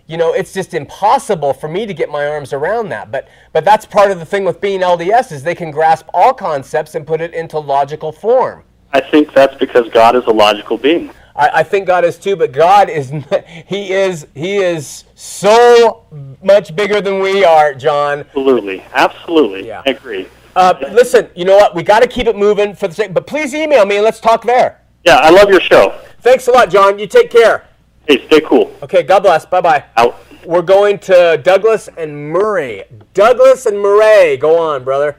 you 0.07 0.17
know, 0.17 0.33
it's 0.33 0.53
just 0.53 0.75
impossible 0.75 1.53
for 1.53 1.69
me 1.69 1.87
to 1.87 1.95
get 1.95 2.09
my 2.09 2.27
arms 2.27 2.53
around 2.53 2.89
that. 2.89 3.13
But 3.13 3.29
but 3.53 3.65
that's 3.65 3.87
part 3.87 4.11
of 4.11 4.19
the 4.19 4.25
thing 4.25 4.45
with 4.45 4.61
being 4.61 4.81
LDS 4.81 5.31
is 5.31 5.45
they 5.45 5.55
can 5.55 5.71
grasp 5.71 6.07
all 6.13 6.35
concepts 6.35 6.97
and 6.97 7.07
put 7.07 7.21
it 7.21 7.33
into 7.33 7.59
logical 7.61 8.11
form. 8.11 8.65
I 8.93 9.01
think 9.01 9.33
that's 9.33 9.55
because 9.55 9.89
God 9.91 10.17
is 10.17 10.25
a 10.25 10.33
logical 10.33 10.77
being. 10.77 11.13
I, 11.37 11.61
I 11.61 11.63
think 11.63 11.87
God 11.87 12.05
is 12.05 12.19
too, 12.19 12.35
but 12.35 12.51
God 12.51 12.91
is 12.91 13.13
he 13.67 13.93
is 13.93 14.27
he 14.35 14.57
is 14.57 15.05
so 15.15 16.07
much 16.43 16.75
bigger 16.75 17.01
than 17.01 17.21
we 17.21 17.45
are, 17.45 17.73
John. 17.75 18.21
Absolutely, 18.21 18.85
absolutely. 18.93 19.69
Yeah. 19.69 19.83
I 19.87 19.91
agree. 19.91 20.27
Uh, 20.57 20.75
listen, 20.93 21.29
you 21.35 21.45
know 21.45 21.57
what? 21.57 21.75
We 21.75 21.83
got 21.83 22.01
to 22.01 22.09
keep 22.09 22.27
it 22.27 22.37
moving 22.37 22.75
for 22.75 22.89
the 22.89 22.95
sake. 22.95 23.15
But 23.15 23.27
please 23.27 23.55
email 23.55 23.87
me 23.87 23.97
and 23.97 24.05
let's 24.05 24.21
talk 24.21 24.43
there. 24.45 24.81
Yeah, 25.05 25.17
I 25.17 25.31
love 25.31 25.49
your 25.49 25.61
show. 25.61 25.99
Thanks 26.21 26.49
a 26.49 26.51
lot, 26.51 26.71
John. 26.71 26.99
You 26.99 27.07
take 27.07 27.31
care. 27.31 27.67
Hey, 28.07 28.27
stay 28.27 28.41
cool. 28.41 28.75
Okay, 28.83 29.03
God 29.03 29.21
bless. 29.21 29.47
Bye 29.47 29.61
bye. 29.61 29.85
Out. 29.97 30.17
we're 30.45 30.63
going 30.63 30.99
to 31.01 31.41
Douglas 31.43 31.89
and 31.97 32.31
Murray. 32.31 32.85
Douglas 33.15 33.67
and 33.67 33.79
Murray, 33.81 34.37
go 34.37 34.59
on, 34.59 34.85
brother. 34.85 35.17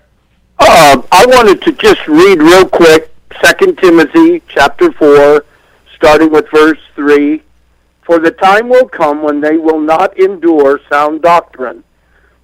Uh, 0.59 1.01
I 1.11 1.25
wanted 1.25 1.61
to 1.63 1.71
just 1.71 2.07
read 2.07 2.39
real 2.39 2.67
quick 2.67 3.13
Second 3.41 3.77
Timothy 3.77 4.43
chapter 4.47 4.91
four, 4.91 5.45
starting 5.95 6.31
with 6.31 6.49
verse 6.51 6.79
three. 6.95 7.43
For 8.03 8.19
the 8.19 8.31
time 8.31 8.69
will 8.69 8.87
come 8.87 9.23
when 9.23 9.39
they 9.39 9.57
will 9.57 9.79
not 9.79 10.19
endure 10.19 10.79
sound 10.89 11.21
doctrine, 11.21 11.83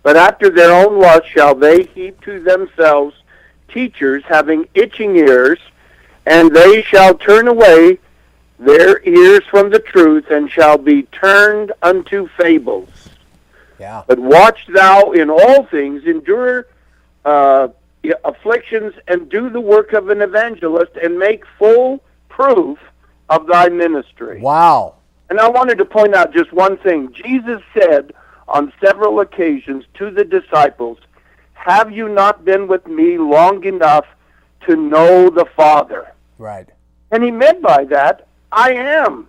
but 0.07 0.15
after 0.15 0.49
their 0.49 0.71
own 0.71 1.01
lust 1.01 1.27
shall 1.27 1.53
they 1.53 1.83
heap 1.83 2.21
to 2.21 2.39
themselves 2.39 3.13
teachers 3.67 4.23
having 4.25 4.65
itching 4.73 5.17
ears, 5.17 5.59
and 6.25 6.55
they 6.55 6.81
shall 6.81 7.13
turn 7.13 7.49
away 7.49 7.99
their 8.57 9.03
ears 9.03 9.41
from 9.51 9.69
the 9.69 9.79
truth 9.79 10.31
and 10.31 10.49
shall 10.49 10.77
be 10.77 11.03
turned 11.11 11.73
unto 11.81 12.29
fables. 12.37 13.09
Yeah. 13.81 14.03
But 14.07 14.17
watch 14.17 14.65
thou 14.73 15.11
in 15.11 15.29
all 15.29 15.65
things, 15.65 16.05
endure 16.05 16.67
uh, 17.25 17.67
afflictions, 18.23 18.93
and 19.09 19.27
do 19.27 19.49
the 19.49 19.59
work 19.59 19.91
of 19.91 20.07
an 20.09 20.21
evangelist, 20.21 20.93
and 21.03 21.19
make 21.19 21.43
full 21.59 22.01
proof 22.29 22.79
of 23.27 23.45
thy 23.45 23.67
ministry. 23.67 24.39
Wow. 24.39 24.95
And 25.29 25.37
I 25.37 25.49
wanted 25.49 25.77
to 25.79 25.85
point 25.85 26.15
out 26.15 26.33
just 26.33 26.53
one 26.53 26.77
thing. 26.77 27.11
Jesus 27.11 27.61
said 27.73 28.13
on 28.47 28.71
several 28.83 29.19
occasions 29.19 29.85
to 29.95 30.11
the 30.11 30.23
disciples, 30.23 30.97
Have 31.53 31.91
you 31.91 32.09
not 32.09 32.45
been 32.45 32.67
with 32.67 32.85
me 32.87 33.17
long 33.17 33.63
enough 33.63 34.05
to 34.67 34.75
know 34.75 35.29
the 35.29 35.45
Father? 35.55 36.13
Right. 36.37 36.69
And 37.11 37.23
he 37.23 37.31
meant 37.31 37.61
by 37.61 37.85
that, 37.85 38.27
I 38.51 38.73
am. 38.73 39.27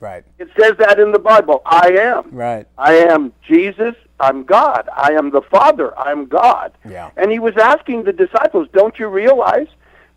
Right. 0.00 0.24
It 0.38 0.48
says 0.58 0.72
that 0.78 0.98
in 0.98 1.12
the 1.12 1.18
Bible. 1.18 1.62
I 1.64 1.92
am. 1.92 2.30
Right. 2.32 2.66
I 2.76 2.94
am 2.94 3.32
Jesus. 3.46 3.94
I'm 4.18 4.42
God. 4.42 4.88
I 4.96 5.12
am 5.12 5.30
the 5.30 5.42
Father. 5.42 5.96
I'm 5.98 6.26
God. 6.26 6.72
Yeah. 6.88 7.10
And 7.16 7.30
he 7.30 7.38
was 7.38 7.56
asking 7.56 8.02
the 8.04 8.12
disciples, 8.12 8.68
don't 8.72 8.98
you 8.98 9.06
realize 9.08 9.68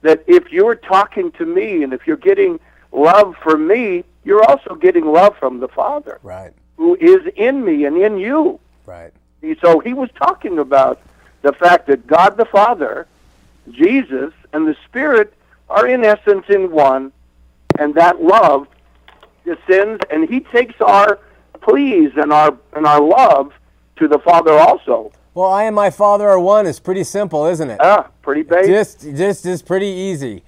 that 0.01 0.23
if 0.27 0.51
you're 0.51 0.75
talking 0.75 1.31
to 1.33 1.45
me 1.45 1.83
and 1.83 1.93
if 1.93 2.07
you're 2.07 2.17
getting 2.17 2.59
love 2.91 3.35
from 3.43 3.67
me, 3.67 4.03
you're 4.23 4.43
also 4.43 4.75
getting 4.75 5.05
love 5.05 5.35
from 5.39 5.59
the 5.59 5.67
Father 5.67 6.19
Right. 6.23 6.53
Who 6.77 6.95
is 6.95 7.21
in 7.35 7.63
me 7.63 7.85
and 7.85 7.97
in 7.97 8.17
you. 8.17 8.59
Right. 8.85 9.11
So 9.61 9.79
he 9.79 9.93
was 9.93 10.09
talking 10.17 10.59
about 10.59 11.01
the 11.41 11.53
fact 11.53 11.87
that 11.87 12.07
God 12.07 12.37
the 12.37 12.45
Father, 12.45 13.07
Jesus, 13.69 14.33
and 14.53 14.67
the 14.67 14.75
Spirit 14.85 15.33
are 15.69 15.87
in 15.87 16.03
essence 16.03 16.45
in 16.49 16.71
one, 16.71 17.11
and 17.77 17.93
that 17.95 18.21
love 18.21 18.67
descends, 19.45 20.01
and 20.09 20.27
He 20.29 20.39
takes 20.39 20.79
our 20.81 21.19
pleas 21.61 22.11
and 22.15 22.31
our 22.33 22.57
and 22.73 22.85
our 22.85 23.01
love 23.01 23.53
to 23.97 24.07
the 24.07 24.19
Father 24.19 24.53
also. 24.53 25.11
Well, 25.35 25.51
I 25.51 25.63
and 25.65 25.75
my 25.75 25.89
father 25.89 26.29
are 26.29 26.39
one 26.39 26.65
is 26.65 26.79
pretty 26.79 27.03
simple, 27.03 27.45
isn't 27.45 27.69
it? 27.69 27.79
Ah, 27.81 28.09
pretty 28.21 28.43
basic. 28.43 28.67
Just, 28.71 29.01
just, 29.17 29.43
just 29.43 29.65
pretty 29.65 29.87
easy. 29.87 30.43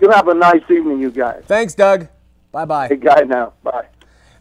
you 0.00 0.10
have 0.10 0.28
a 0.28 0.34
nice 0.34 0.62
evening, 0.70 1.00
you 1.00 1.10
guys. 1.10 1.42
Thanks, 1.46 1.74
Doug. 1.74 2.08
Bye 2.50 2.64
bye. 2.64 2.88
Hey, 2.88 2.96
guy 2.96 3.20
now. 3.20 3.52
Bye. 3.62 3.86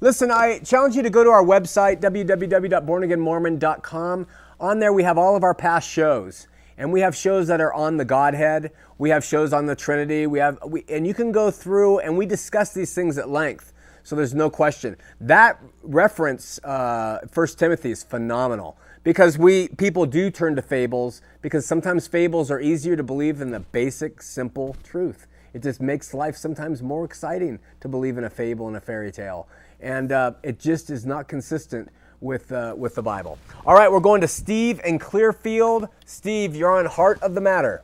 Listen, 0.01 0.29
I 0.29 0.59
challenge 0.59 0.95
you 0.95 1.03
to 1.03 1.09
go 1.09 1.23
to 1.23 1.29
our 1.29 1.43
website, 1.43 2.01
www.bornagainmormon.com. 2.01 4.27
On 4.59 4.79
there, 4.79 4.91
we 4.91 5.03
have 5.03 5.17
all 5.17 5.37
of 5.37 5.43
our 5.43 5.53
past 5.53 5.89
shows. 5.89 6.47
And 6.77 6.91
we 6.91 6.99
have 6.99 7.15
shows 7.15 7.47
that 7.47 7.61
are 7.61 7.73
on 7.73 7.95
the 7.95 8.03
Godhead. 8.03 8.71
We 8.97 9.09
have 9.09 9.23
shows 9.23 9.53
on 9.53 9.67
the 9.67 9.75
Trinity. 9.75 10.27
We 10.27 10.39
have, 10.39 10.59
we, 10.65 10.83
and 10.89 11.07
you 11.07 11.13
can 11.13 11.31
go 11.31 11.49
through 11.49 11.99
and 11.99 12.17
we 12.17 12.25
discuss 12.25 12.73
these 12.73 12.93
things 12.93 13.17
at 13.17 13.29
length. 13.29 13.71
So 14.03 14.17
there's 14.17 14.33
no 14.33 14.49
question. 14.49 14.97
That 15.21 15.61
reference, 15.81 16.59
uh, 16.63 17.19
1 17.33 17.47
Timothy, 17.57 17.91
is 17.91 18.03
phenomenal 18.03 18.77
because 19.03 19.37
we 19.37 19.69
people 19.69 20.05
do 20.05 20.29
turn 20.29 20.57
to 20.57 20.61
fables 20.61 21.21
because 21.41 21.65
sometimes 21.65 22.05
fables 22.05 22.51
are 22.51 22.59
easier 22.59 22.97
to 22.97 23.03
believe 23.03 23.37
than 23.37 23.51
the 23.51 23.61
basic, 23.61 24.21
simple 24.21 24.75
truth. 24.83 25.25
It 25.53 25.63
just 25.63 25.81
makes 25.81 26.13
life 26.13 26.35
sometimes 26.35 26.83
more 26.83 27.05
exciting 27.05 27.59
to 27.79 27.87
believe 27.87 28.17
in 28.17 28.25
a 28.25 28.29
fable 28.29 28.67
and 28.67 28.75
a 28.75 28.81
fairy 28.81 29.11
tale, 29.11 29.47
and 29.79 30.11
uh, 30.11 30.31
it 30.43 30.59
just 30.59 30.89
is 30.89 31.05
not 31.05 31.27
consistent 31.27 31.89
with 32.21 32.51
uh, 32.51 32.73
with 32.77 32.95
the 32.95 33.03
Bible. 33.03 33.37
All 33.65 33.75
right, 33.75 33.91
we're 33.91 33.99
going 33.99 34.21
to 34.21 34.27
Steve 34.27 34.79
in 34.85 34.99
Clearfield. 34.99 35.87
Steve, 36.05 36.55
you're 36.55 36.71
on 36.77 36.85
Heart 36.85 37.21
of 37.21 37.35
the 37.35 37.41
Matter. 37.41 37.83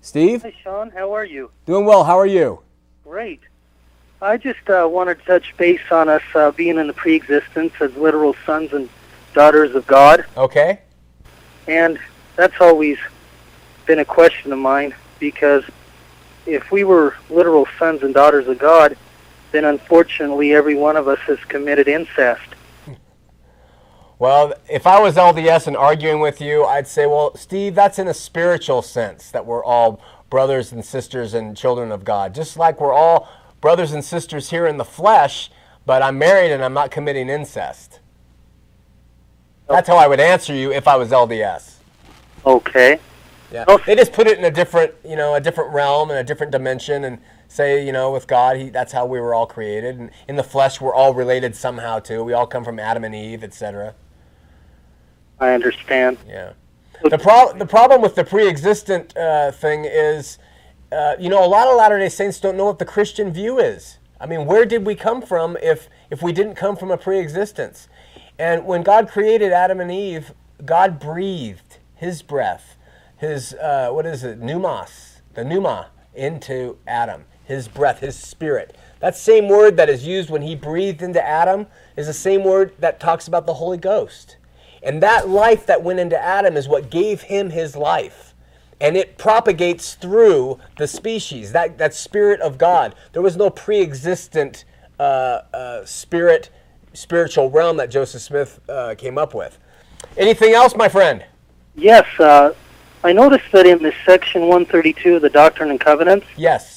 Steve, 0.00 0.42
Hi, 0.42 0.54
Shawn. 0.62 0.90
How 0.90 1.12
are 1.14 1.24
you? 1.24 1.50
doing 1.64 1.84
well. 1.84 2.04
How 2.04 2.18
are 2.18 2.26
you? 2.26 2.60
Great. 3.04 3.40
I 4.22 4.36
just 4.36 4.68
uh, 4.70 4.88
wanted 4.90 5.18
to 5.20 5.24
touch 5.24 5.54
base 5.56 5.80
on 5.90 6.08
us 6.08 6.22
uh, 6.34 6.50
being 6.52 6.78
in 6.78 6.86
the 6.86 6.92
pre-existence 6.92 7.72
as 7.80 7.94
literal 7.96 8.34
sons 8.46 8.72
and 8.72 8.88
daughters 9.34 9.74
of 9.74 9.86
God, 9.86 10.24
Okay. 10.36 10.80
and 11.68 11.98
that's 12.36 12.58
always 12.60 12.96
been 13.84 13.98
a 13.98 14.04
question 14.04 14.52
of 14.52 14.58
mine 14.58 14.94
because 15.18 15.64
if 16.46 16.70
we 16.70 16.82
were 16.84 17.14
literal 17.28 17.66
sons 17.78 18.02
and 18.02 18.14
daughters 18.14 18.48
of 18.48 18.58
God, 18.58 18.96
then 19.56 19.64
unfortunately 19.64 20.54
every 20.54 20.74
one 20.74 20.96
of 20.96 21.08
us 21.08 21.18
has 21.20 21.38
committed 21.48 21.88
incest. 21.88 22.42
Well, 24.18 24.54
if 24.68 24.86
I 24.86 25.00
was 25.00 25.16
LDS 25.16 25.66
and 25.66 25.76
arguing 25.76 26.20
with 26.20 26.40
you, 26.40 26.64
I'd 26.64 26.86
say, 26.86 27.06
well, 27.06 27.34
Steve, 27.36 27.74
that's 27.74 27.98
in 27.98 28.06
a 28.08 28.14
spiritual 28.14 28.82
sense 28.82 29.30
that 29.30 29.44
we're 29.44 29.64
all 29.64 30.00
brothers 30.30 30.72
and 30.72 30.84
sisters 30.84 31.34
and 31.34 31.56
children 31.56 31.90
of 31.90 32.04
God. 32.04 32.34
Just 32.34 32.56
like 32.56 32.80
we're 32.80 32.92
all 32.92 33.28
brothers 33.60 33.92
and 33.92 34.04
sisters 34.04 34.50
here 34.50 34.66
in 34.66 34.76
the 34.76 34.84
flesh, 34.84 35.50
but 35.86 36.02
I'm 36.02 36.18
married 36.18 36.52
and 36.52 36.62
I'm 36.62 36.74
not 36.74 36.90
committing 36.90 37.28
incest. 37.28 38.00
That's 39.68 39.88
how 39.88 39.96
I 39.96 40.06
would 40.06 40.20
answer 40.20 40.54
you 40.54 40.72
if 40.72 40.86
I 40.86 40.96
was 40.96 41.10
LDS. 41.10 41.76
Okay. 42.44 42.98
Yeah. 43.50 43.64
They 43.86 43.94
just 43.94 44.12
put 44.12 44.26
it 44.26 44.38
in 44.38 44.44
a 44.44 44.50
different, 44.50 44.92
you 45.04 45.16
know, 45.16 45.34
a 45.34 45.40
different 45.40 45.72
realm 45.72 46.10
and 46.10 46.18
a 46.18 46.24
different 46.24 46.52
dimension 46.52 47.04
and 47.04 47.18
say, 47.48 47.84
you 47.84 47.92
know, 47.92 48.10
with 48.12 48.26
God, 48.26 48.56
he, 48.56 48.70
that's 48.70 48.92
how 48.92 49.06
we 49.06 49.20
were 49.20 49.34
all 49.34 49.46
created. 49.46 49.98
And 49.98 50.10
in 50.28 50.36
the 50.36 50.42
flesh, 50.42 50.80
we're 50.80 50.94
all 50.94 51.14
related 51.14 51.54
somehow 51.54 51.98
too. 51.98 52.22
We 52.24 52.32
all 52.32 52.46
come 52.46 52.64
from 52.64 52.78
Adam 52.78 53.04
and 53.04 53.14
Eve, 53.14 53.42
etc. 53.44 53.94
I 55.38 55.50
understand. 55.50 56.18
Yeah. 56.26 56.52
The, 57.02 57.18
pro- 57.18 57.52
the 57.52 57.66
problem 57.66 58.00
with 58.00 58.14
the 58.14 58.24
pre-existent 58.24 59.16
uh, 59.16 59.52
thing 59.52 59.84
is, 59.84 60.38
uh, 60.90 61.14
you 61.18 61.28
know, 61.28 61.44
a 61.44 61.48
lot 61.48 61.68
of 61.68 61.76
Latter-day 61.76 62.08
Saints 62.08 62.40
don't 62.40 62.56
know 62.56 62.64
what 62.64 62.78
the 62.78 62.84
Christian 62.84 63.32
view 63.32 63.58
is. 63.58 63.98
I 64.20 64.26
mean, 64.26 64.46
where 64.46 64.64
did 64.64 64.86
we 64.86 64.94
come 64.94 65.20
from 65.20 65.56
if 65.62 65.88
if 66.10 66.22
we 66.22 66.32
didn't 66.32 66.54
come 66.54 66.76
from 66.76 66.90
a 66.90 66.96
pre-existence? 66.96 67.88
And 68.38 68.64
when 68.64 68.82
God 68.82 69.08
created 69.08 69.52
Adam 69.52 69.80
and 69.80 69.90
Eve, 69.90 70.32
God 70.64 70.98
breathed 70.98 71.78
His 71.94 72.22
breath, 72.22 72.76
His 73.18 73.52
uh, 73.54 73.90
what 73.90 74.06
is 74.06 74.24
it, 74.24 74.40
pneumos, 74.40 75.20
the 75.34 75.44
pneuma, 75.44 75.90
into 76.14 76.78
Adam. 76.86 77.24
His 77.46 77.68
breath, 77.68 78.00
His 78.00 78.16
spirit. 78.16 78.76
That 79.00 79.16
same 79.16 79.48
word 79.48 79.76
that 79.76 79.88
is 79.88 80.06
used 80.06 80.30
when 80.30 80.42
He 80.42 80.54
breathed 80.54 81.02
into 81.02 81.24
Adam 81.24 81.66
is 81.96 82.06
the 82.06 82.12
same 82.12 82.44
word 82.44 82.72
that 82.78 83.00
talks 83.00 83.26
about 83.26 83.46
the 83.46 83.54
Holy 83.54 83.78
Ghost. 83.78 84.36
And 84.86 85.02
that 85.02 85.28
life 85.28 85.66
that 85.66 85.82
went 85.82 85.98
into 85.98 86.16
Adam 86.16 86.56
is 86.56 86.68
what 86.68 86.90
gave 86.90 87.22
him 87.22 87.50
his 87.50 87.74
life. 87.74 88.34
And 88.80 88.96
it 88.96 89.18
propagates 89.18 89.94
through 89.94 90.60
the 90.78 90.86
species, 90.86 91.50
that, 91.52 91.78
that 91.78 91.92
spirit 91.92 92.40
of 92.40 92.56
God. 92.56 92.94
There 93.12 93.22
was 93.22 93.36
no 93.36 93.50
pre 93.50 93.80
existent 93.80 94.64
uh, 95.00 95.40
uh, 95.52 95.84
spirit, 95.84 96.50
spiritual 96.92 97.50
realm 97.50 97.78
that 97.78 97.90
Joseph 97.90 98.22
Smith 98.22 98.60
uh, 98.68 98.94
came 98.96 99.18
up 99.18 99.34
with. 99.34 99.58
Anything 100.16 100.52
else, 100.52 100.76
my 100.76 100.88
friend? 100.88 101.24
Yes, 101.74 102.06
uh, 102.20 102.54
I 103.02 103.12
noticed 103.12 103.50
that 103.52 103.66
in 103.66 103.82
this 103.82 103.94
section 104.04 104.42
132 104.42 105.16
of 105.16 105.22
the 105.22 105.30
Doctrine 105.30 105.70
and 105.70 105.80
Covenants, 105.80 106.26
Yes. 106.36 106.75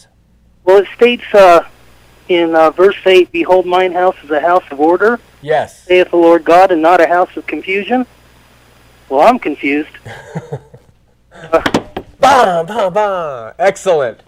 Well, 0.70 0.78
it 0.84 0.88
states 0.96 1.24
uh, 1.34 1.68
in 2.28 2.54
uh, 2.54 2.70
verse 2.70 2.96
8, 3.04 3.32
Behold, 3.32 3.66
mine 3.66 3.92
house 3.92 4.16
is 4.24 4.30
a 4.30 4.40
house 4.40 4.62
of 4.70 4.80
order, 4.80 5.20
Yes. 5.42 5.86
saith 5.86 6.12
the 6.12 6.18
Lord 6.18 6.46
God, 6.46 6.72
and 6.72 6.80
not 6.80 7.02
a 7.02 7.08
house 7.08 7.36
of 7.36 7.48
confusion. 7.48 8.06
Well, 9.10 9.22
I'm 9.22 9.40
confused. 9.40 9.90
Bam, 12.20 12.68
bam, 12.68 12.94
bam. 12.94 13.54
Excellent. 13.58 14.20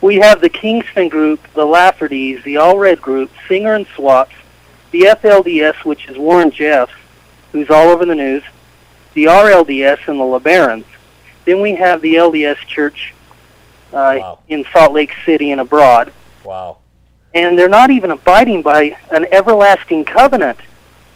We 0.00 0.20
have 0.20 0.40
the 0.40 0.48
Kingston 0.48 1.08
Group, 1.08 1.40
the 1.54 1.66
Laffertys, 1.66 2.44
the 2.44 2.54
Allred 2.54 3.00
Group, 3.00 3.32
Singer 3.48 3.74
and 3.74 3.86
Swapps, 3.88 4.36
the 4.92 5.00
FLDS, 5.20 5.84
which 5.84 6.08
is 6.08 6.16
Warren 6.16 6.52
Jeffs, 6.52 6.92
who's 7.50 7.70
all 7.70 7.88
over 7.88 8.04
the 8.04 8.14
news, 8.14 8.44
the 9.14 9.24
RLDS, 9.24 10.06
and 10.06 10.20
the 10.20 10.24
LeBarons. 10.24 10.84
Then 11.44 11.60
we 11.60 11.74
have 11.74 12.02
the 12.02 12.14
LDS 12.14 12.58
Church 12.68 13.14
uh, 13.92 14.16
Wow. 14.18 14.38
in 14.48 14.64
Salt 14.72 14.92
Lake 14.92 15.12
City 15.24 15.50
and 15.52 15.60
abroad. 15.60 16.12
Wow. 16.44 16.78
And 17.34 17.58
they're 17.58 17.68
not 17.68 17.90
even 17.90 18.10
abiding 18.10 18.62
by 18.62 18.96
an 19.10 19.26
everlasting 19.32 20.04
covenant. 20.04 20.58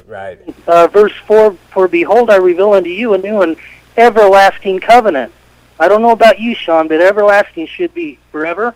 Right. 0.06 0.38
uh, 0.68 0.86
verse 0.86 1.12
4 1.26 1.52
For 1.70 1.88
behold, 1.88 2.30
I 2.30 2.36
reveal 2.36 2.72
unto 2.74 2.90
you 2.90 3.14
a 3.14 3.18
new 3.18 3.42
and 3.42 3.56
everlasting 3.96 4.78
covenant. 4.80 5.32
I 5.80 5.88
don't 5.88 6.00
know 6.00 6.12
about 6.12 6.38
you, 6.40 6.54
Shawn, 6.54 6.88
but 6.88 7.00
everlasting 7.00 7.66
should 7.66 7.92
be 7.92 8.18
forever. 8.30 8.74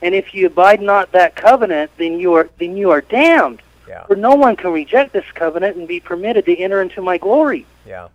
And 0.00 0.14
if 0.14 0.32
you 0.32 0.46
abide 0.46 0.80
not 0.80 1.12
that 1.12 1.34
covenant, 1.36 1.90
then 1.98 2.18
you 2.20 2.32
are 2.34 2.48
then 2.58 2.76
you 2.76 2.90
are 2.90 3.00
damned. 3.02 3.60
Yeah. 3.88 4.06
For 4.06 4.14
no 4.16 4.34
one 4.36 4.54
can 4.56 4.70
reject 4.72 5.12
this 5.12 5.24
covenant 5.34 5.76
and 5.76 5.86
be 5.88 5.98
permitted 6.00 6.44
to 6.46 6.56
enter 6.56 6.80
into 6.80 7.02
my 7.02 7.18
glory. 7.18 7.66
Yeah. 7.84 8.08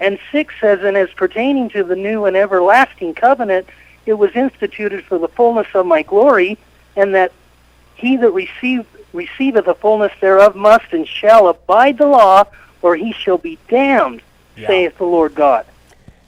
And 0.00 0.18
6 0.32 0.54
says, 0.60 0.80
And 0.82 0.96
as 0.96 1.10
pertaining 1.10 1.68
to 1.70 1.84
the 1.84 1.94
new 1.94 2.24
and 2.24 2.36
everlasting 2.36 3.14
covenant, 3.14 3.68
it 4.06 4.14
was 4.14 4.30
instituted 4.34 5.04
for 5.04 5.18
the 5.18 5.28
fullness 5.28 5.66
of 5.74 5.86
my 5.86 6.02
glory, 6.02 6.58
and 6.96 7.14
that 7.14 7.32
he 7.94 8.16
that 8.16 8.30
receive, 8.30 8.86
receiveth 9.12 9.64
the 9.64 9.74
fullness 9.74 10.12
thereof 10.20 10.56
must 10.56 10.92
and 10.92 11.06
shall 11.06 11.48
abide 11.48 11.98
the 11.98 12.06
law, 12.06 12.44
or 12.82 12.96
he 12.96 13.12
shall 13.12 13.38
be 13.38 13.58
damned, 13.68 14.22
Yeah. 14.56 14.66
saith 14.66 14.98
the 14.98 15.04
Lord 15.04 15.34
God. 15.34 15.66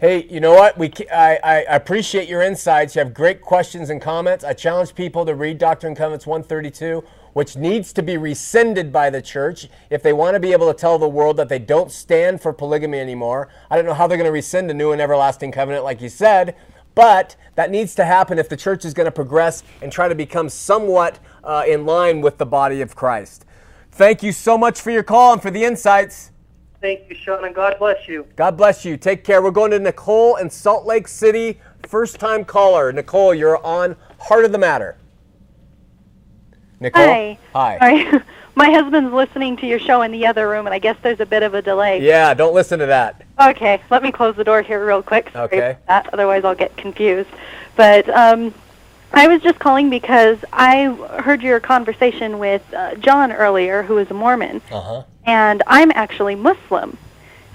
Hey, 0.01 0.25
you 0.25 0.41
know 0.41 0.53
what? 0.53 0.77
We 0.77 0.93
I, 1.11 1.39
I 1.43 1.55
appreciate 1.69 2.29
your 2.29 2.43
insights. 2.43 2.95
You 2.95 3.01
have 3.01 3.15
great 3.15 3.41
questions 3.41 3.91
and 3.91 4.03
comments. 4.03 4.45
I 4.45 4.53
challenge 4.53 4.95
people 4.95 5.25
to 5.25 5.35
read 5.35 5.57
Doctrine 5.59 5.93
and 5.93 5.97
Covenants 5.97 6.27
132, 6.27 7.03
which 7.33 7.57
needs 7.57 7.93
to 7.95 8.03
be 8.03 8.17
rescinded 8.19 8.93
by 8.93 9.09
the 9.09 9.23
church 9.23 9.69
if 9.91 10.03
they 10.03 10.13
want 10.13 10.35
to 10.35 10.41
be 10.41 10.53
able 10.53 10.71
to 10.71 10.79
tell 10.79 10.99
the 10.99 11.09
world 11.09 11.37
that 11.39 11.49
they 11.49 11.59
don't 11.59 11.91
stand 11.91 12.43
for 12.43 12.53
polygamy 12.53 12.99
anymore. 12.99 13.49
I 13.71 13.77
don't 13.77 13.87
know 13.87 13.95
how 13.95 14.07
they're 14.07 14.19
going 14.19 14.27
to 14.29 14.33
rescind 14.33 14.71
a 14.71 14.75
new 14.75 14.93
and 14.93 15.01
everlasting 15.01 15.53
covenant, 15.53 15.85
like 15.85 16.03
you 16.03 16.11
said, 16.11 16.55
but 16.95 17.37
that 17.55 17.71
needs 17.71 17.95
to 17.97 18.05
happen 18.05 18.39
if 18.39 18.49
the 18.49 18.57
church 18.57 18.85
is 18.85 18.95
going 18.95 19.07
to 19.07 19.13
progress 19.13 19.63
and 19.83 19.93
try 19.93 20.09
to 20.09 20.15
become 20.15 20.49
somewhat 20.49 21.19
uh, 21.43 21.65
in 21.67 21.87
line 21.87 22.21
with 22.21 22.39
the 22.39 22.47
body 22.47 22.81
of 22.81 22.97
Christ. 22.97 23.45
Thank 23.93 24.23
you 24.23 24.33
so 24.33 24.59
much 24.59 24.81
for 24.81 24.91
your 24.91 25.05
call 25.05 25.33
and 25.33 25.43
for 25.43 25.51
the 25.51 25.65
insights. 25.65 26.33
Thank 26.81 27.09
you, 27.09 27.17
Shawn, 27.17 27.45
and 27.45 27.55
God 27.55 27.77
bless 27.79 28.09
you. 28.09 28.27
God 28.37 28.57
bless 28.57 28.85
you. 28.85 28.97
Take 28.97 29.25
care. 29.25 29.41
We're 29.41 29.51
going 29.53 29.71
to 29.71 29.79
Nicole 29.79 30.37
in 30.37 30.51
Salt 30.51 30.85
Lake 30.85 31.09
City. 31.09 31.61
First 31.89 32.19
time 32.19 32.45
caller. 32.45 32.93
Nicole, 32.93 33.35
you're 33.35 33.65
on 33.65 33.97
Heart 34.19 34.45
of 34.45 34.53
the 34.53 34.59
Matter. 34.59 34.99
Nicole? 36.81 37.05
Hi. 37.05 37.39
Hi. 37.55 37.79
Sorry. 37.79 38.23
My 38.57 38.71
husband's 38.71 39.13
listening 39.13 39.57
to 39.59 39.67
your 39.67 39.81
show 39.81 40.03
in 40.03 40.13
the 40.13 40.27
other 40.27 40.49
room, 40.49 40.67
and 40.67 40.75
I 40.75 40.79
guess 40.79 40.97
there's 41.03 41.19
a 41.21 41.27
bit 41.27 41.43
of 41.43 41.55
a 41.55 41.63
delay. 41.63 42.01
Yeah, 42.01 42.33
don't 42.35 42.55
listen 42.55 42.79
to 42.79 42.87
that. 42.87 43.23
Okay, 43.41 43.81
let 43.91 44.03
me 44.03 44.13
close 44.13 44.37
the 44.37 44.45
door 44.45 44.63
here 44.63 44.85
real 44.87 45.03
quick. 45.03 45.31
Sorry 45.33 45.45
Okay. 45.47 45.77
that, 45.89 46.09
otherwise 46.13 46.45
I'll 46.45 46.55
get 46.55 46.77
confused. 46.77 47.29
But 47.75 48.09
um, 48.11 48.55
I 49.13 49.27
was 49.27 49.43
just 49.43 49.59
calling 49.59 49.91
because 49.91 50.39
I 50.53 50.85
heard 51.21 51.43
your 51.43 51.59
conversation 51.59 52.39
with 52.39 52.63
uh, 52.73 52.95
John 52.97 53.33
earlier, 53.33 53.83
who 53.83 53.99
is 53.99 54.09
a 54.11 54.15
Mormon, 54.15 54.63
Uh 54.71 54.81
huh. 54.81 55.03
and 55.25 55.63
I'm 55.67 55.91
actually 55.93 56.37
Muslim. 56.37 56.97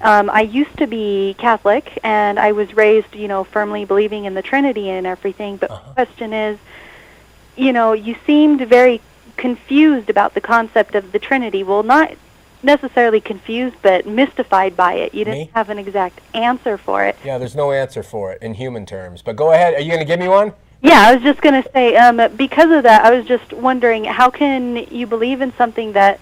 Um, 0.02 0.30
I 0.30 0.42
used 0.42 0.78
to 0.78 0.88
be 0.88 1.34
Catholic, 1.38 1.98
and 2.04 2.38
I 2.40 2.52
was 2.52 2.74
raised, 2.76 3.16
you 3.16 3.28
know, 3.30 3.46
firmly 3.46 3.86
believing 3.86 4.26
in 4.26 4.34
the 4.34 4.42
Trinity 4.42 4.90
and 4.90 5.08
everything. 5.08 5.56
But 5.56 5.72
Uh-huh. 5.72 5.82
my 5.88 5.94
question 5.94 6.34
is, 6.34 6.58
you 7.56 7.72
know, 7.74 7.94
you 7.94 8.16
seemed 8.26 8.62
very 8.62 9.00
confused 9.40 10.10
about 10.10 10.34
the 10.34 10.42
concept 10.42 10.94
of 10.94 11.12
the 11.12 11.20
Trinity. 11.20 11.64
Well, 11.64 11.82
not 11.82 12.12
necessarily 12.62 13.22
confused, 13.22 13.78
but 13.82 14.06
mystified 14.06 14.76
by 14.76 14.94
it. 14.94 15.14
You 15.14 15.24
didn't 15.24 15.40
Me? 15.40 15.52
have 15.56 15.70
an 15.70 15.80
exact 15.80 16.20
answer 16.34 16.78
for 16.78 17.06
it. 17.06 17.16
Yeah, 17.24 17.38
there's 17.38 17.56
no 17.56 17.72
answer 17.72 18.04
for 18.04 18.34
it 18.34 18.42
in 18.42 18.54
human 18.54 18.86
terms. 18.86 19.22
But 19.22 19.38
go 19.38 19.54
ahead. 19.54 19.74
Are 19.76 19.80
you 19.80 19.88
going 19.88 20.02
to 20.02 20.06
give 20.06 20.20
me 20.20 20.28
one? 20.28 20.54
Yeah, 20.82 21.08
I 21.08 21.16
was 21.16 21.24
just 21.24 21.42
going 21.42 21.62
to 21.62 21.70
say, 21.72 21.96
um, 21.96 22.36
because 22.36 22.70
of 22.72 22.84
that, 22.84 23.06
I 23.06 23.12
was 23.12 23.26
just 23.26 23.54
wondering, 23.54 24.04
how 24.04 24.30
can 24.30 24.76
you 24.92 25.08
believe 25.08 25.42
in 25.42 25.54
something 25.56 25.94
that 25.94 26.20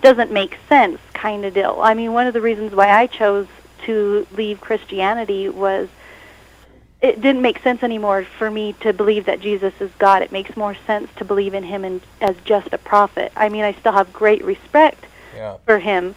doesn't 0.00 0.30
make 0.30 0.56
sense, 0.68 1.00
kind 1.12 1.44
of 1.44 1.54
deal? 1.54 1.78
I 1.82 1.94
mean, 1.94 2.12
one 2.12 2.26
of 2.26 2.34
the 2.34 2.40
reasons 2.40 2.72
why 2.72 2.88
I 2.88 3.06
chose 3.06 3.48
to 3.84 4.26
leave 4.32 4.60
Christianity 4.60 5.48
was 5.48 5.88
it 7.02 7.20
didn't 7.20 7.42
make 7.42 7.60
sense 7.60 7.82
anymore 7.82 8.24
for 8.24 8.50
me 8.50 8.74
to 8.80 8.92
believe 8.92 9.24
that 9.26 9.40
Jesus 9.40 9.72
is 9.80 9.90
God. 9.98 10.22
It 10.22 10.32
makes 10.32 10.56
more 10.56 10.76
sense 10.86 11.10
to 11.16 11.24
believe 11.24 11.54
in 11.54 11.64
him 11.64 11.84
in, 11.84 12.00
as 12.20 12.36
just 12.44 12.72
a 12.72 12.78
prophet. 12.78 13.32
I 13.36 13.48
mean, 13.48 13.64
I 13.64 13.72
still 13.72 13.92
have 13.92 14.12
great 14.12 14.44
respect 14.44 15.06
Yeah. 15.34 15.56
for 15.64 15.78
him, 15.78 16.14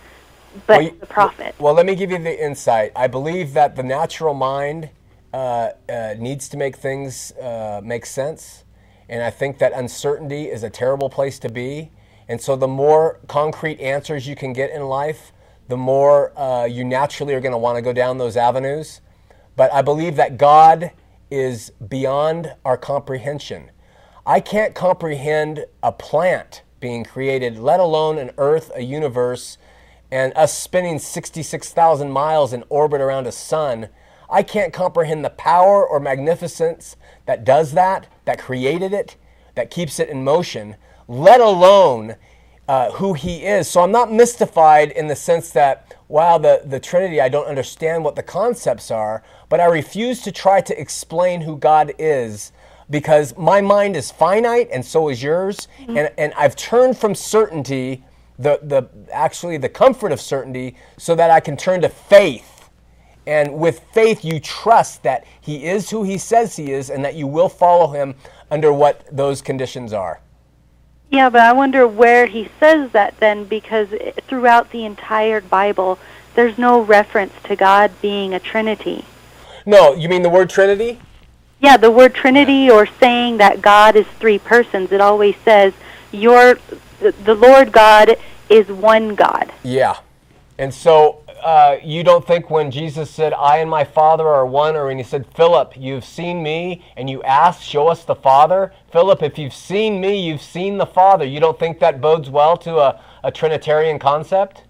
but 0.68 0.82
Well, 0.82 0.92
the 1.00 1.06
prophet. 1.06 1.56
Well, 1.58 1.74
let 1.74 1.86
me 1.86 1.96
give 1.96 2.12
you 2.12 2.18
the 2.18 2.44
insight. 2.44 2.92
I 2.96 3.08
believe 3.08 3.54
that 3.54 3.76
the 3.76 3.84
natural 3.84 4.34
mind 4.34 4.90
uh, 5.34 5.72
uh, 5.90 6.14
needs 6.20 6.48
to 6.50 6.58
make 6.58 6.76
things 6.76 7.32
uh, 7.42 7.82
make 7.84 8.06
sense. 8.06 8.64
And 9.10 9.24
I 9.24 9.30
think 9.30 9.58
that 9.60 9.74
uncertainty 9.74 10.50
is 10.50 10.64
a 10.64 10.70
terrible 10.70 11.10
place 11.10 11.40
to 11.40 11.50
be. 11.50 11.92
And 12.28 12.40
so, 12.42 12.56
the 12.56 12.68
more 12.68 13.20
concrete 13.28 13.80
answers 13.82 14.28
you 14.28 14.36
can 14.36 14.54
get 14.54 14.72
in 14.72 14.84
life, 14.84 15.34
the 15.68 15.76
more 15.78 16.38
uh, 16.40 16.66
you 16.66 16.84
naturally 16.84 17.34
are 17.34 17.42
going 17.42 17.52
to 17.52 17.58
want 17.58 17.78
to 17.78 17.82
go 17.82 17.94
down 17.94 18.18
those 18.18 18.38
avenues. 18.38 19.02
But 19.56 19.72
I 19.74 19.82
believe 19.82 20.16
that 20.16 20.38
God 20.38 20.92
is 21.30 21.72
beyond 21.88 22.54
our 22.64 22.78
comprehension. 22.78 23.72
I 24.26 24.40
can't 24.40 24.74
comprehend 24.74 25.66
a 25.82 25.92
plant 25.92 26.64
being 26.80 27.04
created, 27.04 27.58
let 27.58 27.80
alone 27.80 28.18
an 28.18 28.32
earth, 28.38 28.72
a 28.76 28.82
universe, 28.82 29.58
and 30.12 30.32
us 30.36 30.58
spinning 30.58 31.00
66,000 31.00 32.12
miles 32.12 32.54
in 32.54 32.64
orbit 32.70 33.02
around 33.02 33.26
a 33.26 33.32
sun. 33.32 33.90
I 34.30 34.44
can't 34.44 34.74
comprehend 34.74 35.26
the 35.26 35.30
power 35.32 35.86
or 35.86 36.00
magnificence 36.00 36.96
that 37.26 37.44
does 37.44 37.72
that, 37.72 38.08
that 38.26 38.40
created 38.40 38.94
it, 38.94 39.16
that 39.56 39.72
keeps 39.72 40.00
it 40.00 40.10
in 40.10 40.24
motion, 40.24 40.76
let 41.08 41.42
alone 41.42 42.16
uh, 42.68 42.92
who 42.92 43.14
he 43.14 43.44
is. 43.46 43.68
So 43.68 43.82
I'm 43.82 43.92
not 43.92 44.12
mystified 44.12 44.92
in 44.92 45.08
the 45.08 45.16
sense 45.16 45.50
that, 45.52 45.96
wow, 46.08 46.38
the, 46.38 46.62
the 46.66 46.80
Trinity, 46.80 47.20
I 47.20 47.30
don't 47.30 47.48
understand 47.48 48.04
what 48.04 48.16
the 48.16 48.24
concepts 48.24 48.90
are, 48.92 49.24
but 49.50 49.60
I 49.60 49.66
refuse 49.66 50.22
to 50.22 50.32
try 50.32 50.62
to 50.62 50.80
explain 50.80 51.42
who 51.42 51.58
God 51.58 51.94
is 51.98 52.52
because 52.90 53.36
my 53.38 53.62
mind 53.62 53.96
is 53.96 54.12
finite 54.12 54.70
and 54.72 54.86
so 54.86 55.10
is 55.10 55.22
yours. 55.22 55.68
And, 55.98 56.12
and 56.18 56.34
I've 56.36 56.56
turned 56.56 56.98
from 56.98 57.16
certainty, 57.16 58.04
the, 58.40 58.60
the, 58.64 58.88
actually 59.12 59.58
the 59.58 59.70
comfort 59.70 60.12
of 60.12 60.22
certainty, 60.22 60.76
so 60.98 61.16
that 61.16 61.32
I 61.32 61.40
can 61.40 61.58
turn 61.58 61.82
to 61.82 61.90
faith. 61.90 62.70
And 63.26 63.54
with 63.56 63.80
faith, 63.94 64.26
you 64.26 64.40
trust 64.40 65.04
that 65.04 65.26
he 65.40 65.66
is 65.66 65.90
who 65.90 66.04
he 66.04 66.18
says 66.18 66.56
he 66.56 66.72
is 66.72 66.90
and 66.90 67.04
that 67.06 67.16
you 67.16 67.26
will 67.26 67.50
follow 67.50 67.88
him 67.88 68.16
under 68.52 68.74
what 68.74 69.06
those 69.12 69.42
conditions 69.42 69.94
are. 69.94 70.20
Yeah, 71.14 71.30
but 71.30 71.42
I 71.42 71.54
wonder 71.54 71.88
where 71.88 72.26
he 72.26 72.50
says 72.60 72.90
that 72.94 73.20
then, 73.20 73.44
because 73.44 73.90
throughout 74.28 74.72
the 74.72 74.84
entire 74.84 75.42
Bible, 75.42 76.00
there's 76.34 76.58
no 76.58 76.82
reference 76.82 77.34
to 77.44 77.56
God 77.56 77.92
being 78.02 78.34
a 78.34 78.40
Trinity. 78.40 79.06
No, 79.64 79.94
you 79.94 80.10
mean 80.10 80.24
the 80.24 80.30
word 80.30 80.50
Trinity? 80.50 81.00
Yeah, 81.60 81.78
the 81.78 81.92
word 81.92 82.16
Trinity 82.16 82.68
or 82.68 82.88
saying 82.88 83.38
that 83.38 83.62
God 83.62 83.96
is 83.96 84.08
three 84.20 84.40
persons, 84.40 84.92
it 84.92 85.02
always 85.02 85.36
says 85.46 85.76
your 86.12 86.58
the 87.00 87.12
the 87.12 87.36
Lord 87.36 87.72
God 87.72 88.18
is 88.50 88.70
one 88.70 89.14
God. 89.14 89.52
Yeah. 89.62 90.00
And 90.58 90.74
so 90.74 91.22
uh, 91.44 91.78
you 91.84 92.04
don't 92.04 92.26
think 92.26 92.50
when 92.50 92.72
Jesus 92.72 93.10
said, 93.10 93.34
I 93.34 93.58
and 93.58 93.70
my 93.70 93.84
Father 93.84 94.28
are 94.28 94.46
one, 94.46 94.76
or 94.76 94.88
when 94.88 94.98
he 94.98 95.04
said, 95.04 95.28
Philip, 95.36 95.74
you've 95.76 96.06
seen 96.06 96.42
me, 96.42 96.84
and 96.96 97.10
you 97.10 97.22
asked, 97.24 97.64
Show 97.64 97.90
us 97.90 98.06
the 98.06 98.16
Father? 98.16 98.74
Philip, 98.92 99.22
if 99.22 99.38
you've 99.38 99.54
seen 99.54 100.00
me, 100.00 100.26
you've 100.26 100.42
seen 100.42 100.78
the 100.78 100.86
Father. 100.86 101.26
You 101.26 101.42
don't 101.42 101.60
think 101.60 101.80
that 101.80 102.00
bodes 102.00 102.30
well 102.30 102.56
to 102.58 102.78
a, 102.78 103.02
a 103.24 103.32
Trinitarian 103.32 104.00
concept? 104.00 104.64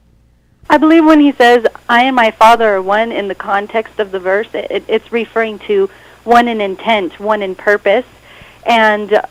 I 0.70 0.78
believe 0.78 1.06
when 1.06 1.20
he 1.20 1.32
says 1.32 1.68
I 1.88 2.06
and 2.06 2.16
my 2.16 2.32
Father 2.32 2.68
are 2.70 2.82
one 2.82 3.12
in 3.12 3.28
the 3.28 3.36
context 3.36 4.00
of 4.00 4.12
the 4.12 4.20
verse, 4.20 4.48
it, 4.54 4.84
it's 4.88 5.12
referring 5.12 5.60
to 5.60 5.90
one 6.24 6.48
in 6.48 6.60
intent, 6.60 7.20
one 7.20 7.44
in 7.44 7.54
purpose, 7.54 8.06
and 8.66 9.22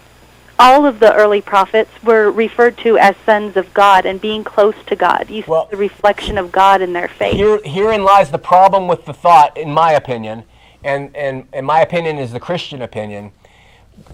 all 0.63 0.87
of 0.87 1.01
the 1.01 1.13
early 1.15 1.41
prophets 1.41 1.91
were 2.05 2.31
referred 2.31 2.79
to 2.79 2.97
as 2.97 3.17
sons 3.27 3.57
of 3.57 3.75
God 3.75 4.07
and 4.07 4.21
being 4.21 4.45
close 4.45 4.77
to 4.87 4.95
God. 4.95 5.29
You 5.29 5.43
Well- 5.45 5.65
see 5.65 5.73
the 5.73 5.77
reflection 5.77 6.39
of 6.39 6.53
God 6.53 6.81
in 6.81 6.93
their 6.93 7.09
faith. 7.09 7.35
Here, 7.35 7.61
herein 7.65 8.05
lies 8.05 8.31
the 8.31 8.39
problem 8.39 8.87
with 8.87 9.05
the 9.05 9.13
thought, 9.13 9.57
in 9.57 9.73
my 9.73 9.93
opinion, 9.93 10.45
and, 10.85 11.11
and, 11.17 11.49
and 11.53 11.67
my 11.67 11.81
opinion 11.81 12.17
is 12.17 12.31
the 12.31 12.39
Christian 12.39 12.81
opinion. 12.81 13.33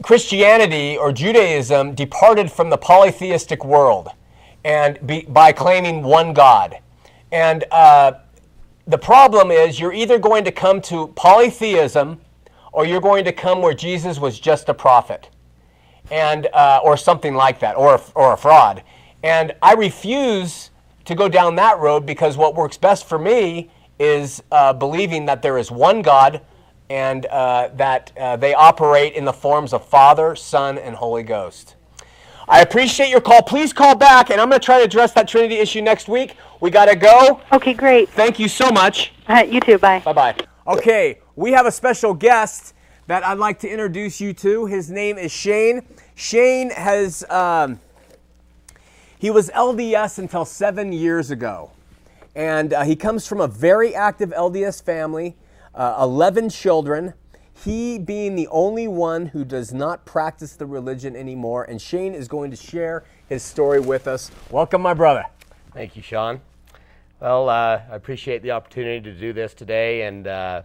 Christianity 0.02 0.96
or 0.96 1.12
Judaism 1.12 1.94
departed 1.94 2.50
from 2.50 2.70
the 2.70 2.78
polytheistic 2.78 3.62
world 3.62 4.08
and 4.64 4.98
be, 5.06 5.26
by 5.28 5.52
claiming 5.52 6.02
one 6.02 6.32
God. 6.32 6.78
And 7.30 7.64
uh, 7.70 8.12
the 8.86 8.98
problem 8.98 9.50
is 9.50 9.78
you're 9.78 9.92
either 9.92 10.18
going 10.18 10.44
to 10.44 10.52
come 10.52 10.80
to 10.82 11.08
polytheism 11.08 12.22
or 12.72 12.86
you're 12.86 13.02
going 13.02 13.26
to 13.26 13.32
come 13.32 13.60
where 13.60 13.74
Jesus 13.74 14.18
was 14.18 14.40
just 14.40 14.70
a 14.70 14.74
prophet 14.74 15.28
and 16.10 16.46
uh, 16.52 16.80
or 16.82 16.96
something 16.96 17.34
like 17.34 17.60
that, 17.60 17.76
or 17.76 18.00
or 18.14 18.32
a 18.34 18.36
fraud. 18.36 18.82
And 19.22 19.54
I 19.62 19.74
refuse 19.74 20.70
to 21.04 21.14
go 21.14 21.28
down 21.28 21.56
that 21.56 21.78
road 21.78 22.06
because 22.06 22.36
what 22.36 22.54
works 22.54 22.76
best 22.76 23.08
for 23.08 23.18
me 23.18 23.70
is 23.98 24.42
uh, 24.52 24.72
believing 24.72 25.26
that 25.26 25.42
there 25.42 25.58
is 25.58 25.70
one 25.70 26.02
God 26.02 26.40
and 26.90 27.26
uh, 27.26 27.70
that 27.74 28.12
uh, 28.18 28.36
they 28.36 28.54
operate 28.54 29.14
in 29.14 29.24
the 29.24 29.32
forms 29.32 29.72
of 29.72 29.84
Father, 29.86 30.36
Son, 30.36 30.78
and 30.78 30.94
Holy 30.94 31.22
Ghost. 31.22 31.74
I 32.48 32.62
appreciate 32.62 33.10
your 33.10 33.20
call. 33.20 33.42
Please 33.42 33.74
call 33.74 33.94
back, 33.94 34.30
and 34.30 34.40
I'm 34.40 34.48
going 34.48 34.58
to 34.60 34.64
try 34.64 34.78
to 34.78 34.84
address 34.84 35.12
that 35.12 35.28
Trinity 35.28 35.56
issue 35.56 35.82
next 35.82 36.08
week. 36.08 36.34
We 36.60 36.70
got 36.70 36.86
to 36.86 36.96
go. 36.96 37.42
Okay, 37.52 37.74
great. 37.74 38.08
Thank 38.10 38.38
you 38.38 38.48
so 38.48 38.70
much. 38.70 39.12
Uh, 39.28 39.44
you 39.48 39.60
too. 39.60 39.78
Bye. 39.78 40.00
Bye 40.00 40.12
bye. 40.14 40.36
Okay, 40.66 41.18
we 41.36 41.52
have 41.52 41.66
a 41.66 41.72
special 41.72 42.14
guest 42.14 42.74
that 43.08 43.26
I'd 43.26 43.38
like 43.38 43.58
to 43.60 43.68
introduce 43.68 44.20
you 44.20 44.34
to. 44.34 44.66
His 44.66 44.90
name 44.90 45.16
is 45.16 45.32
Shane. 45.32 45.82
Shane 46.14 46.70
has 46.70 47.24
um, 47.30 47.80
He 49.18 49.30
was 49.30 49.48
LDS 49.50 50.18
until 50.18 50.44
seven 50.44 50.92
years 50.92 51.30
ago. 51.30 51.72
And 52.36 52.72
uh, 52.74 52.84
he 52.84 52.94
comes 52.94 53.26
from 53.26 53.40
a 53.40 53.48
very 53.48 53.94
active 53.94 54.28
LDS 54.30 54.82
family, 54.82 55.36
uh, 55.74 55.96
11 56.00 56.50
children. 56.50 57.14
He 57.64 57.98
being 57.98 58.36
the 58.36 58.46
only 58.48 58.86
one 58.86 59.26
who 59.26 59.42
does 59.42 59.72
not 59.72 60.04
practice 60.04 60.52
the 60.54 60.66
religion 60.66 61.16
anymore. 61.16 61.64
And 61.64 61.80
Shane 61.80 62.14
is 62.14 62.28
going 62.28 62.50
to 62.50 62.56
share 62.56 63.04
his 63.26 63.42
story 63.42 63.80
with 63.80 64.06
us. 64.06 64.30
Welcome, 64.50 64.82
my 64.82 64.94
brother. 64.94 65.24
Thank 65.72 65.96
you, 65.96 66.02
Shawn. 66.02 66.42
Well, 67.20 67.48
uh, 67.48 67.80
I 67.90 67.96
appreciate 67.96 68.42
the 68.42 68.50
opportunity 68.50 69.00
to 69.00 69.18
do 69.18 69.32
this 69.32 69.54
today 69.54 70.02
and 70.02 70.26
uh, 70.26 70.62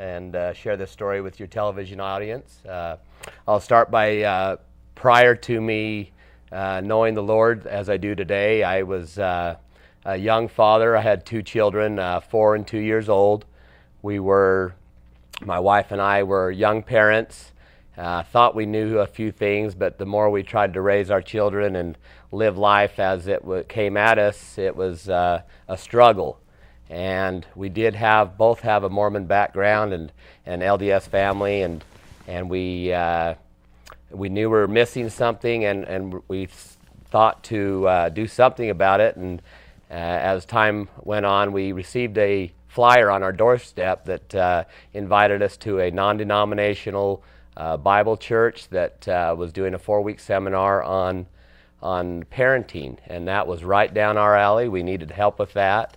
and 0.00 0.34
uh, 0.34 0.54
share 0.54 0.78
this 0.78 0.90
story 0.90 1.20
with 1.20 1.38
your 1.38 1.46
television 1.46 2.00
audience. 2.00 2.64
Uh, 2.64 2.96
I'll 3.46 3.60
start 3.60 3.90
by 3.90 4.22
uh, 4.22 4.56
prior 4.94 5.34
to 5.34 5.60
me 5.60 6.12
uh, 6.50 6.80
knowing 6.82 7.14
the 7.14 7.22
Lord 7.22 7.66
as 7.66 7.90
I 7.90 7.98
do 7.98 8.14
today, 8.14 8.62
I 8.62 8.82
was 8.82 9.18
a 9.18 9.58
young 10.16 10.48
father. 10.48 10.96
I 10.96 11.02
had 11.02 11.26
two 11.26 11.42
children, 11.42 12.00
four 12.30 12.54
and 12.54 12.66
two 12.66 12.78
years 12.78 13.10
old. 13.10 13.44
We 14.00 14.18
were, 14.18 14.74
my 15.44 15.60
wife 15.60 15.92
and 15.92 16.00
I 16.00 16.22
were 16.22 16.50
young 16.50 16.82
parents. 16.82 17.52
Uh, 17.98 18.22
thought 18.22 18.54
we 18.54 18.64
knew 18.64 18.98
a 18.98 19.06
few 19.06 19.30
things, 19.30 19.74
but 19.74 19.98
the 19.98 20.06
more 20.06 20.30
we 20.30 20.42
tried 20.42 20.72
to 20.72 20.80
raise 20.80 21.10
our 21.10 21.20
children 21.20 21.76
and 21.76 21.98
live 22.32 22.56
life 22.56 22.98
as 22.98 23.26
it 23.26 23.42
w- 23.42 23.62
came 23.64 23.98
at 23.98 24.18
us, 24.18 24.56
it 24.56 24.74
was 24.74 25.10
uh, 25.10 25.42
a 25.68 25.76
struggle. 25.76 26.40
And 26.90 27.46
we 27.54 27.68
did 27.68 27.94
have 27.94 28.36
both 28.36 28.60
have 28.60 28.84
a 28.84 28.90
Mormon 28.90 29.24
background 29.24 29.92
and 29.92 30.12
an 30.44 30.60
LDS 30.60 31.08
family, 31.08 31.62
and 31.62 31.84
and 32.26 32.50
we 32.50 32.92
uh, 32.92 33.34
we 34.10 34.28
knew 34.28 34.50
we 34.50 34.58
were 34.58 34.68
missing 34.68 35.08
something, 35.08 35.64
and 35.64 35.84
and 35.84 36.20
we 36.26 36.48
thought 37.10 37.42
to 37.44 37.86
uh, 37.86 38.08
do 38.08 38.26
something 38.26 38.70
about 38.70 39.00
it. 39.00 39.16
And 39.16 39.40
uh, 39.90 39.94
as 39.94 40.44
time 40.44 40.88
went 41.02 41.26
on, 41.26 41.52
we 41.52 41.72
received 41.72 42.18
a 42.18 42.52
flyer 42.68 43.10
on 43.10 43.22
our 43.22 43.32
doorstep 43.32 44.04
that 44.04 44.34
uh, 44.34 44.64
invited 44.92 45.42
us 45.42 45.56
to 45.58 45.80
a 45.80 45.90
non-denominational 45.90 47.22
uh, 47.56 47.76
Bible 47.76 48.16
church 48.16 48.68
that 48.68 49.06
uh, 49.08 49.34
was 49.36 49.52
doing 49.52 49.74
a 49.74 49.78
four 49.78 50.00
week 50.02 50.20
seminar 50.20 50.82
on, 50.82 51.26
on 51.82 52.24
parenting, 52.24 52.98
and 53.06 53.26
that 53.26 53.46
was 53.46 53.64
right 53.64 53.92
down 53.92 54.16
our 54.16 54.36
alley. 54.36 54.68
We 54.68 54.82
needed 54.82 55.10
help 55.10 55.38
with 55.38 55.52
that. 55.54 55.96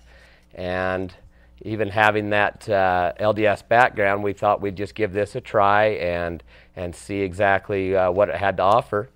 And 0.54 1.14
even 1.62 1.90
having 1.90 2.30
that 2.32 2.68
uh, 2.70 3.14
LDS 3.20 3.68
background, 3.68 4.24
we 4.24 4.34
thought 4.34 4.62
we'd 4.62 4.76
just 4.76 4.96
give 4.96 5.14
this 5.14 5.36
a 5.36 5.42
try 5.42 5.86
and, 5.86 6.44
and 6.76 6.96
see 6.96 7.22
exactly 7.22 7.96
uh, 7.96 8.12
what 8.12 8.30
it 8.30 8.36
had 8.36 8.58
to 8.58 8.64
offer. 8.64 9.10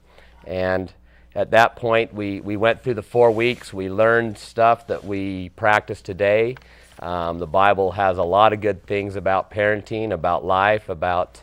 And 0.45 0.91
at 1.35 1.51
that 1.51 1.75
point, 1.75 2.13
we, 2.13 2.39
we 2.41 2.57
went 2.57 2.81
through 2.81 2.95
the 2.95 3.03
four 3.03 3.31
weeks. 3.31 3.73
We 3.73 3.89
learned 3.89 4.37
stuff 4.37 4.87
that 4.87 5.03
we 5.03 5.49
practice 5.49 6.01
today. 6.01 6.55
Um, 6.99 7.37
the 7.37 7.47
Bible 7.47 7.91
has 7.91 8.17
a 8.17 8.23
lot 8.23 8.53
of 8.53 8.61
good 8.61 8.85
things 8.87 9.15
about 9.15 9.51
parenting, 9.51 10.11
about 10.11 10.43
life, 10.43 10.89
about 10.89 11.41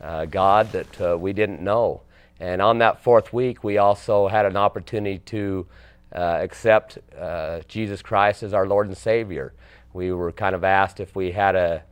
uh, 0.00 0.26
God 0.26 0.70
that 0.72 1.00
uh, 1.00 1.18
we 1.18 1.32
didn't 1.32 1.60
know. 1.60 2.02
And 2.38 2.60
on 2.60 2.78
that 2.78 3.02
fourth 3.02 3.32
week, 3.32 3.64
we 3.64 3.78
also 3.78 4.28
had 4.28 4.46
an 4.46 4.56
opportunity 4.56 5.18
to 5.26 5.66
uh, 6.14 6.38
accept 6.40 6.98
uh, 7.18 7.60
Jesus 7.68 8.02
Christ 8.02 8.42
as 8.42 8.52
our 8.54 8.66
Lord 8.66 8.88
and 8.88 8.96
Savior. 8.96 9.54
We 9.92 10.12
were 10.12 10.32
kind 10.32 10.54
of 10.54 10.64
asked 10.64 11.00
if 11.00 11.14
we 11.16 11.32
had 11.32 11.54
a, 11.56 11.82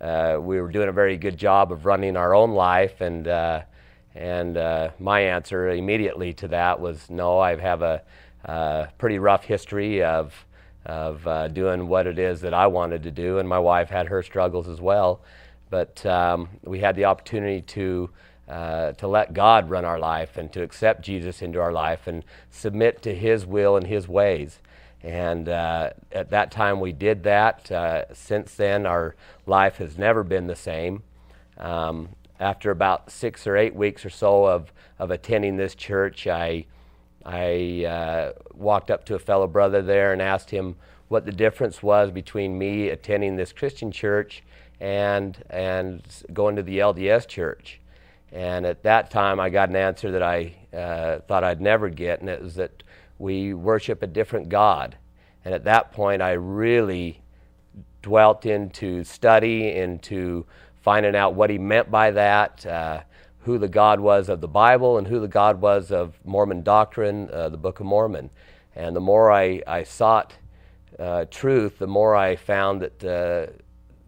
uh, 0.00 0.38
we 0.40 0.60
were 0.60 0.70
doing 0.70 0.88
a 0.88 0.92
very 0.92 1.16
good 1.16 1.36
job 1.36 1.72
of 1.72 1.86
running 1.86 2.16
our 2.16 2.34
own 2.34 2.52
life, 2.52 3.00
and 3.00 3.28
uh, 3.28 3.62
and 4.14 4.54
my 4.98 5.20
answer 5.20 5.70
immediately 5.70 6.32
to 6.34 6.48
that 6.48 6.80
was 6.80 7.10
no. 7.10 7.38
I 7.38 7.56
have 7.56 7.82
a 7.82 8.88
pretty 8.98 9.18
rough 9.18 9.44
history 9.44 10.02
of 10.02 10.34
of 10.84 11.52
doing 11.52 11.88
what 11.88 12.06
it 12.06 12.18
is 12.18 12.40
that 12.42 12.54
I 12.54 12.66
wanted 12.66 13.02
to 13.04 13.10
do, 13.10 13.38
and 13.38 13.48
my 13.48 13.58
wife 13.58 13.90
had 13.90 14.08
her 14.08 14.22
struggles 14.22 14.68
as 14.68 14.80
well. 14.80 15.20
But 15.70 16.04
um, 16.06 16.48
we 16.62 16.80
had 16.80 16.94
the 16.96 17.06
opportunity 17.06 17.60
to, 17.62 18.10
uh, 18.48 18.92
to 18.92 19.08
let 19.08 19.34
God 19.34 19.70
run 19.70 19.84
our 19.84 19.98
life 19.98 20.36
and 20.36 20.52
to 20.52 20.62
accept 20.62 21.02
Jesus 21.02 21.42
into 21.42 21.60
our 21.60 21.72
life 21.72 22.06
and 22.06 22.24
submit 22.50 23.02
to 23.02 23.14
His 23.14 23.44
will 23.44 23.76
and 23.76 23.86
His 23.86 24.08
ways. 24.08 24.60
And 25.02 25.48
uh, 25.48 25.90
at 26.12 26.30
that 26.30 26.50
time, 26.50 26.80
we 26.80 26.92
did 26.92 27.22
that. 27.24 27.70
Uh, 27.70 28.12
since 28.12 28.54
then, 28.54 28.86
our 28.86 29.14
life 29.46 29.76
has 29.76 29.98
never 29.98 30.22
been 30.24 30.46
the 30.46 30.56
same. 30.56 31.02
Um, 31.58 32.10
after 32.38 32.70
about 32.70 33.10
six 33.10 33.46
or 33.46 33.56
eight 33.56 33.74
weeks 33.74 34.04
or 34.04 34.10
so 34.10 34.44
of, 34.44 34.72
of 34.98 35.10
attending 35.10 35.56
this 35.56 35.74
church, 35.74 36.26
I, 36.26 36.66
I 37.24 37.84
uh, 37.84 38.32
walked 38.54 38.90
up 38.90 39.04
to 39.06 39.14
a 39.14 39.18
fellow 39.18 39.46
brother 39.46 39.82
there 39.82 40.12
and 40.12 40.20
asked 40.20 40.50
him 40.50 40.76
what 41.08 41.24
the 41.24 41.32
difference 41.32 41.82
was 41.82 42.10
between 42.10 42.58
me 42.58 42.88
attending 42.88 43.36
this 43.36 43.52
Christian 43.52 43.92
church 43.92 44.42
and 44.80 45.42
and 45.48 46.02
going 46.32 46.56
to 46.56 46.62
the 46.62 46.78
LDS 46.78 47.26
church. 47.26 47.80
And 48.32 48.66
at 48.66 48.82
that 48.82 49.10
time, 49.10 49.40
I 49.40 49.50
got 49.50 49.68
an 49.68 49.76
answer 49.76 50.10
that 50.12 50.22
I 50.22 50.54
uh, 50.76 51.20
thought 51.20 51.44
I'd 51.44 51.60
never 51.60 51.88
get, 51.88 52.20
and 52.20 52.28
it 52.28 52.42
was 52.42 52.56
that 52.56 52.82
we 53.18 53.54
worship 53.54 54.02
a 54.02 54.06
different 54.06 54.48
God. 54.48 54.96
And 55.44 55.54
at 55.54 55.64
that 55.64 55.92
point, 55.92 56.22
I 56.22 56.32
really 56.32 57.22
dwelt 58.02 58.44
into 58.44 59.04
study, 59.04 59.70
into 59.72 60.44
finding 60.82 61.16
out 61.16 61.34
what 61.34 61.50
he 61.50 61.58
meant 61.58 61.90
by 61.90 62.10
that, 62.10 62.66
uh, 62.66 63.00
who 63.40 63.58
the 63.58 63.68
God 63.68 64.00
was 64.00 64.28
of 64.28 64.40
the 64.40 64.48
Bible, 64.48 64.98
and 64.98 65.06
who 65.06 65.20
the 65.20 65.28
God 65.28 65.60
was 65.60 65.92
of 65.92 66.18
Mormon 66.24 66.62
doctrine, 66.62 67.30
uh, 67.32 67.48
the 67.48 67.56
Book 67.56 67.80
of 67.80 67.86
Mormon. 67.86 68.30
And 68.74 68.94
the 68.94 69.00
more 69.00 69.32
I, 69.32 69.62
I 69.66 69.84
sought 69.84 70.34
uh, 70.98 71.26
truth, 71.30 71.78
the 71.78 71.86
more 71.86 72.16
I 72.16 72.36
found 72.36 72.82
that 72.82 73.04
uh, 73.04 73.52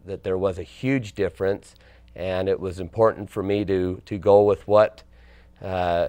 that 0.08 0.24
there 0.24 0.38
was 0.38 0.58
a 0.58 0.62
huge 0.62 1.14
difference, 1.14 1.74
and 2.14 2.48
it 2.48 2.58
was 2.58 2.80
important 2.80 3.30
for 3.30 3.42
me 3.42 3.64
to, 3.64 4.02
to 4.06 4.18
go 4.18 4.42
with 4.42 4.66
what, 4.66 5.02
uh, 5.62 6.08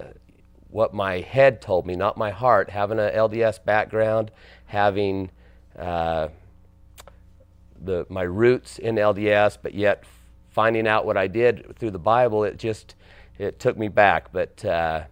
what 0.68 0.94
my 0.94 1.20
head 1.20 1.60
told 1.60 1.86
me, 1.86 1.96
not 1.96 2.16
my 2.16 2.30
heart. 2.30 2.70
Having 2.70 2.98
an 2.98 3.12
LDS 3.12 3.64
background, 3.64 4.30
having 4.66 5.30
uh, 5.78 6.28
the, 7.80 8.06
my 8.08 8.22
roots 8.22 8.78
in 8.78 8.96
LDS, 8.96 9.58
but 9.62 9.74
yet 9.74 10.04
finding 10.50 10.86
out 10.86 11.06
what 11.06 11.16
I 11.16 11.26
did 11.26 11.76
through 11.76 11.92
the 11.92 11.98
Bible, 11.98 12.44
it 12.44 12.58
just 12.58 12.94
it 13.38 13.58
took 13.58 13.78
me 13.78 13.88
back. 13.88 14.32
But 14.32 14.64
uh, 14.64 15.04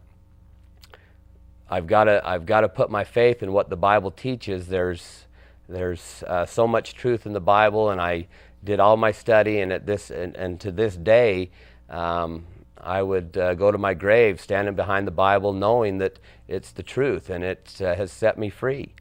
I've 1.70 1.86
got 1.86 2.04
to 2.04 2.20
I've 2.26 2.46
got 2.46 2.60
to 2.62 2.68
put 2.68 2.90
my 2.90 3.04
faith 3.04 3.42
in 3.42 3.52
what 3.52 3.70
the 3.70 3.76
Bible 3.76 4.10
teaches. 4.10 4.68
There's 4.68 5.26
there's 5.68 6.22
uh, 6.26 6.46
so 6.46 6.66
much 6.66 6.94
truth 6.94 7.26
in 7.26 7.32
the 7.32 7.40
Bible, 7.40 7.90
and 7.90 8.00
I 8.00 8.26
did 8.64 8.80
all 8.80 8.96
my 8.96 9.12
study, 9.12 9.60
and 9.60 9.72
at 9.72 9.86
this 9.86 10.10
and, 10.10 10.36
and 10.36 10.60
to 10.60 10.72
this 10.72 10.96
day, 10.96 11.50
um, 11.88 12.44
I 12.80 13.02
would 13.02 13.36
uh, 13.36 13.54
go 13.54 13.70
to 13.70 13.78
my 13.78 13.94
grave 13.94 14.40
standing 14.40 14.74
behind 14.74 15.06
the 15.06 15.12
Bible, 15.12 15.52
knowing 15.52 15.98
that 15.98 16.18
it's 16.46 16.70
the 16.72 16.82
truth, 16.82 17.30
and 17.30 17.44
it 17.44 17.80
uh, 17.80 17.94
has 17.94 18.12
set 18.12 18.38
me 18.38 18.50
free. 18.50 18.94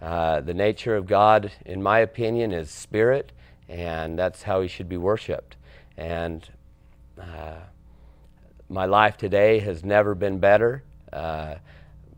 Uh, 0.00 0.40
the 0.40 0.54
nature 0.54 0.94
of 0.94 1.06
God, 1.06 1.52
in 1.64 1.82
my 1.82 2.00
opinion, 2.00 2.52
is 2.52 2.70
spirit, 2.70 3.32
and 3.68 4.18
that's 4.18 4.42
how 4.42 4.60
He 4.60 4.68
should 4.68 4.88
be 4.88 4.96
worshipped. 4.96 5.56
And 5.96 6.48
uh, 7.20 7.56
my 8.68 8.84
life 8.84 9.16
today 9.16 9.60
has 9.60 9.84
never 9.84 10.14
been 10.14 10.38
better. 10.38 10.82
Uh, 11.12 11.56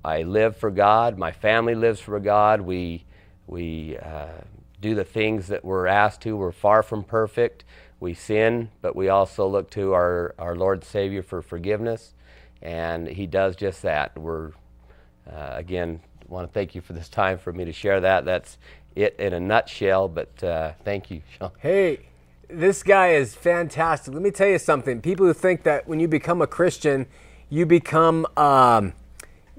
I 0.04 0.22
live 0.22 0.56
for 0.56 0.70
God. 0.70 1.18
My 1.18 1.32
family 1.32 1.74
lives 1.74 2.00
for 2.00 2.18
God. 2.20 2.60
We 2.60 3.04
we 3.46 3.96
uh, 3.98 4.42
do 4.80 4.94
the 4.94 5.04
things 5.04 5.48
that 5.48 5.64
we're 5.64 5.86
asked 5.86 6.22
to. 6.22 6.36
We're 6.36 6.52
far 6.52 6.82
from 6.82 7.04
perfect. 7.04 7.64
We 8.00 8.14
sin, 8.14 8.70
but 8.80 8.94
we 8.94 9.08
also 9.08 9.46
look 9.48 9.70
to 9.72 9.92
our, 9.92 10.34
our 10.38 10.54
Lord 10.54 10.84
Savior 10.84 11.22
for 11.22 11.42
forgiveness, 11.42 12.14
and 12.62 13.08
He 13.08 13.26
does 13.26 13.56
just 13.56 13.82
that. 13.82 14.16
We're, 14.16 14.52
uh, 15.30 15.52
again, 15.54 16.00
want 16.28 16.46
to 16.46 16.52
thank 16.52 16.74
you 16.74 16.80
for 16.80 16.92
this 16.92 17.08
time 17.08 17.38
for 17.38 17.52
me 17.52 17.64
to 17.64 17.72
share 17.72 18.00
that. 18.00 18.24
That's 18.24 18.58
it 18.94 19.16
in 19.18 19.32
a 19.32 19.40
nutshell, 19.40 20.08
but 20.08 20.42
uh, 20.44 20.72
thank 20.84 21.10
you, 21.10 21.22
Shawn. 21.36 21.50
Hey, 21.58 22.06
this 22.48 22.82
guy 22.82 23.14
is 23.14 23.34
fantastic. 23.34 24.14
Let 24.14 24.22
me 24.22 24.30
tell 24.30 24.48
you 24.48 24.58
something. 24.58 25.00
People 25.00 25.26
who 25.26 25.32
think 25.32 25.64
that 25.64 25.88
when 25.88 26.00
you 26.00 26.08
become 26.08 26.40
a 26.40 26.46
Christian, 26.46 27.06
you 27.48 27.66
become 27.66 28.26
um, 28.36 28.92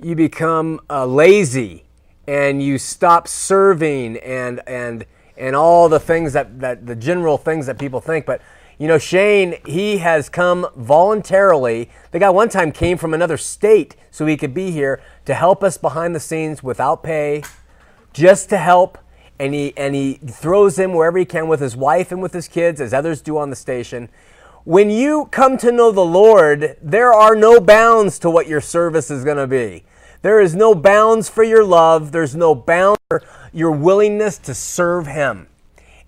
you 0.01 0.15
become 0.15 0.79
uh, 0.89 1.05
lazy 1.05 1.83
and 2.29 2.61
you 2.61 2.77
stop 2.77 3.27
serving 3.27 4.15
and 4.17 4.61
and 4.67 5.03
and 5.35 5.55
all 5.55 5.89
the 5.89 5.99
things 5.99 6.33
that, 6.33 6.59
that 6.59 6.85
the 6.85 6.95
general 6.95 7.39
things 7.39 7.65
that 7.65 7.79
people 7.79 7.99
think. 7.99 8.25
But 8.27 8.39
you 8.77 8.87
know, 8.87 8.99
Shane, 8.99 9.55
he 9.65 9.97
has 9.97 10.29
come 10.29 10.67
voluntarily. 10.75 11.89
The 12.11 12.19
guy 12.19 12.29
one 12.29 12.49
time 12.49 12.71
came 12.71 12.97
from 12.97 13.15
another 13.15 13.35
state 13.35 13.95
so 14.11 14.27
he 14.27 14.37
could 14.37 14.53
be 14.53 14.69
here 14.69 15.01
to 15.25 15.33
help 15.33 15.63
us 15.63 15.77
behind 15.77 16.13
the 16.13 16.19
scenes 16.19 16.61
without 16.61 17.01
pay, 17.01 17.41
just 18.13 18.47
to 18.49 18.57
help. 18.57 18.99
And 19.39 19.55
he 19.55 19.75
and 19.75 19.95
he 19.95 20.19
throws 20.27 20.77
in 20.77 20.93
wherever 20.93 21.17
he 21.17 21.25
can 21.25 21.47
with 21.47 21.61
his 21.61 21.75
wife 21.75 22.11
and 22.11 22.21
with 22.21 22.33
his 22.33 22.47
kids, 22.47 22.79
as 22.79 22.93
others 22.93 23.21
do 23.21 23.39
on 23.39 23.49
the 23.49 23.55
station. 23.55 24.07
When 24.65 24.91
you 24.91 25.29
come 25.31 25.57
to 25.57 25.71
know 25.71 25.91
the 25.91 26.05
Lord, 26.05 26.77
there 26.79 27.11
are 27.11 27.35
no 27.35 27.59
bounds 27.59 28.19
to 28.19 28.29
what 28.29 28.45
your 28.45 28.61
service 28.61 29.09
is 29.09 29.23
going 29.23 29.37
to 29.37 29.47
be. 29.47 29.83
There 30.21 30.41
is 30.41 30.55
no 30.55 30.75
bounds 30.75 31.29
for 31.29 31.43
your 31.43 31.63
love. 31.63 32.11
There's 32.11 32.35
no 32.35 32.53
bounds 32.53 32.99
for 33.09 33.23
your 33.53 33.71
willingness 33.71 34.37
to 34.39 34.53
serve 34.53 35.07
Him. 35.07 35.47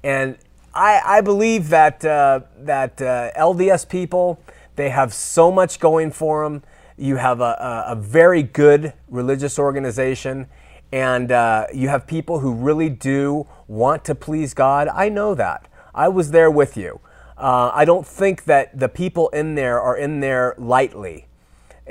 And 0.03 0.37
I, 0.73 1.01
I 1.03 1.21
believe 1.21 1.69
that 1.69 2.03
uh, 2.03 2.41
that 2.57 3.01
uh, 3.01 3.31
LDS 3.37 3.87
people 3.87 4.41
they 4.75 4.89
have 4.89 5.13
so 5.13 5.51
much 5.51 5.79
going 5.79 6.11
for 6.11 6.43
them. 6.43 6.63
You 6.97 7.17
have 7.17 7.41
a, 7.41 7.85
a, 7.87 7.91
a 7.91 7.95
very 7.95 8.43
good 8.43 8.93
religious 9.09 9.59
organization, 9.59 10.47
and 10.91 11.31
uh, 11.31 11.67
you 11.73 11.89
have 11.89 12.07
people 12.07 12.39
who 12.39 12.53
really 12.53 12.89
do 12.89 13.47
want 13.67 14.05
to 14.05 14.15
please 14.15 14.53
God. 14.53 14.87
I 14.87 15.09
know 15.09 15.35
that. 15.35 15.67
I 15.93 16.07
was 16.07 16.31
there 16.31 16.49
with 16.49 16.77
you. 16.77 16.99
Uh, 17.37 17.71
I 17.73 17.85
don't 17.85 18.05
think 18.05 18.45
that 18.45 18.77
the 18.77 18.87
people 18.87 19.29
in 19.29 19.55
there 19.55 19.81
are 19.81 19.97
in 19.97 20.19
there 20.19 20.55
lightly, 20.57 21.27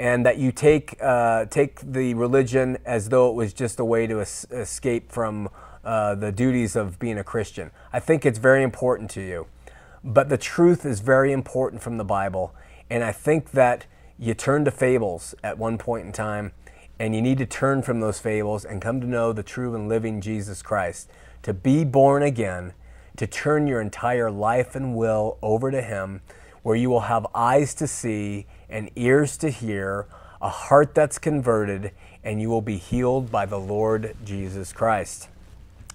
and 0.00 0.24
that 0.24 0.38
you 0.38 0.50
take 0.50 0.96
uh, 1.02 1.44
take 1.44 1.78
the 1.80 2.14
religion 2.14 2.78
as 2.86 3.10
though 3.10 3.28
it 3.28 3.34
was 3.34 3.52
just 3.52 3.78
a 3.78 3.84
way 3.84 4.06
to 4.06 4.22
es- 4.22 4.46
escape 4.50 5.12
from 5.12 5.50
uh, 5.84 6.14
the 6.14 6.32
duties 6.32 6.74
of 6.74 6.98
being 6.98 7.18
a 7.18 7.22
Christian. 7.22 7.70
I 7.92 8.00
think 8.00 8.24
it's 8.24 8.38
very 8.38 8.62
important 8.62 9.10
to 9.10 9.20
you. 9.20 9.46
But 10.02 10.30
the 10.30 10.38
truth 10.38 10.86
is 10.86 11.00
very 11.00 11.32
important 11.32 11.82
from 11.82 11.98
the 11.98 12.04
Bible. 12.04 12.54
And 12.88 13.04
I 13.04 13.12
think 13.12 13.50
that 13.50 13.84
you 14.18 14.32
turn 14.32 14.64
to 14.64 14.70
fables 14.70 15.34
at 15.44 15.58
one 15.58 15.76
point 15.76 16.06
in 16.06 16.12
time, 16.12 16.52
and 16.98 17.14
you 17.14 17.20
need 17.20 17.36
to 17.36 17.46
turn 17.46 17.82
from 17.82 18.00
those 18.00 18.18
fables 18.18 18.64
and 18.64 18.80
come 18.80 19.02
to 19.02 19.06
know 19.06 19.34
the 19.34 19.42
true 19.42 19.74
and 19.74 19.86
living 19.86 20.22
Jesus 20.22 20.62
Christ. 20.62 21.10
To 21.42 21.52
be 21.52 21.84
born 21.84 22.22
again, 22.22 22.72
to 23.18 23.26
turn 23.26 23.66
your 23.66 23.82
entire 23.82 24.30
life 24.30 24.74
and 24.74 24.96
will 24.96 25.36
over 25.42 25.70
to 25.70 25.82
Him, 25.82 26.22
where 26.62 26.76
you 26.76 26.88
will 26.88 27.00
have 27.00 27.26
eyes 27.34 27.74
to 27.74 27.86
see 27.86 28.46
and 28.70 28.90
ears 28.96 29.36
to 29.38 29.50
hear, 29.50 30.06
a 30.40 30.48
heart 30.48 30.94
that's 30.94 31.18
converted, 31.18 31.92
and 32.24 32.40
you 32.40 32.48
will 32.48 32.62
be 32.62 32.78
healed 32.78 33.30
by 33.30 33.44
the 33.44 33.58
Lord 33.58 34.16
Jesus 34.24 34.72
Christ. 34.72 35.28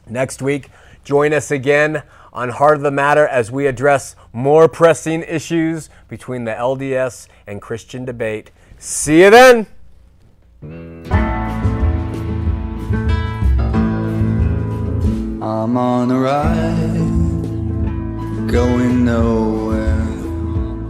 Next 0.07 0.41
week, 0.41 0.69
join 1.03 1.33
us 1.33 1.49
again 1.49 2.03
on 2.31 2.49
Heart 2.49 2.77
of 2.77 2.83
the 2.83 2.91
Matter 2.91 3.27
as 3.27 3.49
we 3.49 3.65
address 3.65 4.15
more 4.33 4.67
pressing 4.67 5.23
issues 5.23 5.89
between 6.07 6.43
the 6.43 6.51
LDS 6.51 7.27
and 7.47 7.61
Christian 7.61 8.05
debate. 8.05 8.51
See 8.77 9.23
you 9.23 9.29
then. 9.31 9.67
I'm 15.41 15.77
on 15.77 16.11
a 16.11 16.19
ride, 16.19 16.97
going 18.51 19.05
nowhere. 19.05 19.84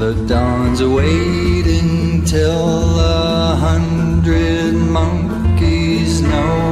The 0.00 0.14
dawn's 0.26 0.82
waiting 0.82 2.24
till 2.24 2.98
a 2.98 3.54
hundred 3.54 4.72
monkeys 4.72 6.22
know. 6.22 6.62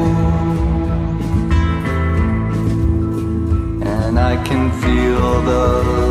And 3.84 4.18
I 4.18 4.42
can 4.46 4.72
feel 4.80 5.42
the 5.42 5.66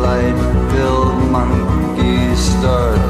light-filled 0.06 1.32
monkeys 1.32 2.38
start 2.38 3.07